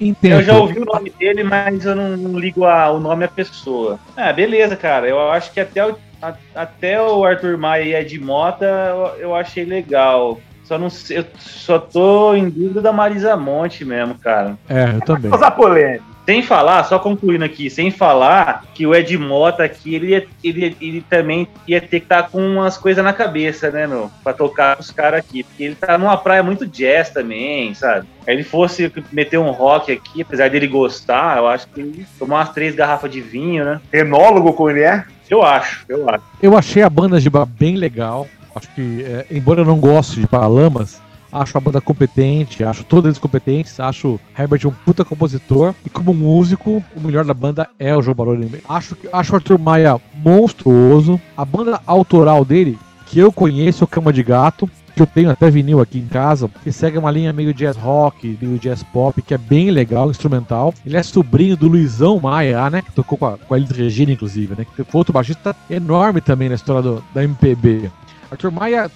Entendo. 0.00 0.32
Eu 0.40 0.42
já 0.42 0.56
ouvi 0.56 0.78
o 0.80 0.84
nome 0.86 1.10
dele, 1.10 1.44
mas 1.44 1.84
eu 1.84 1.94
não, 1.94 2.16
não 2.16 2.40
ligo 2.40 2.64
a- 2.64 2.90
o 2.90 2.98
nome 2.98 3.24
à 3.24 3.28
pessoa. 3.28 4.00
Ah, 4.16 4.32
beleza, 4.32 4.74
cara. 4.74 5.06
Eu 5.06 5.30
acho 5.30 5.52
que 5.52 5.60
até 5.60 5.86
o, 5.86 5.94
a- 6.22 6.34
até 6.54 7.00
o 7.00 7.24
Arthur 7.24 7.56
Maia 7.58 7.82
e 7.82 7.94
Ed 7.94 8.18
Mota 8.18 8.64
eu, 8.64 9.20
eu 9.20 9.34
achei 9.34 9.64
legal. 9.64 10.40
Só 10.64 10.78
não 10.78 10.88
sei, 10.88 11.18
eu 11.18 11.24
só 11.38 11.78
tô 11.78 12.34
em 12.34 12.48
dúvida 12.48 12.80
da 12.80 12.92
Marisa 12.92 13.36
Monte 13.36 13.84
mesmo, 13.84 14.14
cara. 14.16 14.56
É, 14.68 14.94
eu 14.94 15.00
também. 15.00 15.32
Usar 15.34 15.50
polêmica. 15.50 16.04
Sem 16.30 16.42
falar, 16.44 16.84
só 16.84 16.96
concluindo 16.96 17.44
aqui, 17.44 17.68
sem 17.68 17.90
falar 17.90 18.62
que 18.72 18.86
o 18.86 18.94
Ed 18.94 19.18
Mota 19.18 19.64
aqui, 19.64 19.96
ele, 19.96 20.10
ia- 20.10 20.26
ele, 20.44 20.76
ele 20.80 21.00
também 21.10 21.48
ia 21.66 21.80
ter 21.80 21.98
que 21.98 22.04
estar 22.04 22.28
com 22.30 22.38
umas 22.40 22.78
coisas 22.78 23.02
na 23.04 23.12
cabeça, 23.12 23.68
né, 23.72 23.84
meu? 23.84 24.08
Pra 24.22 24.32
tocar 24.32 24.76
com 24.76 24.82
os 24.82 24.92
caras 24.92 25.18
aqui. 25.18 25.42
Porque 25.42 25.64
ele 25.64 25.74
tá 25.74 25.98
numa 25.98 26.16
praia 26.16 26.40
muito 26.40 26.64
jazz 26.64 27.10
também, 27.10 27.74
sabe? 27.74 28.06
Aí 28.28 28.34
ele 28.34 28.44
fosse 28.44 28.92
meter 29.10 29.38
um 29.38 29.50
rock 29.50 29.90
aqui, 29.90 30.22
apesar 30.22 30.48
dele 30.48 30.68
gostar, 30.68 31.38
eu 31.38 31.48
acho 31.48 31.66
que 31.66 31.80
ele 31.80 32.06
tomar 32.16 32.36
umas 32.36 32.50
três 32.50 32.76
garrafas 32.76 33.10
de 33.10 33.20
vinho, 33.20 33.64
né? 33.64 33.80
Enólogo 33.92 34.52
como 34.52 34.70
ele 34.70 34.82
é. 34.82 35.02
Eu 35.28 35.42
acho, 35.42 35.84
eu 35.88 36.08
acho. 36.08 36.22
Eu 36.40 36.56
achei 36.56 36.84
a 36.84 36.88
banda 36.88 37.18
de 37.20 37.28
bem 37.58 37.74
legal. 37.74 38.28
Acho 38.54 38.68
que, 38.72 39.02
é, 39.04 39.26
embora 39.32 39.62
eu 39.62 39.64
não 39.64 39.80
goste 39.80 40.20
de 40.20 40.28
Paralamas, 40.28 41.02
Acho 41.32 41.56
a 41.56 41.60
banda 41.60 41.80
competente, 41.80 42.64
acho 42.64 42.82
todos 42.84 43.06
eles 43.06 43.18
competentes, 43.18 43.78
acho 43.78 44.18
Herbert 44.38 44.66
um 44.66 44.72
puta 44.84 45.04
compositor. 45.04 45.74
E 45.84 45.90
como 45.90 46.12
músico, 46.12 46.82
o 46.96 47.00
melhor 47.00 47.24
da 47.24 47.34
banda 47.34 47.68
é 47.78 47.96
o 47.96 48.02
João 48.02 48.14
Baroni. 48.16 48.50
Acho, 48.68 48.96
que- 48.96 49.08
acho 49.12 49.32
o 49.32 49.36
Arthur 49.36 49.58
Maia 49.58 50.00
monstruoso. 50.24 51.20
A 51.36 51.44
banda 51.44 51.80
autoral 51.86 52.44
dele, 52.44 52.78
que 53.06 53.18
eu 53.18 53.30
conheço, 53.32 53.82
é 53.82 53.86
o 53.86 53.88
Cama 53.88 54.12
de 54.12 54.22
Gato. 54.22 54.68
Que 54.92 55.02
eu 55.02 55.06
tenho 55.06 55.30
até 55.30 55.48
vinil 55.48 55.80
aqui 55.80 55.98
em 56.00 56.06
casa, 56.06 56.50
que 56.64 56.72
segue 56.72 56.98
uma 56.98 57.12
linha 57.12 57.32
meio 57.32 57.54
jazz 57.54 57.76
rock, 57.76 58.36
meio 58.42 58.58
jazz 58.58 58.82
pop, 58.82 59.22
que 59.22 59.32
é 59.32 59.38
bem 59.38 59.70
legal, 59.70 60.10
instrumental. 60.10 60.74
Ele 60.84 60.96
é 60.96 61.02
sobrinho 61.02 61.56
do 61.56 61.68
Luizão 61.68 62.18
Maia, 62.18 62.68
né? 62.68 62.82
Que 62.82 62.90
tocou 62.92 63.16
com 63.16 63.24
a, 63.26 63.38
com 63.38 63.54
a 63.54 63.56
Elis 63.56 63.70
Regina, 63.70 64.10
inclusive, 64.10 64.52
né? 64.58 64.64
Que 64.64 64.82
foi 64.82 64.84
outro 64.98 65.12
baixista 65.12 65.54
enorme 65.70 66.20
também 66.20 66.48
na 66.48 66.56
história 66.56 66.82
do- 66.82 67.04
da 67.14 67.22
MPB. 67.22 67.88
Arthur 68.32 68.50
Maia 68.50 68.90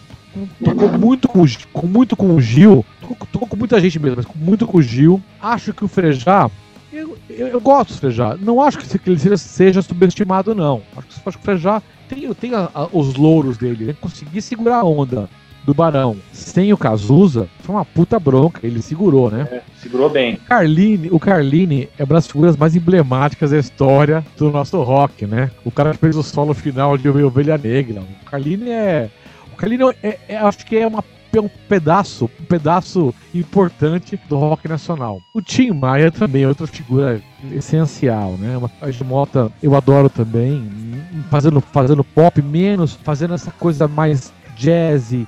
tocou 0.65 0.89
muito 0.99 1.29
com, 1.29 1.45
com 1.73 1.87
muito 1.87 2.17
com 2.17 2.35
o 2.35 2.41
Gil, 2.41 2.85
tocou, 3.01 3.29
tocou 3.33 3.49
com 3.49 3.57
muita 3.57 3.81
gente 3.81 3.99
mesmo, 3.99 4.17
mas 4.17 4.27
com 4.27 4.39
muito 4.39 4.67
com 4.67 4.79
o 4.79 4.83
Gil. 4.83 5.21
Acho 5.41 5.73
que 5.73 5.85
o 5.85 5.89
Frejá, 5.89 6.51
eu, 6.93 7.17
eu, 7.29 7.49
eu 7.49 7.61
gosto 7.61 7.93
do 7.95 7.99
Frejá, 7.99 8.37
não 8.41 8.61
acho 8.63 8.79
que, 8.79 9.11
ele 9.11 9.19
seja, 9.19 9.37
seja 9.37 9.83
subestimado, 9.83 10.55
não. 10.55 10.83
Acho 10.97 11.07
que, 11.07 11.15
acho 11.29 11.39
que 11.39 11.43
o 11.43 11.45
Frejá 11.45 11.83
tem, 12.09 12.33
tem 12.35 12.55
a- 12.55 12.71
a- 12.75 12.89
os 12.93 13.15
louros 13.15 13.57
dele, 13.57 13.85
ele 13.85 13.95
conseguir 13.95 14.43
segurar 14.43 14.79
a 14.79 14.85
onda 14.85 15.29
do 15.65 15.73
Barão 15.73 16.17
sem 16.31 16.75
o 16.75 16.77
Cazuza, 16.77 17.49
foi 17.61 17.75
uma 17.75 17.87
puta 17.87 18.21
bronca, 18.21 18.61
ele 18.63 18.83
segurou, 18.83 19.31
né? 19.31 19.63
Segurou 19.81 20.11
bem. 20.11 20.37
Carline, 20.47 21.09
o 21.11 21.19
Carline 21.19 21.89
é 21.99 22.05
uma 22.05 22.15
das 22.17 22.27
figuras 22.27 22.55
mais 22.55 22.77
emblemáticas 22.77 23.51
da 23.51 23.59
história 23.59 24.23
do 24.37 24.51
nosso 24.51 24.83
rock, 24.83 25.27
né? 25.27 25.51
O 25.65 25.71
cara 25.71 25.93
que 25.93 25.97
fez 25.99 26.17
o 26.17 26.23
solo 26.23 26.53
final 26.53 26.99
de 26.99 27.09
Ovelha 27.09 27.57
Negra. 27.57 28.03
O 28.03 28.25
Carline 28.31 28.69
é. 28.69 29.09
Carline 29.55 29.85
é, 30.03 30.19
é- 30.29 30.37
acho 30.37 30.65
que 30.65 30.77
é 30.77 30.87
uma, 30.87 31.05
é 31.33 31.41
um 31.41 31.49
pedaço, 31.69 32.31
um 32.41 32.45
pedaço 32.45 33.15
importante 33.35 34.19
do 34.29 34.37
rock 34.37 34.69
nacional. 34.69 35.21
O 35.35 35.43
Tim 35.43 35.71
Maia 35.73 36.11
também 36.11 36.45
é 36.45 36.49
outra 36.49 36.67
figura 36.67 37.21
essencial, 37.53 38.33
né? 38.33 38.57
A 38.81 39.05
Mota 39.05 39.51
eu 39.63 39.75
adoro 39.75 40.09
também, 40.09 40.71
fazendo, 41.31 41.61
fazendo 41.61 42.05
pop 42.05 42.41
menos, 42.43 42.95
fazendo 42.95 43.35
essa 43.35 43.51
coisa 43.51 43.89
mais 43.89 44.33
jazzy, 44.57 45.27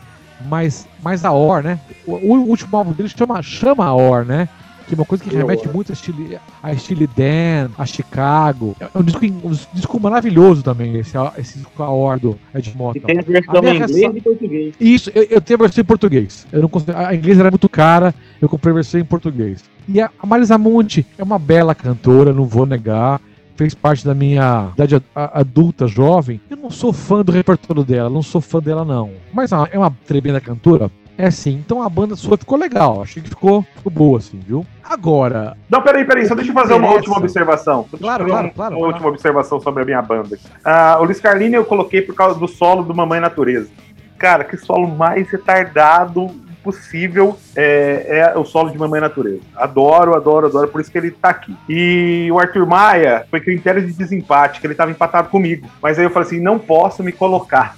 mais, 0.48 0.86
mais 1.02 1.24
a 1.24 1.32
Or, 1.32 1.62
né? 1.62 1.80
O, 2.06 2.12
o 2.12 2.48
último 2.48 2.76
álbum 2.76 2.92
dele 2.92 3.08
chama, 3.08 3.42
chama 3.42 3.84
a 3.84 3.94
Or, 3.94 4.24
né? 4.24 4.48
Que 4.86 4.94
é 4.94 4.96
uma 4.96 5.04
coisa 5.04 5.24
que 5.24 5.34
remete 5.34 5.68
muito 5.68 5.90
a 5.90 5.94
estilo, 5.94 6.38
a 6.62 6.72
estilo 6.72 7.08
Dan, 7.16 7.70
a 7.76 7.84
Chicago. 7.84 8.76
É 8.80 8.88
um 8.98 9.02
disco, 9.02 9.24
um 9.26 9.52
disco 9.74 10.00
maravilhoso 10.00 10.62
também, 10.62 10.96
esse, 10.96 11.14
esse 11.38 11.58
disco 11.58 11.82
a 11.82 11.90
Or 11.90 12.20
do 12.20 12.38
Ed 12.54 12.72
E 12.94 13.00
tem 13.00 13.18
a 13.18 13.22
versão 13.22 13.54
em 13.54 13.58
inglês 13.58 13.78
reação- 13.78 14.16
e 14.16 14.20
português. 14.20 14.74
Isso, 14.78 15.10
eu, 15.14 15.22
eu 15.24 15.40
tenho 15.40 15.58
a 15.58 15.62
versão 15.62 15.82
em 15.82 15.84
português. 15.84 16.46
Eu 16.52 16.62
não 16.62 16.68
consegui, 16.68 16.92
a 16.96 17.14
inglesa 17.14 17.40
era 17.42 17.50
muito 17.50 17.68
cara, 17.68 18.14
eu 18.40 18.48
comprei 18.48 18.70
a 18.70 18.74
versão 18.74 19.00
em 19.00 19.04
português. 19.04 19.64
E 19.88 20.00
a, 20.00 20.10
a 20.20 20.26
Marisa 20.26 20.56
Monte 20.56 21.04
é 21.18 21.22
uma 21.22 21.38
bela 21.38 21.74
cantora, 21.74 22.32
não 22.32 22.44
vou 22.44 22.64
negar. 22.64 23.20
Fez 23.56 23.74
parte 23.74 24.04
da 24.04 24.14
minha 24.14 24.70
idade 24.74 25.02
adulta, 25.14 25.88
jovem. 25.88 26.38
Eu 26.50 26.58
não 26.58 26.70
sou 26.70 26.92
fã 26.92 27.24
do 27.24 27.32
repertório 27.32 27.82
dela, 27.82 28.10
não 28.10 28.22
sou 28.22 28.38
fã 28.40 28.60
dela, 28.60 28.84
não. 28.84 29.10
Mas 29.32 29.50
é 29.50 29.78
uma 29.78 29.90
tremenda 30.06 30.40
cantora. 30.42 30.90
É 31.18 31.30
sim, 31.30 31.62
então 31.64 31.82
a 31.82 31.88
banda 31.88 32.14
sua 32.14 32.36
ficou 32.36 32.58
legal, 32.58 33.00
achei 33.02 33.22
que 33.22 33.28
ficou, 33.30 33.62
ficou 33.74 33.90
boa, 33.90 34.18
assim, 34.18 34.38
viu? 34.38 34.66
Agora, 34.84 35.56
Não, 35.70 35.80
peraí, 35.80 36.04
peraí, 36.04 36.26
só 36.26 36.34
deixa 36.34 36.50
eu 36.50 36.54
fazer 36.54 36.74
uma 36.74 36.80
interessa? 36.88 36.98
última 36.98 37.16
observação. 37.18 37.86
Claro, 37.98 38.00
fazer 38.24 38.30
claro, 38.30 38.46
um- 38.48 38.50
claro, 38.50 38.74
Uma 38.74 38.80
vai 38.82 38.90
última 38.92 39.08
observação 39.08 39.60
sobre 39.60 39.82
a 39.82 39.86
minha 39.86 40.02
banda. 40.02 40.38
Ah, 40.64 40.98
o 41.00 41.04
Luiz 41.04 41.18
Carlini 41.18 41.54
eu 41.54 41.64
coloquei 41.64 42.02
por 42.02 42.14
causa 42.14 42.38
do 42.38 42.46
solo 42.46 42.82
do 42.82 42.94
Mamãe 42.94 43.18
Natureza. 43.18 43.70
Cara, 44.18 44.44
que 44.44 44.56
solo 44.58 44.86
mais 44.88 45.28
retardado 45.30 46.30
possível 46.62 47.38
é, 47.54 48.32
é 48.34 48.38
o 48.38 48.44
solo 48.44 48.70
de 48.70 48.76
Mamãe 48.78 49.00
Natureza. 49.00 49.40
Adoro, 49.56 50.14
adoro, 50.16 50.46
adoro, 50.48 50.68
por 50.68 50.80
isso 50.80 50.90
que 50.90 50.98
ele 50.98 51.12
tá 51.12 51.30
aqui. 51.30 51.56
E 51.68 52.28
o 52.30 52.38
Arthur 52.38 52.66
Maia 52.66 53.24
foi 53.30 53.40
critério 53.40 53.80
de 53.86 53.92
desempate, 53.92 54.60
que 54.60 54.66
ele 54.66 54.74
tava 54.74 54.90
empatado 54.90 55.28
comigo. 55.30 55.66
Mas 55.80 55.98
aí 55.98 56.04
eu 56.04 56.10
falei 56.10 56.26
assim, 56.28 56.40
não 56.40 56.58
posso 56.58 57.02
me 57.02 57.12
colocar, 57.12 57.76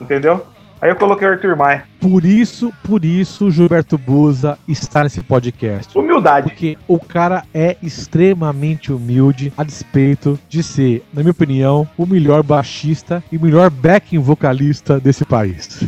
entendeu? 0.00 0.46
Aí 0.82 0.90
eu 0.90 0.96
coloquei 0.96 1.28
o 1.28 1.30
Arthur 1.30 1.56
Maia. 1.56 1.84
por 2.00 2.24
isso, 2.24 2.72
por 2.82 3.04
isso, 3.04 3.52
Gilberto 3.52 3.96
Buza 3.96 4.58
está 4.66 5.04
nesse 5.04 5.22
podcast. 5.22 5.96
Humildade. 5.96 6.48
Porque 6.48 6.76
o 6.88 6.98
cara 6.98 7.44
é 7.54 7.76
extremamente 7.80 8.92
humilde, 8.92 9.52
a 9.56 9.62
despeito 9.62 10.36
de 10.48 10.60
ser, 10.60 11.04
na 11.14 11.22
minha 11.22 11.30
opinião, 11.30 11.88
o 11.96 12.04
melhor 12.04 12.42
baixista 12.42 13.22
e 13.30 13.36
o 13.36 13.40
melhor 13.40 13.70
backing 13.70 14.18
vocalista 14.18 14.98
desse 14.98 15.24
país. 15.24 15.84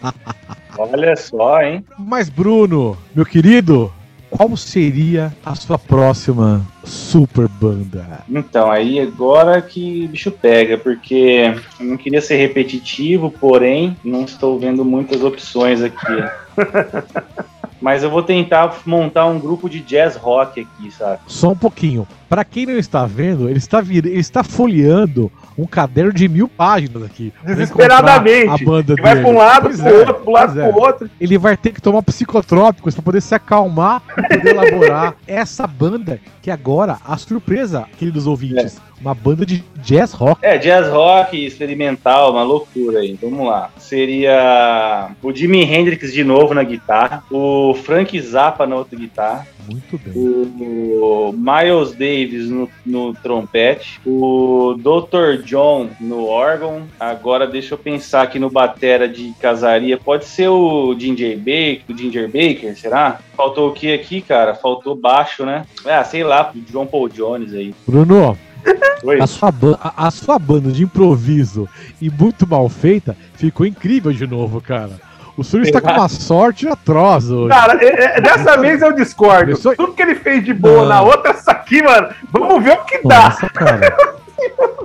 Olha 0.78 1.14
só, 1.16 1.60
hein? 1.60 1.84
Mas, 1.98 2.30
Bruno, 2.30 2.96
meu 3.14 3.26
querido, 3.26 3.92
qual 4.36 4.56
seria 4.56 5.32
a 5.44 5.54
sua 5.54 5.78
próxima 5.78 6.66
super 6.82 7.46
banda? 7.46 8.24
Então, 8.28 8.68
aí 8.68 8.98
agora 8.98 9.62
que 9.62 10.08
bicho 10.08 10.32
pega, 10.32 10.76
porque 10.76 11.54
eu 11.78 11.86
não 11.86 11.96
queria 11.96 12.20
ser 12.20 12.36
repetitivo, 12.36 13.30
porém, 13.30 13.96
não 14.02 14.24
estou 14.24 14.58
vendo 14.58 14.84
muitas 14.84 15.22
opções 15.22 15.80
aqui. 15.82 16.24
Mas 17.80 18.02
eu 18.02 18.10
vou 18.10 18.22
tentar 18.22 18.80
montar 18.86 19.26
um 19.26 19.38
grupo 19.38 19.68
de 19.68 19.78
jazz 19.78 20.16
rock 20.16 20.60
aqui, 20.60 20.90
sabe? 20.90 21.20
Só 21.26 21.50
um 21.50 21.56
pouquinho. 21.56 22.08
Pra 22.34 22.44
quem 22.44 22.66
não 22.66 22.76
está 22.76 23.06
vendo, 23.06 23.48
ele 23.48 23.58
está, 23.58 23.80
vir... 23.80 24.04
ele 24.04 24.18
está 24.18 24.42
folheando 24.42 25.30
um 25.56 25.66
caderno 25.66 26.12
de 26.12 26.28
mil 26.28 26.48
páginas 26.48 27.04
aqui. 27.04 27.32
Desesperadamente. 27.44 28.48
A 28.64 28.66
banda 28.66 28.96
Que 28.96 29.02
vai 29.02 29.20
pra 29.20 29.28
um 29.30 29.36
lado, 29.36 29.62
Pois 29.62 29.80
pro 29.80 29.88
é, 29.88 29.92
outro, 29.92 30.14
pro 30.14 30.32
lado, 30.32 30.52
pois 30.52 30.66
é. 30.66 30.68
pro 30.72 30.80
outro. 30.80 31.10
ele 31.20 31.38
vai 31.38 31.56
ter 31.56 31.70
que 31.70 31.80
tomar 31.80 32.02
psicotrópicos 32.02 32.92
para 32.92 33.04
poder 33.04 33.20
se 33.20 33.36
acalmar 33.36 34.02
e 34.18 34.22
poder 34.36 34.50
elaborar 34.50 35.14
essa 35.28 35.64
banda 35.64 36.18
que 36.42 36.50
agora, 36.50 36.98
a 37.04 37.16
surpresa, 37.16 37.86
queridos 37.96 38.26
ouvintes, 38.26 38.80
uma 39.00 39.14
banda 39.14 39.46
de 39.46 39.62
jazz 39.76 40.12
rock. 40.12 40.44
É, 40.44 40.58
jazz 40.58 40.88
rock 40.88 41.44
experimental, 41.44 42.32
uma 42.32 42.42
loucura 42.42 43.00
aí. 43.00 43.16
Vamos 43.20 43.46
lá. 43.46 43.70
Seria 43.78 45.10
o 45.22 45.32
Jimi 45.32 45.62
Hendrix 45.62 46.12
de 46.12 46.24
novo 46.24 46.52
na 46.52 46.62
guitarra, 46.62 47.22
o 47.30 47.74
Frank 47.74 48.18
Zappa 48.20 48.66
na 48.66 48.76
outra 48.76 48.98
guitarra, 48.98 49.46
Muito 49.68 49.98
bem. 49.98 50.12
o 50.16 51.32
Miles 51.32 51.92
Davis 51.92 52.23
no, 52.32 52.68
no 52.84 53.14
trompete, 53.14 54.00
o 54.04 54.76
Dr. 54.78 55.42
John 55.44 55.90
no 56.00 56.26
órgão. 56.26 56.82
Agora 56.98 57.46
deixa 57.46 57.74
eu 57.74 57.78
pensar 57.78 58.22
aqui 58.22 58.38
no 58.38 58.50
batera 58.50 59.08
de 59.08 59.32
casaria. 59.40 59.96
Pode 59.96 60.24
ser 60.24 60.48
o 60.48 60.94
Ginger 60.98 61.36
Baker, 61.38 61.82
o 61.88 61.96
Ginger 61.98 62.26
Baker, 62.26 62.76
será? 62.76 63.20
Faltou 63.36 63.68
o 63.68 63.72
que 63.72 63.92
aqui, 63.92 64.20
cara? 64.20 64.54
Faltou 64.54 64.94
baixo, 64.94 65.44
né? 65.44 65.64
Ah, 65.84 66.04
sei 66.04 66.24
lá, 66.24 66.52
o 66.54 66.60
John 66.60 66.86
Paul 66.86 67.08
Jones 67.08 67.52
aí. 67.52 67.74
Bruno, 67.86 68.36
Oi. 69.04 69.20
a 69.20 69.26
sua, 69.26 69.52
a, 69.80 70.06
a 70.06 70.10
sua 70.10 70.38
banda 70.38 70.70
de 70.70 70.82
improviso 70.82 71.68
e 72.00 72.10
muito 72.10 72.46
mal 72.46 72.68
feita 72.68 73.16
ficou 73.34 73.66
incrível 73.66 74.12
de 74.12 74.26
novo, 74.26 74.60
cara. 74.60 74.98
O 75.36 75.42
senhor 75.42 75.64
está 75.64 75.80
com 75.80 75.90
uma 75.90 76.08
sorte 76.08 76.68
atroz 76.68 77.28
hoje. 77.30 77.48
Cara, 77.48 77.84
é- 77.84 78.18
é- 78.18 78.20
dessa 78.20 78.56
vez 78.56 78.80
eu 78.80 78.92
discordo. 78.92 79.46
Começou- 79.52 79.74
Tudo 79.74 79.92
que 79.92 80.02
ele 80.02 80.14
fez 80.14 80.44
de 80.44 80.54
boa 80.54 80.82
Não. 80.82 80.88
na 80.88 81.02
outra, 81.02 81.30
essa 81.32 81.50
aqui, 81.50 81.82
mano, 81.82 82.08
vamos 82.30 82.62
ver 82.62 82.74
o 82.74 82.84
que 82.84 83.00
dá. 83.06 83.24
Nossa, 83.24 83.48
cara. 83.50 83.96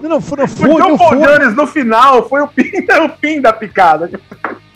Não, 0.02 0.10
não, 0.10 0.22
foi, 0.22 0.38
não 0.40 0.46
O 0.46 0.48
foi, 0.48 0.68
John 0.70 0.78
não 0.90 0.98
Paul 0.98 1.10
foi. 1.10 1.20
Jones 1.40 1.56
no 1.56 1.68
final 1.68 2.28
foi 2.28 2.42
o 2.42 2.48
pin, 2.48 2.72
o 3.06 3.10
pin 3.10 3.42
da 3.42 3.54
picada. 3.54 4.10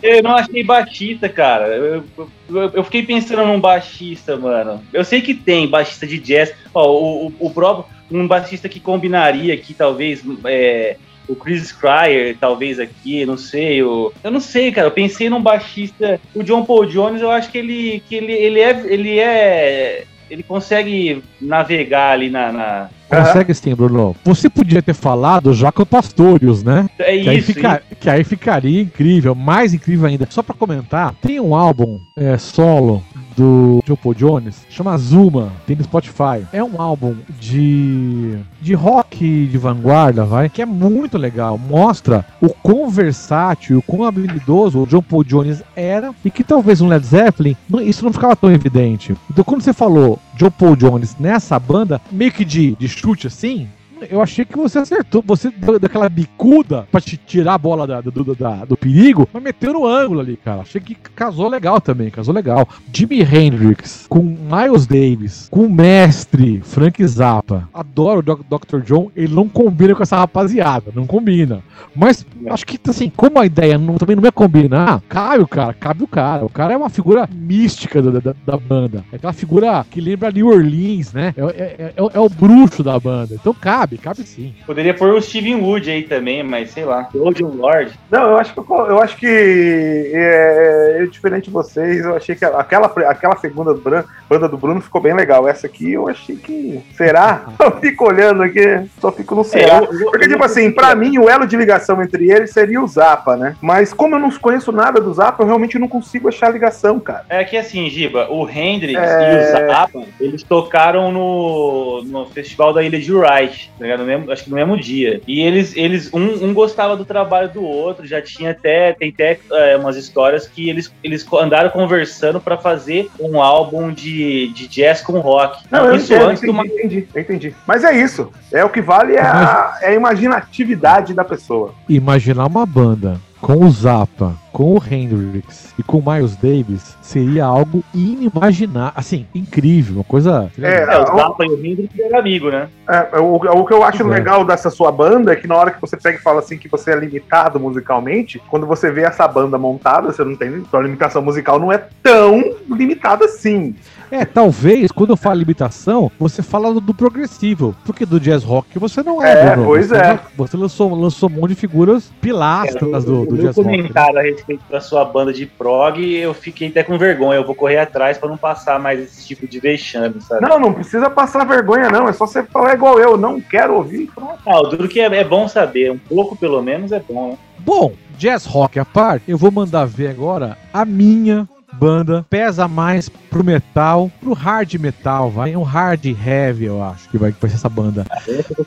Eu 0.02 0.22
não 0.22 0.36
achei 0.36 0.64
baixista, 0.64 1.30
cara. 1.30 1.68
Eu, 1.68 2.04
eu, 2.50 2.72
eu 2.74 2.84
fiquei 2.84 3.04
pensando 3.04 3.46
num 3.46 3.60
baixista, 3.60 4.36
mano. 4.36 4.84
Eu 4.92 5.04
sei 5.06 5.22
que 5.22 5.34
tem 5.34 5.68
baixista 5.68 6.06
de 6.06 6.20
jazz. 6.20 6.54
Ó, 6.74 6.86
o, 6.92 7.28
o, 7.28 7.34
o 7.40 7.50
próprio. 7.50 7.86
Um 8.12 8.28
baixista 8.28 8.68
que 8.70 8.80
combinaria 8.82 9.54
aqui, 9.54 9.74
talvez. 9.74 10.22
É, 10.44 10.98
o 11.28 11.36
Chris 11.36 11.72
Cryer, 11.72 12.36
talvez 12.40 12.80
aqui, 12.80 13.26
não 13.26 13.38
sei. 13.38 13.82
O, 13.84 14.12
eu 14.24 14.32
não 14.32 14.40
sei, 14.40 14.72
cara. 14.72 14.88
Eu 14.88 14.92
pensei 14.92 15.30
num 15.30 15.42
baixista. 15.42 16.20
O 16.36 16.44
John 16.44 16.66
Paul 16.66 16.86
Jones, 16.86 17.22
eu 17.22 17.32
acho 17.32 17.50
que 17.52 17.58
ele, 17.58 18.04
que 18.08 18.16
ele, 18.16 18.34
ele 18.34 18.60
é. 18.60 18.84
Ele 18.86 19.20
é. 19.20 20.04
Ele 20.30 20.44
consegue 20.44 21.24
navegar 21.40 22.12
ali 22.12 22.30
na. 22.30 22.52
na- 22.52 22.90
Consegue 23.22 23.54
sim, 23.54 23.76
Bruno. 23.76 24.16
Você 24.24 24.50
podia 24.50 24.82
ter 24.82 24.94
falado 24.94 25.54
Jaco 25.54 25.86
Pastorius, 25.86 26.64
né? 26.64 26.90
É 27.00 27.18
Que 27.18 27.30
aí, 27.30 27.38
isso. 27.38 27.54
fica- 27.54 27.82
que 28.00 28.10
aí 28.10 28.24
ficaria 28.24 28.82
incrível, 28.82 29.34
mais 29.36 29.74
incrível 29.74 30.08
ainda. 30.08 30.28
Só 30.30 30.42
pra 30.44 30.56
comentar, 30.56 31.14
tem 31.22 31.40
um 31.40 31.54
álbum 31.56 32.00
é, 32.16 32.38
solo 32.38 33.04
do 33.36 33.82
John 33.86 33.96
Paul 33.96 34.14
Jones, 34.14 34.56
chama 34.70 34.96
Zuma, 34.98 35.52
tem 35.66 35.76
no 35.76 35.84
Spotify. 35.84 36.46
É 36.54 36.64
um 36.64 36.80
álbum 36.80 37.16
de 37.40 38.38
de 38.62 38.74
rock 38.74 39.48
de 39.48 39.58
vanguarda, 39.58 40.24
vai, 40.24 40.48
que 40.50 40.62
é 40.62 40.66
muito 40.66 41.18
legal. 41.18 41.58
Mostra 41.58 42.26
o 42.42 42.50
quão 42.50 42.90
versátil, 42.90 43.80
o 43.80 43.82
quão 43.82 44.06
habilidoso 44.06 44.80
o 44.82 44.88
John 44.88 45.02
Paul 45.02 45.24
Jones 45.24 45.62
era 45.76 46.12
e 46.24 46.30
que 46.32 46.44
talvez 46.44 46.80
um 46.80 46.88
Led 46.88 47.06
Zeppelin 47.06 47.58
isso 47.82 48.06
não 48.06 48.14
ficava 48.14 48.36
tão 48.36 48.52
evidente. 48.52 49.16
Então 49.30 49.44
quando 49.44 49.62
você 49.62 49.74
falou 49.74 50.18
John 50.36 50.52
Paul 50.52 50.76
Jones 50.76 51.16
nessa 51.20 51.60
banda, 51.60 52.02
meio 52.12 52.32
que 52.32 52.46
de, 52.46 52.76
de 52.76 52.88
chute 52.88 53.28
assim, 53.28 53.68
eu 54.10 54.22
achei 54.22 54.46
que 54.46 54.58
você 54.58 54.80
acertou. 54.80 55.24
Você 55.26 55.50
deu 55.52 55.80
daquela 55.80 56.10
bicuda 56.10 56.88
pra 56.92 57.02
te 57.02 57.18
tirar 57.18 57.56
a 57.56 57.58
bola 57.58 57.86
da- 57.88 58.02
do, 58.02 58.36
da- 58.36 58.66
do 58.66 58.76
perigo, 58.78 59.28
mas 59.34 59.44
meteu 59.44 59.74
no 59.74 59.86
ângulo 59.86 60.20
ali, 60.20 60.38
cara. 60.38 60.62
Achei 60.62 60.80
que 60.82 60.96
casou 60.96 61.48
legal 61.50 61.80
também, 61.82 62.10
casou 62.10 62.34
legal. 62.34 62.68
Jimi 62.94 63.22
Hendrix 63.22 64.06
com 64.10 64.22
Miles 64.22 64.86
Davis, 64.88 65.48
com 65.50 65.66
o 65.66 65.70
mestre 65.70 66.62
Frank 66.64 67.06
Zappa. 67.08 67.68
Adoro 67.74 68.20
o 68.20 68.58
Dr. 68.58 68.82
John, 68.86 69.12
ele 69.16 69.34
não 69.34 69.48
combina 69.48 69.96
com 69.96 70.04
essa 70.04 70.18
rapaziada, 70.18 70.92
não 70.96 71.06
combina. 71.06 71.62
Mas 71.96 72.26
acho 72.48 72.66
que, 72.66 72.80
assim, 72.90 73.10
como 73.16 73.40
a 73.40 73.46
ideia 73.46 73.78
não- 73.78 73.96
também 73.96 74.16
não 74.16 74.24
é 74.26 74.32
combinar, 74.32 75.02
cabe 75.08 75.44
o 75.44 75.48
cara, 75.48 75.74
cabe 75.74 76.04
o 76.04 76.08
cara. 76.08 76.46
O 76.46 76.50
cara 76.50 76.74
é 76.74 76.78
uma 76.78 76.90
figura 76.90 77.28
mística 77.34 78.02
da, 78.02 78.20
da, 78.20 78.36
da 78.46 78.58
banda. 78.58 79.04
É 79.12 79.16
aquela 79.16 79.34
figura 79.34 79.86
que 79.90 80.02
lembra 80.02 80.32
New 80.32 80.48
Orleans, 80.48 81.14
né? 81.14 81.34
É, 81.38 81.42
é- 81.42 81.94
é- 81.98 82.12
é 82.14 82.20
o 82.20 82.30
bruxo 82.30 82.84
da 82.84 83.00
banda. 83.00 83.36
Então 83.36 83.54
cabe, 83.54 83.93
cabe 83.98 84.24
sim. 84.24 84.54
Poderia 84.66 84.94
pôr 84.94 85.14
o 85.14 85.22
Steven 85.22 85.56
Wood 85.56 85.90
aí 85.90 86.04
também, 86.04 86.44
mas 86.44 86.72
sei 86.72 86.86
lá. 86.86 87.10
O 87.14 87.34
John 87.34 87.56
Lord. 87.56 87.92
Não, 88.10 88.30
eu 88.32 88.38
acho 88.38 88.54
que 88.54 88.60
eu, 88.60 88.66
eu 88.88 89.00
acho 89.02 89.18
que 89.18 90.12
é, 90.14 90.98
eu, 91.00 91.08
diferente 91.08 91.46
de 91.46 91.52
vocês, 91.52 92.00
eu 92.04 92.16
achei 92.16 92.36
que 92.36 92.46
aquela, 92.46 92.88
aquela 93.10 93.38
segunda 93.38 93.74
bran- 93.74 94.04
banda 94.34 94.50
do 94.50 94.58
Bruno 94.58 94.82
ficou 94.82 95.00
bem 95.02 95.14
legal. 95.14 95.48
Essa 95.48 95.68
aqui 95.68 95.94
eu 95.94 96.08
achei 96.08 96.36
que. 96.36 96.82
Será? 96.96 97.46
Eu 97.64 97.72
fico 97.80 98.06
olhando 98.08 98.44
aqui, 98.44 98.82
só 99.00 99.12
fico 99.12 99.36
no 99.36 99.44
será. 99.44 99.76
É, 99.76 99.78
eu- 99.80 99.94
eu- 100.00 100.12
Porque, 100.12 100.26
eu- 100.26 100.30
tipo 100.32 100.44
assim, 100.44 100.72
pra 100.72 100.94
mim, 100.96 101.18
o 101.18 101.30
elo 101.30 101.46
de 101.48 101.56
ligação 101.56 102.02
entre 102.02 102.30
eles 102.32 102.52
seria 102.52 102.82
o 102.82 102.88
Zappa, 102.88 103.36
né? 103.38 103.56
Mas 103.62 103.94
como 103.94 104.16
eu 104.16 104.20
não 104.20 104.32
conheço 104.32 104.72
nada 104.72 105.00
do 105.00 105.14
Zappa, 105.14 105.44
eu 105.44 105.48
realmente 105.48 105.78
não 105.80 105.88
consigo 105.88 106.28
achar 106.28 106.50
ligação, 106.52 107.00
cara. 107.00 107.26
É 107.30 107.44
que 107.44 107.56
assim, 107.58 107.90
Giba, 107.90 108.28
o 108.30 108.48
Hendrix 108.50 109.00
É. 109.00 109.34
e 109.34 109.38
o 109.38 109.52
Zappa, 109.70 110.04
eles 110.20 110.44
tocaram 110.44 111.12
no, 111.12 112.04
no 112.06 112.26
festival 112.28 112.74
da 112.74 112.84
Ilha 112.84 113.00
de 113.00 113.14
Wright, 113.14 113.72
tá 113.78 113.84
ligado? 113.84 114.00
No 114.00 114.06
mesmo- 114.06 114.32
acho 114.32 114.44
que 114.44 114.50
no 114.50 114.56
mesmo 114.56 114.78
dia. 114.78 115.22
E 115.28 115.42
eles, 115.42 115.76
eles 115.76 116.14
um, 116.14 116.46
um 116.46 116.54
gostava 116.54 116.96
do 116.98 117.06
trabalho 117.06 117.50
do 117.50 117.64
outro, 117.64 118.06
já 118.06 118.22
tinha 118.22 118.52
até, 118.52 118.94
tem 118.94 119.10
até 119.14 119.40
é, 119.52 119.78
umas 119.78 119.96
histórias 119.96 120.48
que 120.48 120.70
eles, 120.70 120.94
eles 121.04 121.26
andaram 121.34 121.70
conversando 121.70 122.40
pra 122.42 122.58
fazer 122.58 123.10
um 123.20 123.42
álbum 123.42 123.92
de, 123.92 124.23
de 124.54 124.68
jazz 124.68 125.02
com 125.02 125.20
rock. 125.20 125.64
Não, 125.72 125.86
eu 125.86 125.96
Isso 125.96 126.14
entendo, 126.14 126.30
antes 126.30 126.44
entendi, 126.44 126.58
do 126.58 126.66
entendi, 126.66 127.08
eu 127.14 127.22
entendi. 127.22 127.56
Mas 127.68 127.84
é 127.84 127.92
isso. 127.98 128.32
É 128.52 128.64
o 128.64 128.70
que 128.70 128.82
vale 128.82 129.16
é 129.16 129.22
a, 129.22 129.78
é 129.82 129.88
a 129.90 129.94
imaginatividade 129.94 131.14
da 131.14 131.24
pessoa. 131.24 131.74
Imaginar 131.88 132.46
uma 132.48 132.66
banda 132.66 133.20
com 133.42 133.66
o 133.66 133.70
Zappa, 133.70 134.34
com 134.54 134.78
o 134.78 134.82
Hendrix 134.90 135.74
e 135.78 135.84
com 135.84 135.98
o 135.98 136.14
Miles 136.14 136.34
Davis 136.38 136.96
seria 137.02 137.44
algo 137.44 137.84
inimaginável. 137.94 138.94
Assim, 138.96 139.26
incrível, 139.36 139.96
uma 139.96 140.04
coisa. 140.06 140.50
É, 140.62 140.84
É, 140.84 140.98
o 140.98 141.06
Zappa 141.08 141.46
e 141.46 141.50
o 141.50 141.66
Hendrix 141.66 142.00
eram 142.00 142.20
amigos, 142.20 142.54
né? 142.54 142.70
É, 142.88 143.20
o, 143.20 143.36
o 143.36 143.66
que 143.66 143.74
eu 143.74 143.84
acho 143.84 144.02
É. 144.02 144.06
legal 144.06 144.46
dessa 144.46 144.70
sua 144.70 144.94
banda 144.94 145.34
é 145.34 145.36
que 145.36 145.46
na 145.46 145.56
hora 145.58 145.72
que 145.72 145.82
você 145.82 145.98
pega 145.98 146.18
e 146.18 146.22
fala 146.22 146.40
assim 146.40 146.58
que 146.58 146.70
você 146.70 146.92
é 146.92 146.96
limitado 146.96 147.60
musicalmente, 147.60 148.42
quando 148.50 148.66
você 148.66 148.90
vê 148.90 149.02
essa 149.02 149.28
banda 149.28 149.58
montada, 149.58 150.14
você 150.14 150.24
não 150.24 150.38
tem. 150.38 150.64
Sua 150.72 150.82
limitação 150.82 151.22
musical 151.22 151.60
não 151.60 151.70
é 151.70 151.84
tão 152.02 152.56
limitada 152.70 153.26
assim. 153.26 153.76
É, 154.14 154.26
talvez, 154.26 154.92
quando 154.92 155.10
eu 155.10 155.18
falo 155.18 155.40
limitação, 155.40 156.12
você 156.20 156.44
fala 156.44 156.72
do, 156.74 156.80
do 156.80 156.94
progressivo. 156.94 157.76
Porque 157.84 158.06
do 158.06 158.20
jazz 158.20 158.44
rock 158.44 158.78
você 158.78 159.02
não 159.02 159.24
é, 159.24 159.32
É, 159.32 159.52
Bruno. 159.52 159.66
pois 159.66 159.88
você, 159.88 159.96
é. 159.96 160.20
Você 160.38 160.56
lançou, 160.58 160.94
lançou 160.94 161.30
um 161.30 161.34
monte 161.34 161.50
de 161.50 161.56
figuras 161.56 162.12
pilastras 162.22 163.04
do, 163.06 163.26
do 163.26 163.36
no 163.36 163.42
jazz 163.42 163.58
rock. 163.58 163.68
né? 163.68 163.78
comentário 163.78 164.20
a 164.20 164.22
respeito 164.22 164.64
da 164.70 164.80
sua 164.80 165.04
banda 165.04 165.34
de 165.34 165.46
prog, 165.48 166.00
eu 166.16 166.34
fiquei 166.34 166.68
até 166.68 166.84
com 166.84 166.98
vergonha. 166.98 167.40
Eu 167.40 167.46
vou 167.46 167.56
correr 167.56 167.80
atrás 167.80 168.18
pra 168.18 168.30
não 168.30 168.38
passar 168.38 168.80
mais 168.80 169.00
esse 169.00 169.26
tipo 169.26 169.48
de 169.48 169.60
vexame, 169.60 170.22
sabe? 170.22 170.42
Não, 170.48 170.60
não 170.60 170.74
precisa 170.74 171.10
passar 171.10 171.44
vergonha, 171.46 171.90
não. 171.90 172.08
É 172.08 172.14
só 172.14 172.28
você 172.28 172.44
falar 172.44 172.76
igual 172.76 173.00
eu, 173.00 173.18
não 173.18 173.42
quero 173.42 173.74
ouvir. 173.76 174.12
Pronto. 174.14 174.38
Ah, 174.46 174.60
o 174.60 174.68
duro 174.68 174.88
que 174.88 175.00
é, 175.00 175.06
é 175.06 175.24
bom 175.24 175.48
saber, 175.48 175.92
um 175.92 175.98
pouco 175.98 176.36
pelo 176.36 176.62
menos 176.62 176.92
é 176.92 177.00
bom, 177.00 177.30
né? 177.32 177.38
Bom, 177.60 177.94
jazz 178.18 178.46
rock 178.46 178.78
à 178.78 178.86
parte, 178.86 179.24
eu 179.32 179.38
vou 179.38 179.50
mandar 179.50 179.86
ver 179.86 180.10
agora 180.10 180.58
a 180.74 180.84
minha 180.86 181.48
banda 181.80 182.26
pesa 182.30 182.68
mais 182.68 183.10
pro 183.10 183.44
metal, 183.44 184.12
pro 184.20 184.34
hard 184.34 184.74
metal, 184.76 185.30
vai 185.30 185.56
um 185.56 185.64
hard 185.64 186.06
heavy, 186.06 186.66
eu 186.66 186.84
acho 186.84 187.10
que 187.10 187.18
vai, 187.18 187.32
que 187.32 187.42
vai 187.42 187.50
ser 187.50 187.56
essa 187.58 187.70
banda. 187.70 188.06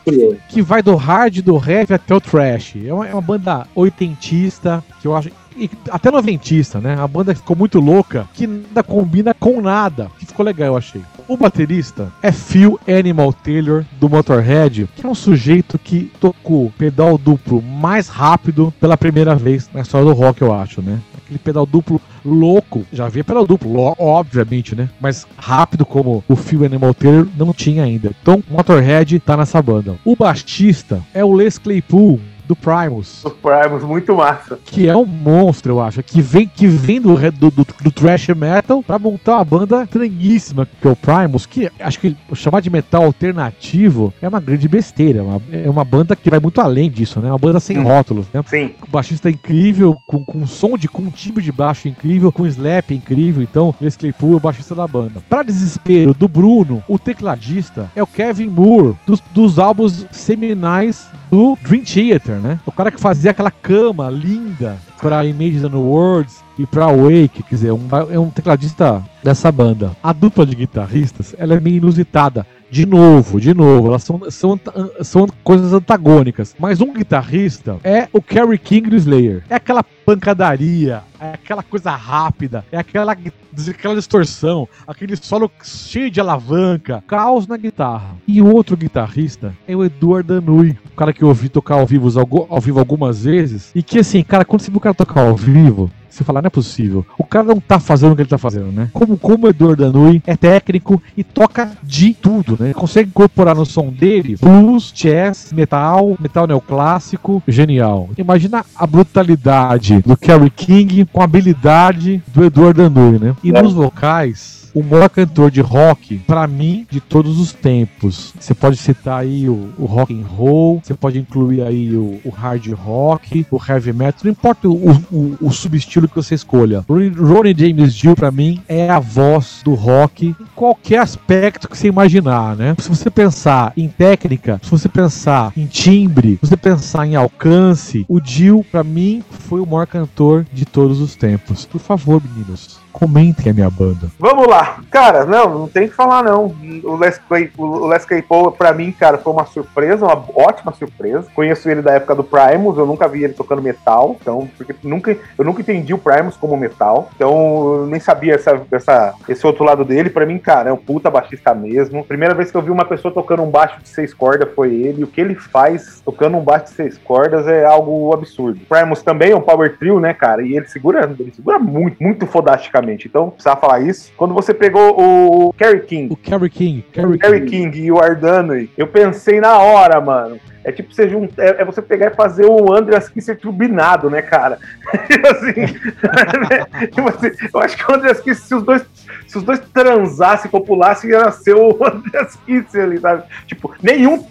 Curioso. 0.04 0.36
que 0.48 0.62
vai 0.62 0.82
do 0.82 0.96
hard, 0.96 1.40
do 1.40 1.56
heavy 1.56 1.94
até 1.94 2.14
o 2.14 2.20
trash. 2.20 2.76
É 2.84 2.92
uma, 2.92 3.06
é 3.06 3.12
uma 3.12 3.22
banda 3.22 3.66
oitentista, 3.74 4.82
que 5.00 5.06
eu 5.08 5.16
acho. 5.16 5.30
E 5.56 5.70
até 5.90 6.10
noventista, 6.10 6.80
né? 6.80 6.96
A 6.98 7.06
banda 7.06 7.34
ficou 7.34 7.56
muito 7.56 7.80
louca, 7.80 8.28
que 8.34 8.46
nada 8.46 8.82
combina 8.82 9.34
com 9.34 9.60
nada. 9.60 10.10
Que 10.18 10.26
ficou 10.26 10.44
legal, 10.44 10.68
eu 10.68 10.76
achei. 10.76 11.00
O 11.28 11.36
baterista 11.36 12.12
é 12.22 12.30
Phil 12.30 12.78
Animal 12.86 13.32
Taylor, 13.32 13.84
do 14.00 14.08
Motorhead, 14.08 14.88
que 14.94 15.04
é 15.04 15.08
um 15.08 15.14
sujeito 15.14 15.78
que 15.78 16.12
tocou 16.20 16.72
pedal 16.78 17.18
duplo 17.18 17.60
mais 17.60 18.08
rápido 18.08 18.72
pela 18.80 18.96
primeira 18.96 19.34
vez 19.34 19.68
na 19.74 19.80
história 19.80 20.06
do 20.06 20.12
rock, 20.12 20.42
eu 20.42 20.52
acho, 20.54 20.80
né? 20.80 21.00
Aquele 21.24 21.38
pedal 21.40 21.66
duplo 21.66 22.00
louco. 22.24 22.84
Já 22.92 23.06
havia 23.06 23.24
pedal 23.24 23.44
duplo, 23.44 23.72
lo- 23.72 23.96
obviamente, 23.98 24.76
né? 24.76 24.88
Mas 25.00 25.26
rápido 25.36 25.84
como 25.84 26.22
o 26.28 26.36
Phil 26.36 26.64
Animal 26.64 26.94
Taylor 26.94 27.26
não 27.36 27.52
tinha 27.52 27.82
ainda. 27.82 28.12
Então, 28.22 28.40
Motorhead 28.48 29.18
tá 29.18 29.36
nessa 29.36 29.60
banda. 29.60 29.96
O 30.04 30.14
baixista 30.14 31.02
é 31.12 31.24
o 31.24 31.32
Les 31.32 31.58
Claypool, 31.58 32.20
do 32.46 32.54
Primus 32.56 33.24
Os 33.24 33.32
Primus, 33.32 33.82
muito 33.82 34.14
massa. 34.16 34.58
que 34.64 34.88
é 34.88 34.96
um 34.96 35.04
monstro, 35.06 35.72
eu 35.74 35.80
acho, 35.80 36.02
que 36.02 36.20
vem, 36.20 36.46
que 36.46 36.66
vem 36.66 37.00
do, 37.00 37.14
do, 37.32 37.50
do, 37.50 37.66
do 37.82 37.90
thrash 37.90 38.28
metal 38.28 38.82
pra 38.82 38.98
montar 38.98 39.36
uma 39.36 39.44
banda 39.44 39.82
estranhíssima, 39.82 40.66
que 40.80 40.86
é 40.86 40.90
o 40.90 40.96
Primus, 40.96 41.46
que 41.46 41.70
acho 41.80 41.98
que 42.00 42.16
chamar 42.34 42.60
de 42.60 42.70
metal 42.70 43.04
alternativo 43.04 44.12
é 44.20 44.28
uma 44.28 44.40
grande 44.40 44.68
besteira, 44.68 45.20
é 45.20 45.22
uma, 45.22 45.42
é 45.52 45.70
uma 45.70 45.84
banda 45.84 46.14
que 46.16 46.30
vai 46.30 46.40
muito 46.40 46.60
além 46.60 46.90
disso, 46.90 47.20
né? 47.20 47.28
Uma 47.30 47.38
banda 47.38 47.60
sem 47.60 47.78
Hum. 47.78 47.82
rótulos, 47.82 48.26
né? 48.32 48.42
Sim. 48.46 48.70
O 48.86 48.90
baixista 48.90 49.28
é 49.28 49.32
incrível, 49.32 49.96
com, 50.06 50.24
com 50.24 50.46
som 50.46 50.76
de 50.78 50.88
com 50.88 51.02
um 51.02 51.10
timbre 51.10 51.42
de 51.42 51.52
baixo 51.52 51.88
incrível, 51.88 52.32
com 52.32 52.46
slap 52.46 52.90
incrível, 52.92 53.42
então 53.42 53.74
esse 53.80 53.98
Claypool 53.98 54.34
é 54.34 54.36
o 54.36 54.40
baixista 54.40 54.74
da 54.74 54.86
banda. 54.86 55.22
Pra 55.28 55.42
desespero 55.42 56.14
do 56.14 56.26
Bruno, 56.28 56.82
o 56.88 56.98
tecladista 56.98 57.90
é 57.94 58.02
o 58.02 58.06
Kevin 58.06 58.48
Moore, 58.48 58.94
dos, 59.06 59.20
dos 59.32 59.58
álbuns 59.58 60.06
seminais 60.10 61.06
do 61.30 61.56
Dream 61.62 61.82
Theater, 61.84 62.36
né? 62.36 62.60
O 62.66 62.72
cara 62.72 62.90
que 62.90 63.00
fazia 63.00 63.30
aquela 63.30 63.50
cama 63.50 64.08
linda 64.10 64.76
pra 65.00 65.24
Images 65.24 65.64
and 65.64 65.76
Words 65.76 66.44
e 66.58 66.66
pra 66.66 66.86
Wake, 66.86 67.42
quer 67.42 67.54
dizer, 67.54 67.72
um, 67.72 67.88
é 68.10 68.18
um 68.18 68.30
tecladista 68.30 69.02
dessa 69.22 69.50
banda. 69.52 69.96
A 70.02 70.12
dupla 70.12 70.46
de 70.46 70.56
guitarristas, 70.56 71.34
ela 71.38 71.54
é 71.54 71.60
meio 71.60 71.76
inusitada. 71.76 72.46
De 72.70 72.84
novo, 72.84 73.40
de 73.40 73.54
novo, 73.54 73.88
elas 73.88 74.02
são, 74.02 74.20
são, 74.30 74.60
são 75.02 75.26
coisas 75.44 75.72
antagônicas. 75.72 76.54
Mas 76.58 76.80
um 76.80 76.92
guitarrista 76.92 77.78
é 77.84 78.08
o 78.12 78.20
Kerry 78.20 78.58
King 78.58 78.94
Slayer. 78.96 79.44
É 79.48 79.54
aquela 79.54 79.82
pancadaria, 79.82 81.02
é 81.20 81.30
aquela 81.34 81.62
coisa 81.62 81.90
rápida, 81.90 82.64
é 82.70 82.78
aquela, 82.78 83.12
aquela 83.12 83.94
distorção, 83.94 84.68
aquele 84.86 85.16
solo 85.16 85.50
cheio 85.62 86.10
de 86.10 86.20
alavanca, 86.20 87.02
caos 87.06 87.46
na 87.46 87.56
guitarra. 87.56 88.16
E 88.26 88.40
o 88.40 88.52
outro 88.52 88.76
guitarrista 88.76 89.54
é 89.66 89.74
o 89.74 89.84
Eduardo 89.84 90.40
Danui, 90.40 90.76
o 90.92 90.96
cara 90.96 91.12
que 91.12 91.22
eu 91.22 91.28
ouvi 91.28 91.48
tocar 91.48 91.76
ao 91.76 91.86
vivo, 91.86 92.08
ao 92.48 92.60
vivo 92.60 92.78
algumas 92.78 93.24
vezes. 93.24 93.70
E 93.74 93.82
que 93.82 93.98
assim, 93.98 94.22
cara, 94.22 94.44
quando 94.44 94.62
você 94.62 94.70
viu 94.70 94.78
o 94.78 94.80
cara 94.80 94.94
tocar 94.94 95.26
ao 95.26 95.36
vivo, 95.36 95.90
você 96.16 96.24
fala, 96.24 96.40
não 96.42 96.46
é 96.46 96.50
possível. 96.50 97.04
O 97.18 97.24
cara 97.24 97.44
não 97.44 97.60
tá 97.60 97.78
fazendo 97.78 98.12
o 98.12 98.16
que 98.16 98.22
ele 98.22 98.28
tá 98.28 98.38
fazendo, 98.38 98.72
né? 98.72 98.88
Como, 98.92 99.16
como 99.18 99.46
o 99.46 99.50
Eduardo 99.50 99.84
Danui 99.84 100.22
é 100.26 100.36
técnico 100.36 101.02
e 101.16 101.22
toca 101.22 101.70
de 101.82 102.14
tudo, 102.14 102.56
né? 102.58 102.66
Ele 102.68 102.74
consegue 102.74 103.08
incorporar 103.10 103.54
no 103.54 103.66
som 103.66 103.90
dele 103.90 104.36
blues, 104.40 104.92
jazz, 104.92 105.52
metal, 105.52 106.16
metal 106.20 106.46
neoclássico, 106.46 107.42
genial. 107.46 108.08
Imagina 108.16 108.64
a 108.74 108.86
brutalidade 108.86 110.00
do 110.02 110.16
Kerry 110.16 110.50
King 110.50 111.04
com 111.12 111.20
a 111.20 111.24
habilidade 111.24 112.22
do 112.28 112.44
Eduardo 112.44 112.88
Danui, 112.88 113.18
né? 113.18 113.34
E 113.42 113.50
É. 113.50 113.62
nos 113.62 113.72
vocais, 113.72 114.65
o 114.76 114.82
maior 114.82 115.08
cantor 115.08 115.50
de 115.50 115.62
rock, 115.62 116.18
pra 116.18 116.46
mim, 116.46 116.86
de 116.90 117.00
todos 117.00 117.40
os 117.40 117.50
tempos. 117.50 118.34
Você 118.38 118.52
pode 118.52 118.76
citar 118.76 119.20
aí 119.20 119.48
o, 119.48 119.70
o 119.78 119.86
rock 119.86 120.12
and 120.12 120.26
roll, 120.26 120.82
você 120.84 120.92
pode 120.92 121.18
incluir 121.18 121.62
aí 121.62 121.96
o, 121.96 122.20
o 122.22 122.28
hard 122.28 122.66
rock, 122.72 123.46
o 123.50 123.58
heavy 123.66 123.94
metal, 123.94 124.20
não 124.24 124.32
importa 124.32 124.68
o, 124.68 124.90
o, 125.10 125.38
o 125.40 125.50
subestilo 125.50 126.06
que 126.06 126.14
você 126.14 126.34
escolha. 126.34 126.84
Ronnie 126.86 127.54
James 127.56 127.94
Dio, 127.94 128.14
pra 128.14 128.30
mim, 128.30 128.60
é 128.68 128.90
a 128.90 128.98
voz 128.98 129.62
do 129.64 129.72
rock 129.72 130.26
em 130.38 130.46
qualquer 130.54 130.98
aspecto 130.98 131.70
que 131.70 131.78
você 131.78 131.88
imaginar, 131.88 132.54
né? 132.54 132.76
Se 132.78 132.90
você 132.90 133.08
pensar 133.08 133.72
em 133.78 133.88
técnica, 133.88 134.60
se 134.62 134.70
você 134.70 134.90
pensar 134.90 135.54
em 135.56 135.64
timbre, 135.64 136.38
se 136.42 136.50
você 136.50 136.56
pensar 136.56 137.06
em 137.06 137.16
alcance, 137.16 138.04
o 138.06 138.20
Dio, 138.20 138.62
pra 138.70 138.84
mim, 138.84 139.24
foi 139.30 139.58
o 139.58 139.66
maior 139.66 139.86
cantor 139.86 140.44
de 140.52 140.66
todos 140.66 141.00
os 141.00 141.16
tempos. 141.16 141.64
Por 141.64 141.80
favor, 141.80 142.22
meninos, 142.22 142.78
Comentem 142.96 143.50
a 143.50 143.54
minha 143.54 143.68
banda. 143.68 144.08
Vamos 144.18 144.46
lá. 144.46 144.80
Cara, 144.90 145.26
não, 145.26 145.58
não 145.58 145.68
tem 145.68 145.86
que 145.86 145.94
falar, 145.94 146.22
não. 146.22 146.46
O 146.82 146.96
Les, 146.96 147.20
o 147.58 147.86
Les 147.86 148.06
Claypool, 148.06 148.52
pra 148.52 148.72
mim, 148.72 148.90
cara, 148.90 149.18
foi 149.18 149.34
uma 149.34 149.44
surpresa, 149.44 150.06
uma 150.06 150.24
ótima 150.34 150.72
surpresa. 150.72 151.26
Conheço 151.34 151.68
ele 151.68 151.82
da 151.82 151.92
época 151.92 152.14
do 152.14 152.24
Primus, 152.24 152.78
eu 152.78 152.86
nunca 152.86 153.06
vi 153.06 153.22
ele 153.22 153.34
tocando 153.34 153.60
metal, 153.60 154.16
então, 154.18 154.48
porque 154.56 154.74
nunca, 154.82 155.14
eu 155.36 155.44
nunca 155.44 155.60
entendi 155.60 155.92
o 155.92 155.98
Primus 155.98 156.38
como 156.38 156.56
metal, 156.56 157.10
então 157.14 157.80
eu 157.80 157.86
nem 157.86 158.00
sabia 158.00 158.34
essa, 158.34 158.62
essa, 158.72 159.14
esse 159.28 159.46
outro 159.46 159.62
lado 159.62 159.84
dele. 159.84 160.08
Pra 160.08 160.24
mim, 160.24 160.38
cara, 160.38 160.70
é 160.70 160.72
um 160.72 160.78
puta 160.78 161.10
baixista 161.10 161.54
mesmo. 161.54 162.02
Primeira 162.02 162.34
vez 162.34 162.50
que 162.50 162.56
eu 162.56 162.62
vi 162.62 162.70
uma 162.70 162.86
pessoa 162.86 163.12
tocando 163.12 163.42
um 163.42 163.50
baixo 163.50 163.78
de 163.82 163.90
seis 163.90 164.14
cordas 164.14 164.48
foi 164.54 164.72
ele. 164.74 165.04
O 165.04 165.06
que 165.06 165.20
ele 165.20 165.34
faz 165.34 166.00
tocando 166.02 166.38
um 166.38 166.42
baixo 166.42 166.66
de 166.66 166.70
seis 166.70 166.96
cordas 166.96 167.46
é 167.46 167.66
algo 167.66 168.14
absurdo. 168.14 168.58
Primus 168.66 169.02
também 169.02 169.32
é 169.32 169.36
um 169.36 169.42
power 169.42 169.76
trio, 169.76 170.00
né, 170.00 170.14
cara? 170.14 170.40
E 170.40 170.56
ele 170.56 170.66
segura, 170.66 171.14
ele 171.18 171.32
segura 171.34 171.58
muito, 171.58 172.02
muito 172.02 172.26
fodasticamente. 172.26 172.85
Então, 172.92 173.30
precisava 173.30 173.60
falar 173.60 173.80
isso. 173.80 174.12
Quando 174.16 174.34
você 174.34 174.54
pegou 174.54 175.00
o 175.48 175.52
Kerry 175.54 175.80
King, 175.80 176.12
O 176.12 176.16
Kerry 176.16 176.50
King. 176.50 176.84
Kerry 176.92 177.18
King. 177.40 177.70
King 177.70 177.80
e 177.86 177.90
o 177.92 177.98
Ardano, 177.98 178.68
eu 178.76 178.86
pensei 178.86 179.40
na 179.40 179.58
hora, 179.58 180.00
mano. 180.00 180.38
É 180.64 180.72
tipo 180.72 180.92
você 180.92 181.08
jun- 181.08 181.28
é, 181.38 181.62
é 181.62 181.64
você 181.64 181.80
pegar 181.80 182.08
e 182.10 182.14
fazer 182.16 182.44
o 182.44 182.74
Andreas 182.74 183.08
Kisser 183.08 183.38
turbinado, 183.38 184.10
né, 184.10 184.20
cara? 184.20 184.58
Tipo 185.06 185.28
assim, 185.28 185.52
tipo 186.92 187.08
assim, 187.08 187.30
eu 187.54 187.60
acho 187.60 187.76
que 187.76 187.90
o 187.90 187.94
Andreas 187.94 188.20
Kisser, 188.20 188.44
se 188.46 188.54
os 188.54 188.62
dois, 188.64 188.84
se 189.28 189.38
os 189.38 189.44
dois 189.44 189.60
transassem, 189.72 190.50
copulassem, 190.50 191.10
ia 191.10 191.30
ser 191.30 191.54
o 191.54 191.68
Andreas 191.86 192.34
Kisser 192.44 192.82
ali, 192.84 192.98
sabe? 192.98 193.22
Tipo, 193.46 193.72
nenhum. 193.82 194.24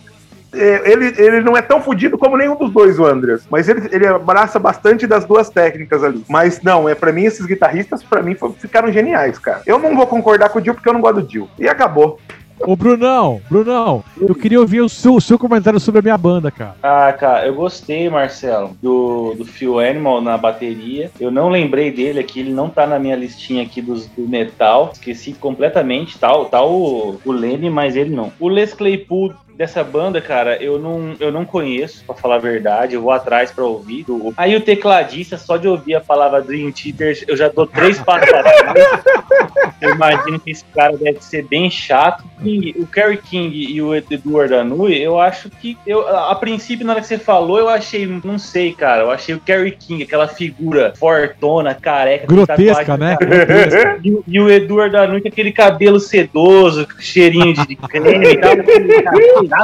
É, 0.56 0.92
Ele, 0.92 1.14
ele 1.18 1.42
não 1.42 1.56
é 1.56 1.62
tão 1.62 1.82
fodido 1.82 2.18
como 2.18 2.38
nenhum 2.38 2.56
dos 2.56 2.72
dois, 2.72 3.00
o 3.00 3.06
Andreas. 3.06 3.46
Mas 3.50 3.68
ele, 3.70 3.88
ele 3.92 4.08
abraça 4.08 4.60
bastante 4.60 5.08
das 5.08 5.26
duas 5.26 5.50
técnicas 5.50 6.04
ali. 6.04 6.24
Mas 6.30 6.62
não, 6.62 6.88
é 6.88 6.96
para 6.96 7.12
mim, 7.12 7.24
esses 7.24 7.46
guitarristas, 7.46 8.04
para 8.04 8.22
mim, 8.22 8.36
ficaram 8.58 8.92
geniais, 8.92 9.38
cara. 9.38 9.62
Eu 9.66 9.80
não 9.80 9.96
vou 9.96 10.08
concordar 10.08 10.50
com 10.50 10.60
o 10.60 10.62
Dio 10.62 10.74
porque 10.74 10.90
eu 10.90 10.94
não 10.94 11.02
gosto 11.02 11.22
do 11.22 11.28
Dio. 11.28 11.50
E 11.60 11.68
acabou. 11.68 12.20
Ô, 12.60 12.76
Brunão, 12.76 13.42
Brunão, 13.50 14.04
eu 14.20 14.34
queria 14.34 14.60
ouvir 14.60 14.82
o 14.82 14.88
seu, 14.88 15.16
o 15.16 15.22
seu 15.22 15.38
comentário 15.38 15.80
sobre 15.80 16.00
a 16.00 16.02
minha 16.02 16.18
banda, 16.18 16.50
cara. 16.50 16.76
Ah, 16.82 17.12
cara, 17.12 17.46
eu 17.46 17.54
gostei, 17.54 18.10
Marcelo, 18.10 18.76
do, 18.82 19.36
do 19.38 19.46
Phil 19.46 19.80
Animal 19.80 20.22
na 20.22 20.38
bateria. 20.38 21.12
Eu 21.20 21.30
não 21.30 21.50
lembrei 21.50 21.92
dele 21.92 22.20
aqui, 22.20 22.40
ele 22.40 22.54
não 22.54 22.70
tá 22.70 22.88
na 22.88 22.98
minha 22.98 23.16
listinha 23.16 23.64
aqui 23.64 23.82
dos, 23.82 24.08
do 24.08 24.28
metal. 24.28 24.92
Esqueci 24.94 25.34
completamente, 25.34 26.18
tá, 26.18 26.34
tá 26.46 26.64
o, 26.64 27.20
o 27.26 27.32
Lenny, 27.32 27.70
mas 27.70 27.96
ele 27.96 28.16
não. 28.16 28.32
O 28.40 28.48
Les 28.48 28.74
Claypool 28.74 29.34
dessa 29.58 29.84
banda, 29.84 30.20
cara, 30.22 30.62
eu 30.62 30.78
não, 30.78 31.14
eu 31.20 31.32
não 31.32 31.46
conheço, 31.46 32.04
pra 32.06 32.16
falar 32.16 32.36
a 32.36 32.40
verdade. 32.40 32.96
Eu 32.96 33.02
vou 33.02 33.12
atrás 33.12 33.52
pra 33.52 33.64
ouvir. 33.64 34.04
Do- 34.04 34.34
Aí 34.38 34.56
o 34.56 34.62
tecladista, 34.62 35.38
só 35.38 35.58
de 35.58 35.68
ouvir 35.68 35.96
a 35.96 36.02
palavra 36.02 36.42
Dream 36.42 36.72
Theater, 36.72 37.24
eu 37.28 37.38
já 37.38 37.48
dou 37.48 37.66
três 37.66 38.00
passos 38.00 38.30
pra 38.30 38.44
trás. 38.44 39.04
Eu 39.82 39.94
imagino 39.94 40.40
que 40.40 40.52
esse 40.52 40.64
cara 40.74 40.96
deve 40.98 41.22
ser 41.22 41.44
bem 41.46 41.70
chato. 41.70 42.24
E 42.42 42.74
o 42.80 42.88
Kerry 42.88 43.18
King 43.18 43.54
e 43.74 43.82
o 43.82 43.94
Eduardo 43.94 44.56
Anui, 44.56 44.96
eu 44.98 45.20
acho 45.20 45.50
que. 45.50 45.78
Eu, 45.86 46.08
a 46.08 46.34
princípio, 46.36 46.86
na 46.86 46.94
hora 46.94 47.02
que 47.02 47.08
você 47.08 47.18
falou, 47.18 47.60
eu 47.60 47.68
achei, 47.68 48.08
não 48.24 48.40
sei, 48.40 48.72
cara. 48.74 49.04
Eu 49.04 49.12
achei 49.12 49.36
o 49.36 49.40
Kerry 49.40 49.72
King, 49.72 50.02
aquela 50.04 50.28
figura 50.30 50.94
fortona, 50.98 51.76
careca, 51.76 52.26
Grotesca, 52.26 52.86
tatuagem 52.86 52.98
né? 52.98 53.18
cara. 53.18 54.00
E, 54.02 54.12
o- 54.12 54.24
e 54.26 54.40
o 54.40 54.50
Eduardo 54.50 54.98
Anui 54.98 55.22
com 55.22 55.28
aquele 55.28 55.52
cabelo 55.52 56.00
sedoso, 56.00 56.88
cheirinho 57.00 57.54
de, 57.54 57.68
de 57.68 57.76
creme 57.88 58.28
e 58.32 58.38
tal. 58.38 58.52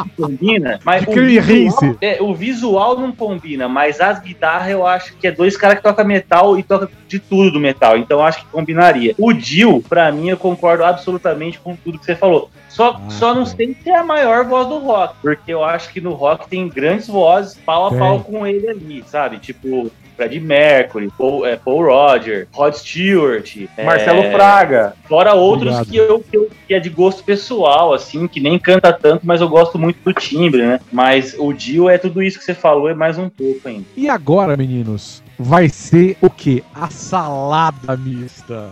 Que 0.03 0.09
combina? 0.21 0.79
Mas 0.83 1.05
o 1.07 1.11
visual, 1.13 1.95
é, 2.01 2.17
o 2.21 2.33
visual 2.33 2.99
não 2.99 3.11
combina, 3.11 3.67
mas 3.67 3.99
as 3.99 4.19
guitarras 4.19 4.69
eu 4.69 4.85
acho 4.85 5.15
que 5.17 5.27
é 5.27 5.31
dois 5.31 5.55
caras 5.57 5.77
que 5.77 5.83
tocam 5.83 6.05
metal 6.05 6.57
e 6.57 6.63
tocam 6.63 6.87
de 7.07 7.19
tudo 7.19 7.51
do 7.51 7.59
metal. 7.59 7.97
Então 7.97 8.19
eu 8.19 8.23
acho 8.25 8.39
que 8.39 8.45
combinaria. 8.47 9.13
O 9.17 9.33
Dio, 9.33 9.81
pra 9.81 10.11
mim, 10.11 10.29
eu 10.29 10.37
concordo 10.37 10.83
absolutamente 10.83 11.59
com 11.59 11.75
tudo 11.75 11.99
que 11.99 12.05
você 12.05 12.15
falou. 12.15 12.49
Só, 12.69 12.91
Ah, 13.05 13.09
só 13.09 13.35
não 13.35 13.45
sei 13.45 13.75
se 13.83 13.89
é 13.89 13.97
a 13.97 14.03
maior 14.03 14.45
voz 14.45 14.67
do 14.67 14.77
rock, 14.79 15.15
porque 15.21 15.53
eu 15.53 15.63
acho 15.63 15.91
que 15.91 15.99
no 15.99 16.13
rock 16.13 16.47
tem 16.47 16.69
grandes 16.69 17.07
vozes 17.07 17.59
pau 17.65 17.87
a 17.87 17.89
Tem. 17.89 17.99
pau 17.99 18.19
com 18.21 18.47
ele 18.47 18.69
ali, 18.69 19.03
sabe? 19.05 19.39
Tipo. 19.39 19.91
Freddie 20.21 20.39
Mercury, 20.39 21.09
Paul, 21.17 21.43
é, 21.47 21.55
Paul 21.55 21.83
Roger, 21.85 22.47
Rod 22.51 22.75
Stewart, 22.75 23.57
é, 23.75 23.83
Marcelo 23.83 24.21
Fraga. 24.31 24.93
Fora 25.09 25.33
outros 25.33 25.73
Obrigado. 25.75 25.89
que, 25.89 25.97
eu, 25.97 26.19
que, 26.19 26.37
eu- 26.37 26.49
que 26.67 26.73
é 26.75 26.79
de 26.79 26.89
gosto 26.89 27.23
pessoal, 27.23 27.91
assim, 27.91 28.27
que 28.27 28.39
nem 28.39 28.59
canta 28.59 28.93
tanto, 28.93 29.25
mas 29.25 29.41
eu 29.41 29.49
gosto 29.49 29.79
muito 29.79 29.97
do 30.03 30.13
timbre, 30.13 30.61
né? 30.61 30.79
Mas 30.91 31.35
o 31.39 31.51
Dio 31.51 31.89
é 31.89 31.97
tudo 31.97 32.21
isso 32.21 32.37
que 32.37 32.45
você 32.45 32.53
falou 32.53 32.87
e 32.89 32.93
mais 32.93 33.17
um 33.17 33.29
pouco 33.29 33.67
ainda. 33.67 33.83
E 33.97 34.07
agora, 34.07 34.55
meninos, 34.55 35.23
vai 35.39 35.67
ser 35.69 36.15
o 36.21 36.29
quê? 36.29 36.63
A 36.75 36.87
salada 36.91 37.97
mista. 37.97 38.69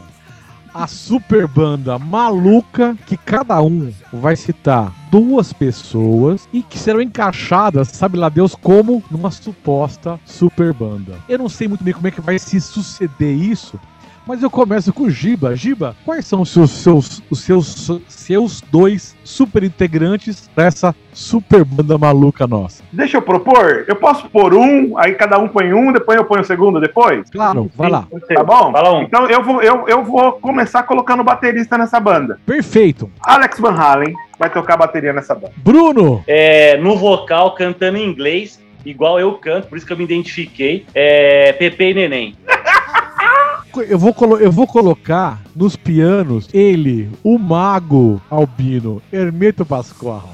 A 0.74 0.86
super 0.86 1.48
banda 1.48 1.98
maluca 1.98 2.96
que 3.08 3.18
cada 3.18 3.62
um 3.62 3.92
vai 4.14 4.36
citar 4.36 4.94
duas 5.10 5.52
pessoas 5.52 6.48
e 6.54 6.62
que 6.62 6.78
serão 6.78 7.02
encaixadas, 7.02 7.88
sabe 7.90 8.18
lá 8.18 8.30
Deus, 8.30 8.54
como 8.56 9.04
numa 9.10 9.32
suposta 9.32 10.20
super 10.26 10.72
banda. 10.74 11.18
Eu 11.28 11.40
não 11.40 11.50
sei 11.50 11.68
muito 11.68 11.84
bem 11.84 11.94
como 11.94 12.08
é 12.08 12.12
que 12.12 12.22
vai 12.22 12.38
se 12.38 12.62
suceder 12.62 13.36
isso, 13.36 13.80
mas 14.30 14.44
eu 14.44 14.50
começo 14.52 14.94
com 14.94 15.06
o 15.06 15.10
Giba. 15.10 15.56
Giba, 15.56 15.96
quais 16.06 16.24
são 16.24 16.42
os 16.42 16.52
seus, 16.52 16.70
seus, 16.70 17.24
os 17.32 17.40
seus, 17.40 17.90
seus 18.08 18.62
dois 18.62 19.18
super 19.24 19.64
integrantes 19.64 20.48
dessa 20.56 20.94
super 21.12 21.64
banda 21.66 21.98
maluca 21.98 22.46
nossa? 22.46 22.84
Deixa 22.92 23.18
eu 23.18 23.24
propor. 23.24 23.86
Eu 23.88 23.96
posso 23.96 24.30
pôr 24.30 24.54
um, 24.54 24.96
aí 25.00 25.16
cada 25.16 25.40
um 25.40 25.48
põe 25.48 25.74
um, 25.74 25.92
depois 25.92 26.16
eu 26.16 26.26
ponho 26.26 26.44
o 26.44 26.46
segundo 26.46 26.80
depois? 26.80 27.28
Claro, 27.32 27.72
vai 27.76 27.90
lá. 27.90 28.06
Tá 28.32 28.44
bom? 28.44 28.72
Fala 28.72 29.00
um. 29.00 29.02
Então 29.02 29.26
eu 29.26 29.42
vou, 29.42 29.64
eu, 29.64 29.88
eu 29.88 30.04
vou 30.04 30.34
começar 30.34 30.84
colocando 30.84 31.24
baterista 31.24 31.76
nessa 31.76 32.00
banda. 32.00 32.40
Perfeito. 32.46 33.10
Alex 33.22 33.60
Van 33.60 33.74
Halen 33.74 34.14
vai 34.38 34.52
tocar 34.52 34.78
bateria 34.78 35.12
nessa 35.12 35.34
banda. 35.34 35.54
Bruno, 35.58 36.24
É, 36.28 36.78
no 36.78 36.96
vocal, 36.96 37.56
cantando 37.56 37.98
em 37.98 38.06
inglês, 38.08 38.60
igual 38.86 39.20
eu 39.20 39.34
canto, 39.34 39.70
por 39.70 39.76
isso 39.76 39.88
que 39.88 39.94
eu 39.94 39.98
me 39.98 40.04
identifiquei. 40.04 40.86
É 40.94 41.52
Pepe 41.54 41.86
e 41.86 41.94
Neném. 41.96 42.36
eu 43.88 43.98
vou, 43.98 44.14
eu 44.40 44.52
vou 44.52 44.68
colocar 44.68 45.42
nos 45.56 45.76
pianos 45.76 46.50
ele, 46.54 47.10
o 47.24 47.38
mago 47.38 48.22
albino, 48.30 49.02
Hermeto 49.12 49.66
Pascoal. 49.66 50.30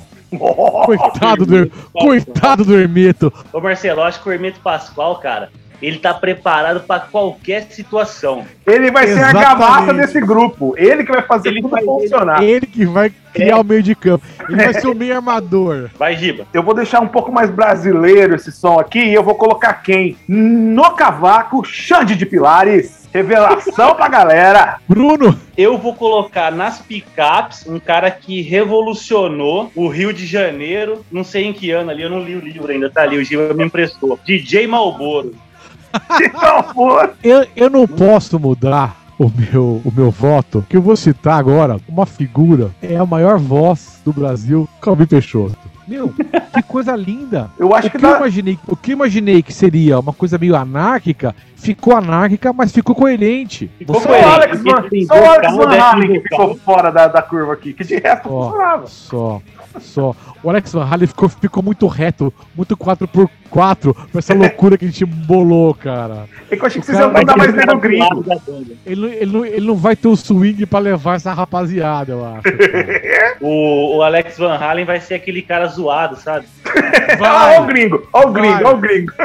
Coitado 0.85 1.45
do, 1.45 1.71
coitado 1.93 2.65
do 2.65 2.77
Hermeto. 2.77 3.31
Ô 3.53 3.61
Marcelo, 3.61 4.01
acho 4.01 4.21
que 4.21 4.29
o 4.29 4.31
Hermeto 4.31 4.59
Pascoal, 4.59 5.19
cara, 5.19 5.49
ele 5.81 5.99
tá 5.99 6.13
preparado 6.13 6.81
pra 6.81 6.99
qualquer 6.99 7.67
situação. 7.69 8.45
Ele 8.65 8.91
vai 8.91 9.07
ser 9.07 9.13
a 9.23 9.29
Exatamente. 9.29 9.43
gavata 9.45 9.93
desse 9.93 10.19
grupo. 10.21 10.73
Ele 10.77 11.03
que 11.03 11.11
vai 11.11 11.21
fazer 11.21 11.49
Ele 11.49 11.61
tudo 11.61 11.71
vai- 11.71 11.83
funcionar. 11.83 12.43
Ele 12.43 12.65
que 12.65 12.85
vai 12.85 13.11
criar 13.33 13.59
o 13.59 13.63
meio 13.63 13.83
de 13.83 13.93
campo. 13.95 14.25
Ele 14.49 14.63
vai 14.63 14.73
ser 14.79 14.87
o 14.87 14.95
meio 14.95 15.15
armador. 15.15 15.89
Vai, 15.97 16.15
Giba. 16.15 16.45
Eu 16.53 16.63
vou 16.63 16.73
deixar 16.73 17.01
um 17.01 17.07
pouco 17.07 17.31
mais 17.31 17.49
brasileiro 17.49 18.35
esse 18.35 18.51
som 18.51 18.79
aqui 18.79 18.99
e 18.99 19.13
eu 19.13 19.23
vou 19.23 19.35
colocar 19.35 19.73
quem? 19.73 20.17
No 20.27 20.91
cavaco, 20.91 21.63
Xande 21.65 22.15
de 22.15 22.25
Pilares. 22.25 23.05
Revelação 23.13 23.95
pra 23.95 24.09
galera. 24.09 24.75
Bruno, 24.89 25.39
Eu 25.57 25.77
vou 25.77 25.95
colocar 25.95 26.51
nas 26.51 26.79
picapes 26.79 27.65
um 27.65 27.79
cara 27.79 28.11
que 28.11 28.41
revolucionou 28.41 29.71
o 29.73 29.87
Rio 29.87 30.11
de 30.13 30.25
Janeiro, 30.25 31.05
não 31.09 31.23
sei 31.23 31.45
em 31.45 31.53
que 31.53 31.71
ano 31.71 31.91
ali, 31.91 32.03
eu 32.03 32.09
não 32.09 32.19
li 32.19 32.35
o 32.35 32.41
livro 32.41 32.69
ainda, 32.69 32.89
tá 32.89 33.03
ali, 33.03 33.17
o 33.17 33.23
Giba 33.23 33.53
me 33.53 33.63
emprestou. 33.63 34.19
DJ 34.25 34.67
Malboro. 34.67 35.33
Então, 36.21 36.63
pô, 36.73 36.99
eu, 37.23 37.45
eu 37.55 37.69
não 37.69 37.87
posso 37.87 38.39
mudar 38.39 38.95
o 39.17 39.29
meu, 39.33 39.81
o 39.85 39.91
meu 39.95 40.11
voto, 40.11 40.65
que 40.69 40.75
eu 40.77 40.81
vou 40.81 40.95
citar 40.95 41.39
agora 41.39 41.77
uma 41.87 42.05
figura, 42.05 42.71
é 42.81 42.97
a 42.97 43.05
maior 43.05 43.37
voz 43.39 44.01
do 44.03 44.11
Brasil, 44.11 44.67
Calvin 44.81 45.05
Peixoto. 45.05 45.57
Meu, 45.87 46.09
que 46.51 46.63
coisa 46.63 46.95
linda. 46.95 47.47
eu 47.59 47.73
acho 47.75 47.87
O 47.87 47.91
que 47.91 47.99
que, 47.99 48.05
eu 48.05 48.09
dá. 48.09 48.17
imaginei, 48.17 48.57
o 48.67 48.75
que 48.75 48.91
eu 48.91 48.95
imaginei 48.95 49.43
que 49.43 49.53
seria 49.53 49.99
uma 49.99 50.11
coisa 50.13 50.35
meio 50.35 50.55
anárquica, 50.55 51.35
ficou 51.55 51.95
anárquica, 51.95 52.51
mas 52.51 52.71
ficou 52.71 52.95
coerente. 52.95 53.69
Ficou 53.77 54.01
Só 54.01 54.01
o 54.01 54.07
coerente, 54.07 54.27
Alex 54.29 54.63
Van, 54.63 54.83
só 55.07 55.13
o 55.21 55.25
Alex 55.29 55.55
Van 55.55 55.79
Halen 55.79 56.07
que 56.13 56.21
ficou 56.27 56.55
fora 56.57 56.91
da, 56.91 57.07
da 57.07 57.21
curva 57.21 57.53
aqui, 57.53 57.71
que 57.71 57.83
de 57.83 57.97
resto 57.97 58.27
Ó. 58.33 58.45
funcionava. 58.49 58.87
Só, 58.87 59.41
só. 59.79 60.15
O 60.43 60.49
Alex 60.49 60.71
Van 60.73 60.85
Halen 60.85 61.07
ficou, 61.07 61.27
ficou 61.29 61.63
muito 61.63 61.87
reto, 61.87 62.33
muito 62.55 62.77
4x4, 62.77 63.95
com 64.11 64.19
essa 64.19 64.33
loucura 64.33 64.77
que 64.77 64.85
a 64.85 64.87
gente 64.87 65.05
bolou, 65.05 65.73
cara. 65.73 66.25
É 66.51 66.55
que 66.55 66.61
eu 66.61 66.67
achei 66.67 66.79
que 66.81 66.85
vocês 66.87 66.99
iam 66.99 67.11
mandar 67.11 67.35
mais 67.37 67.51
ter 67.53 67.65
nego 67.65 67.79
que 67.81 67.87
ficar 67.89 68.05
do 68.15 68.21
gringo. 68.21 68.77
Ele, 68.85 69.01
não- 69.01 69.07
ele, 69.09 69.25
não, 69.31 69.45
ele 69.45 69.67
não 69.67 69.75
vai 69.75 69.95
ter 69.95 70.07
o 70.07 70.15
swing 70.15 70.65
pra 70.65 70.79
levar 70.79 71.15
essa 71.15 71.33
rapaziada, 71.33 72.11
eu 72.13 72.25
acho. 72.25 72.43
O, 73.41 73.97
o 73.97 74.01
Alex 74.01 74.37
Van 74.37 74.55
Halen 74.55 74.85
vai 74.85 74.99
ser 75.01 75.15
aquele 75.15 75.41
cara 75.41 75.67
zoado, 75.67 76.15
sabe? 76.15 76.45
Ah, 77.21 77.55
ó 77.59 77.63
o 77.63 77.65
gringo, 77.65 78.07
ó 78.13 78.27
o 78.27 78.31
Vai. 78.31 78.41
gringo, 78.41 78.67
ó 78.67 78.71
o 78.73 78.77
gringo. 78.77 79.11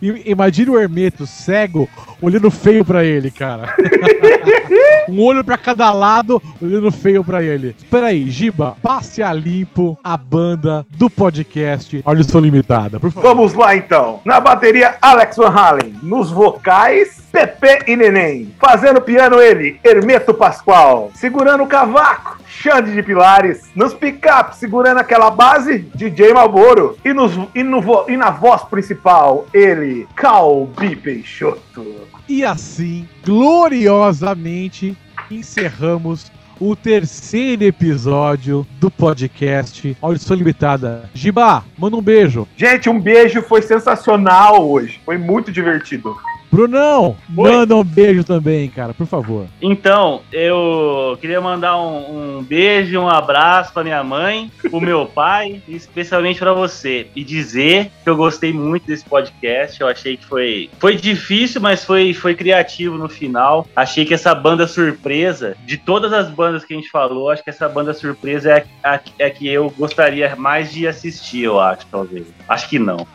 I- 0.00 0.22
Imagina 0.30 0.72
o 0.72 0.78
Hermeto 0.78 1.26
cego 1.26 1.88
olhando 2.20 2.50
feio 2.50 2.84
pra 2.84 3.04
ele, 3.04 3.30
cara. 3.30 3.74
um 5.08 5.20
olho 5.22 5.44
pra 5.44 5.56
cada 5.56 5.92
lado, 5.92 6.42
olhando 6.60 6.90
feio 6.90 7.22
pra 7.24 7.42
ele. 7.42 7.74
Peraí, 7.90 8.28
Giba, 8.30 8.76
passe 8.82 9.22
a 9.22 9.32
limpo 9.32 9.98
a 10.02 10.16
banda 10.16 10.84
do 10.90 11.08
podcast 11.08 12.02
Audição 12.04 12.40
Limitada, 12.40 12.98
por 12.98 13.10
favor. 13.10 13.28
Vamos 13.28 13.54
lá 13.54 13.76
então. 13.76 14.20
Na 14.24 14.40
bateria, 14.40 14.96
Alex 15.00 15.36
Van 15.36 15.48
Halen. 15.50 15.94
Nos 16.02 16.30
vocais, 16.30 17.22
Pepe 17.36 17.84
e 17.86 17.94
Neném. 17.94 18.54
Fazendo 18.58 18.98
piano 18.98 19.38
ele, 19.38 19.78
Hermeto 19.84 20.32
Pascoal. 20.32 21.10
Segurando 21.14 21.64
o 21.64 21.66
cavaco, 21.66 22.38
Xande 22.48 22.94
de 22.94 23.02
Pilares. 23.02 23.68
Nos 23.74 23.92
picape, 23.92 24.56
segurando 24.56 25.00
aquela 25.00 25.30
base, 25.30 25.80
DJ 25.94 26.32
Malboro. 26.32 26.96
E, 27.04 27.12
nos, 27.12 27.38
e, 27.54 27.62
no, 27.62 27.82
e 28.08 28.16
na 28.16 28.30
voz 28.30 28.62
principal, 28.62 29.46
ele, 29.52 30.08
Calbi 30.16 30.96
Peixoto. 30.96 32.06
E 32.26 32.42
assim, 32.42 33.06
gloriosamente, 33.22 34.96
encerramos 35.30 36.32
o 36.58 36.74
terceiro 36.74 37.64
episódio 37.64 38.66
do 38.80 38.90
podcast 38.90 39.94
Audição 40.00 40.34
Limitada. 40.34 41.10
Giba, 41.12 41.62
manda 41.76 41.96
um 41.96 42.02
beijo. 42.02 42.48
Gente, 42.56 42.88
um 42.88 42.98
beijo, 42.98 43.42
foi 43.42 43.60
sensacional 43.60 44.66
hoje. 44.66 44.98
Foi 45.04 45.18
muito 45.18 45.52
divertido. 45.52 46.16
Brunão, 46.50 47.16
Oi. 47.36 47.50
manda 47.50 47.76
um 47.76 47.84
beijo 47.84 48.24
também, 48.24 48.68
cara, 48.68 48.94
por 48.94 49.06
favor. 49.06 49.46
Então, 49.60 50.22
eu 50.32 51.16
queria 51.20 51.40
mandar 51.40 51.76
um, 51.78 52.38
um 52.38 52.42
beijo 52.42 52.94
e 52.94 52.98
um 52.98 53.08
abraço 53.08 53.72
pra 53.72 53.82
minha 53.84 54.02
mãe, 54.02 54.50
pro 54.62 54.80
meu 54.80 55.06
pai 55.12 55.60
e 55.68 55.74
especialmente 55.76 56.38
pra 56.38 56.52
você. 56.52 57.08
E 57.14 57.22
dizer 57.24 57.90
que 58.02 58.08
eu 58.10 58.16
gostei 58.16 58.52
muito 58.52 58.86
desse 58.86 59.04
podcast. 59.04 59.80
Eu 59.80 59.88
achei 59.88 60.16
que 60.16 60.24
foi, 60.24 60.70
foi 60.78 60.96
difícil, 60.96 61.60
mas 61.60 61.84
foi, 61.84 62.12
foi 62.14 62.34
criativo 62.34 62.96
no 62.96 63.08
final. 63.08 63.66
Achei 63.74 64.04
que 64.04 64.14
essa 64.14 64.34
banda 64.34 64.66
surpresa, 64.66 65.56
de 65.66 65.76
todas 65.76 66.12
as 66.12 66.28
bandas 66.30 66.64
que 66.64 66.72
a 66.74 66.76
gente 66.76 66.90
falou, 66.90 67.30
acho 67.30 67.42
que 67.44 67.50
essa 67.50 67.68
banda 67.68 67.92
surpresa 67.92 68.50
é 68.52 68.64
a, 68.82 68.94
a- 68.94 69.00
é 69.18 69.26
a 69.26 69.30
que 69.30 69.46
eu 69.48 69.70
gostaria 69.76 70.34
mais 70.36 70.72
de 70.72 70.86
assistir, 70.86 71.42
eu 71.42 71.60
acho, 71.60 71.86
talvez. 71.90 72.26
Acho 72.48 72.68
que 72.68 72.78
não. 72.78 73.06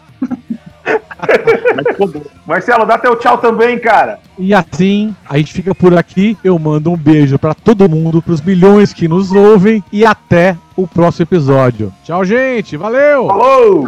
Marcelo, 2.46 2.86
dá 2.86 2.98
teu 2.98 3.16
tchau 3.16 3.38
também, 3.38 3.80
cara. 3.80 4.20
E 4.38 4.54
assim, 4.54 5.16
a 5.30 5.38
gente 5.38 5.54
fica 5.54 5.74
por 5.74 5.98
aqui. 5.98 6.38
Eu 6.44 6.58
mando 6.58 6.92
um 6.92 6.98
beijo 6.98 7.38
pra 7.38 7.54
todo 7.54 7.90
mundo, 7.90 8.22
pros 8.22 8.42
milhões 8.42 8.94
que 8.94 9.08
nos 9.08 9.32
ouvem 9.32 9.84
e 9.92 10.06
até 10.06 10.58
o 10.76 10.88
próximo 10.88 11.24
episódio. 11.24 11.94
Tchau, 12.04 12.26
gente. 12.26 12.78
Valeu! 12.78 13.28
Falou! 13.28 13.88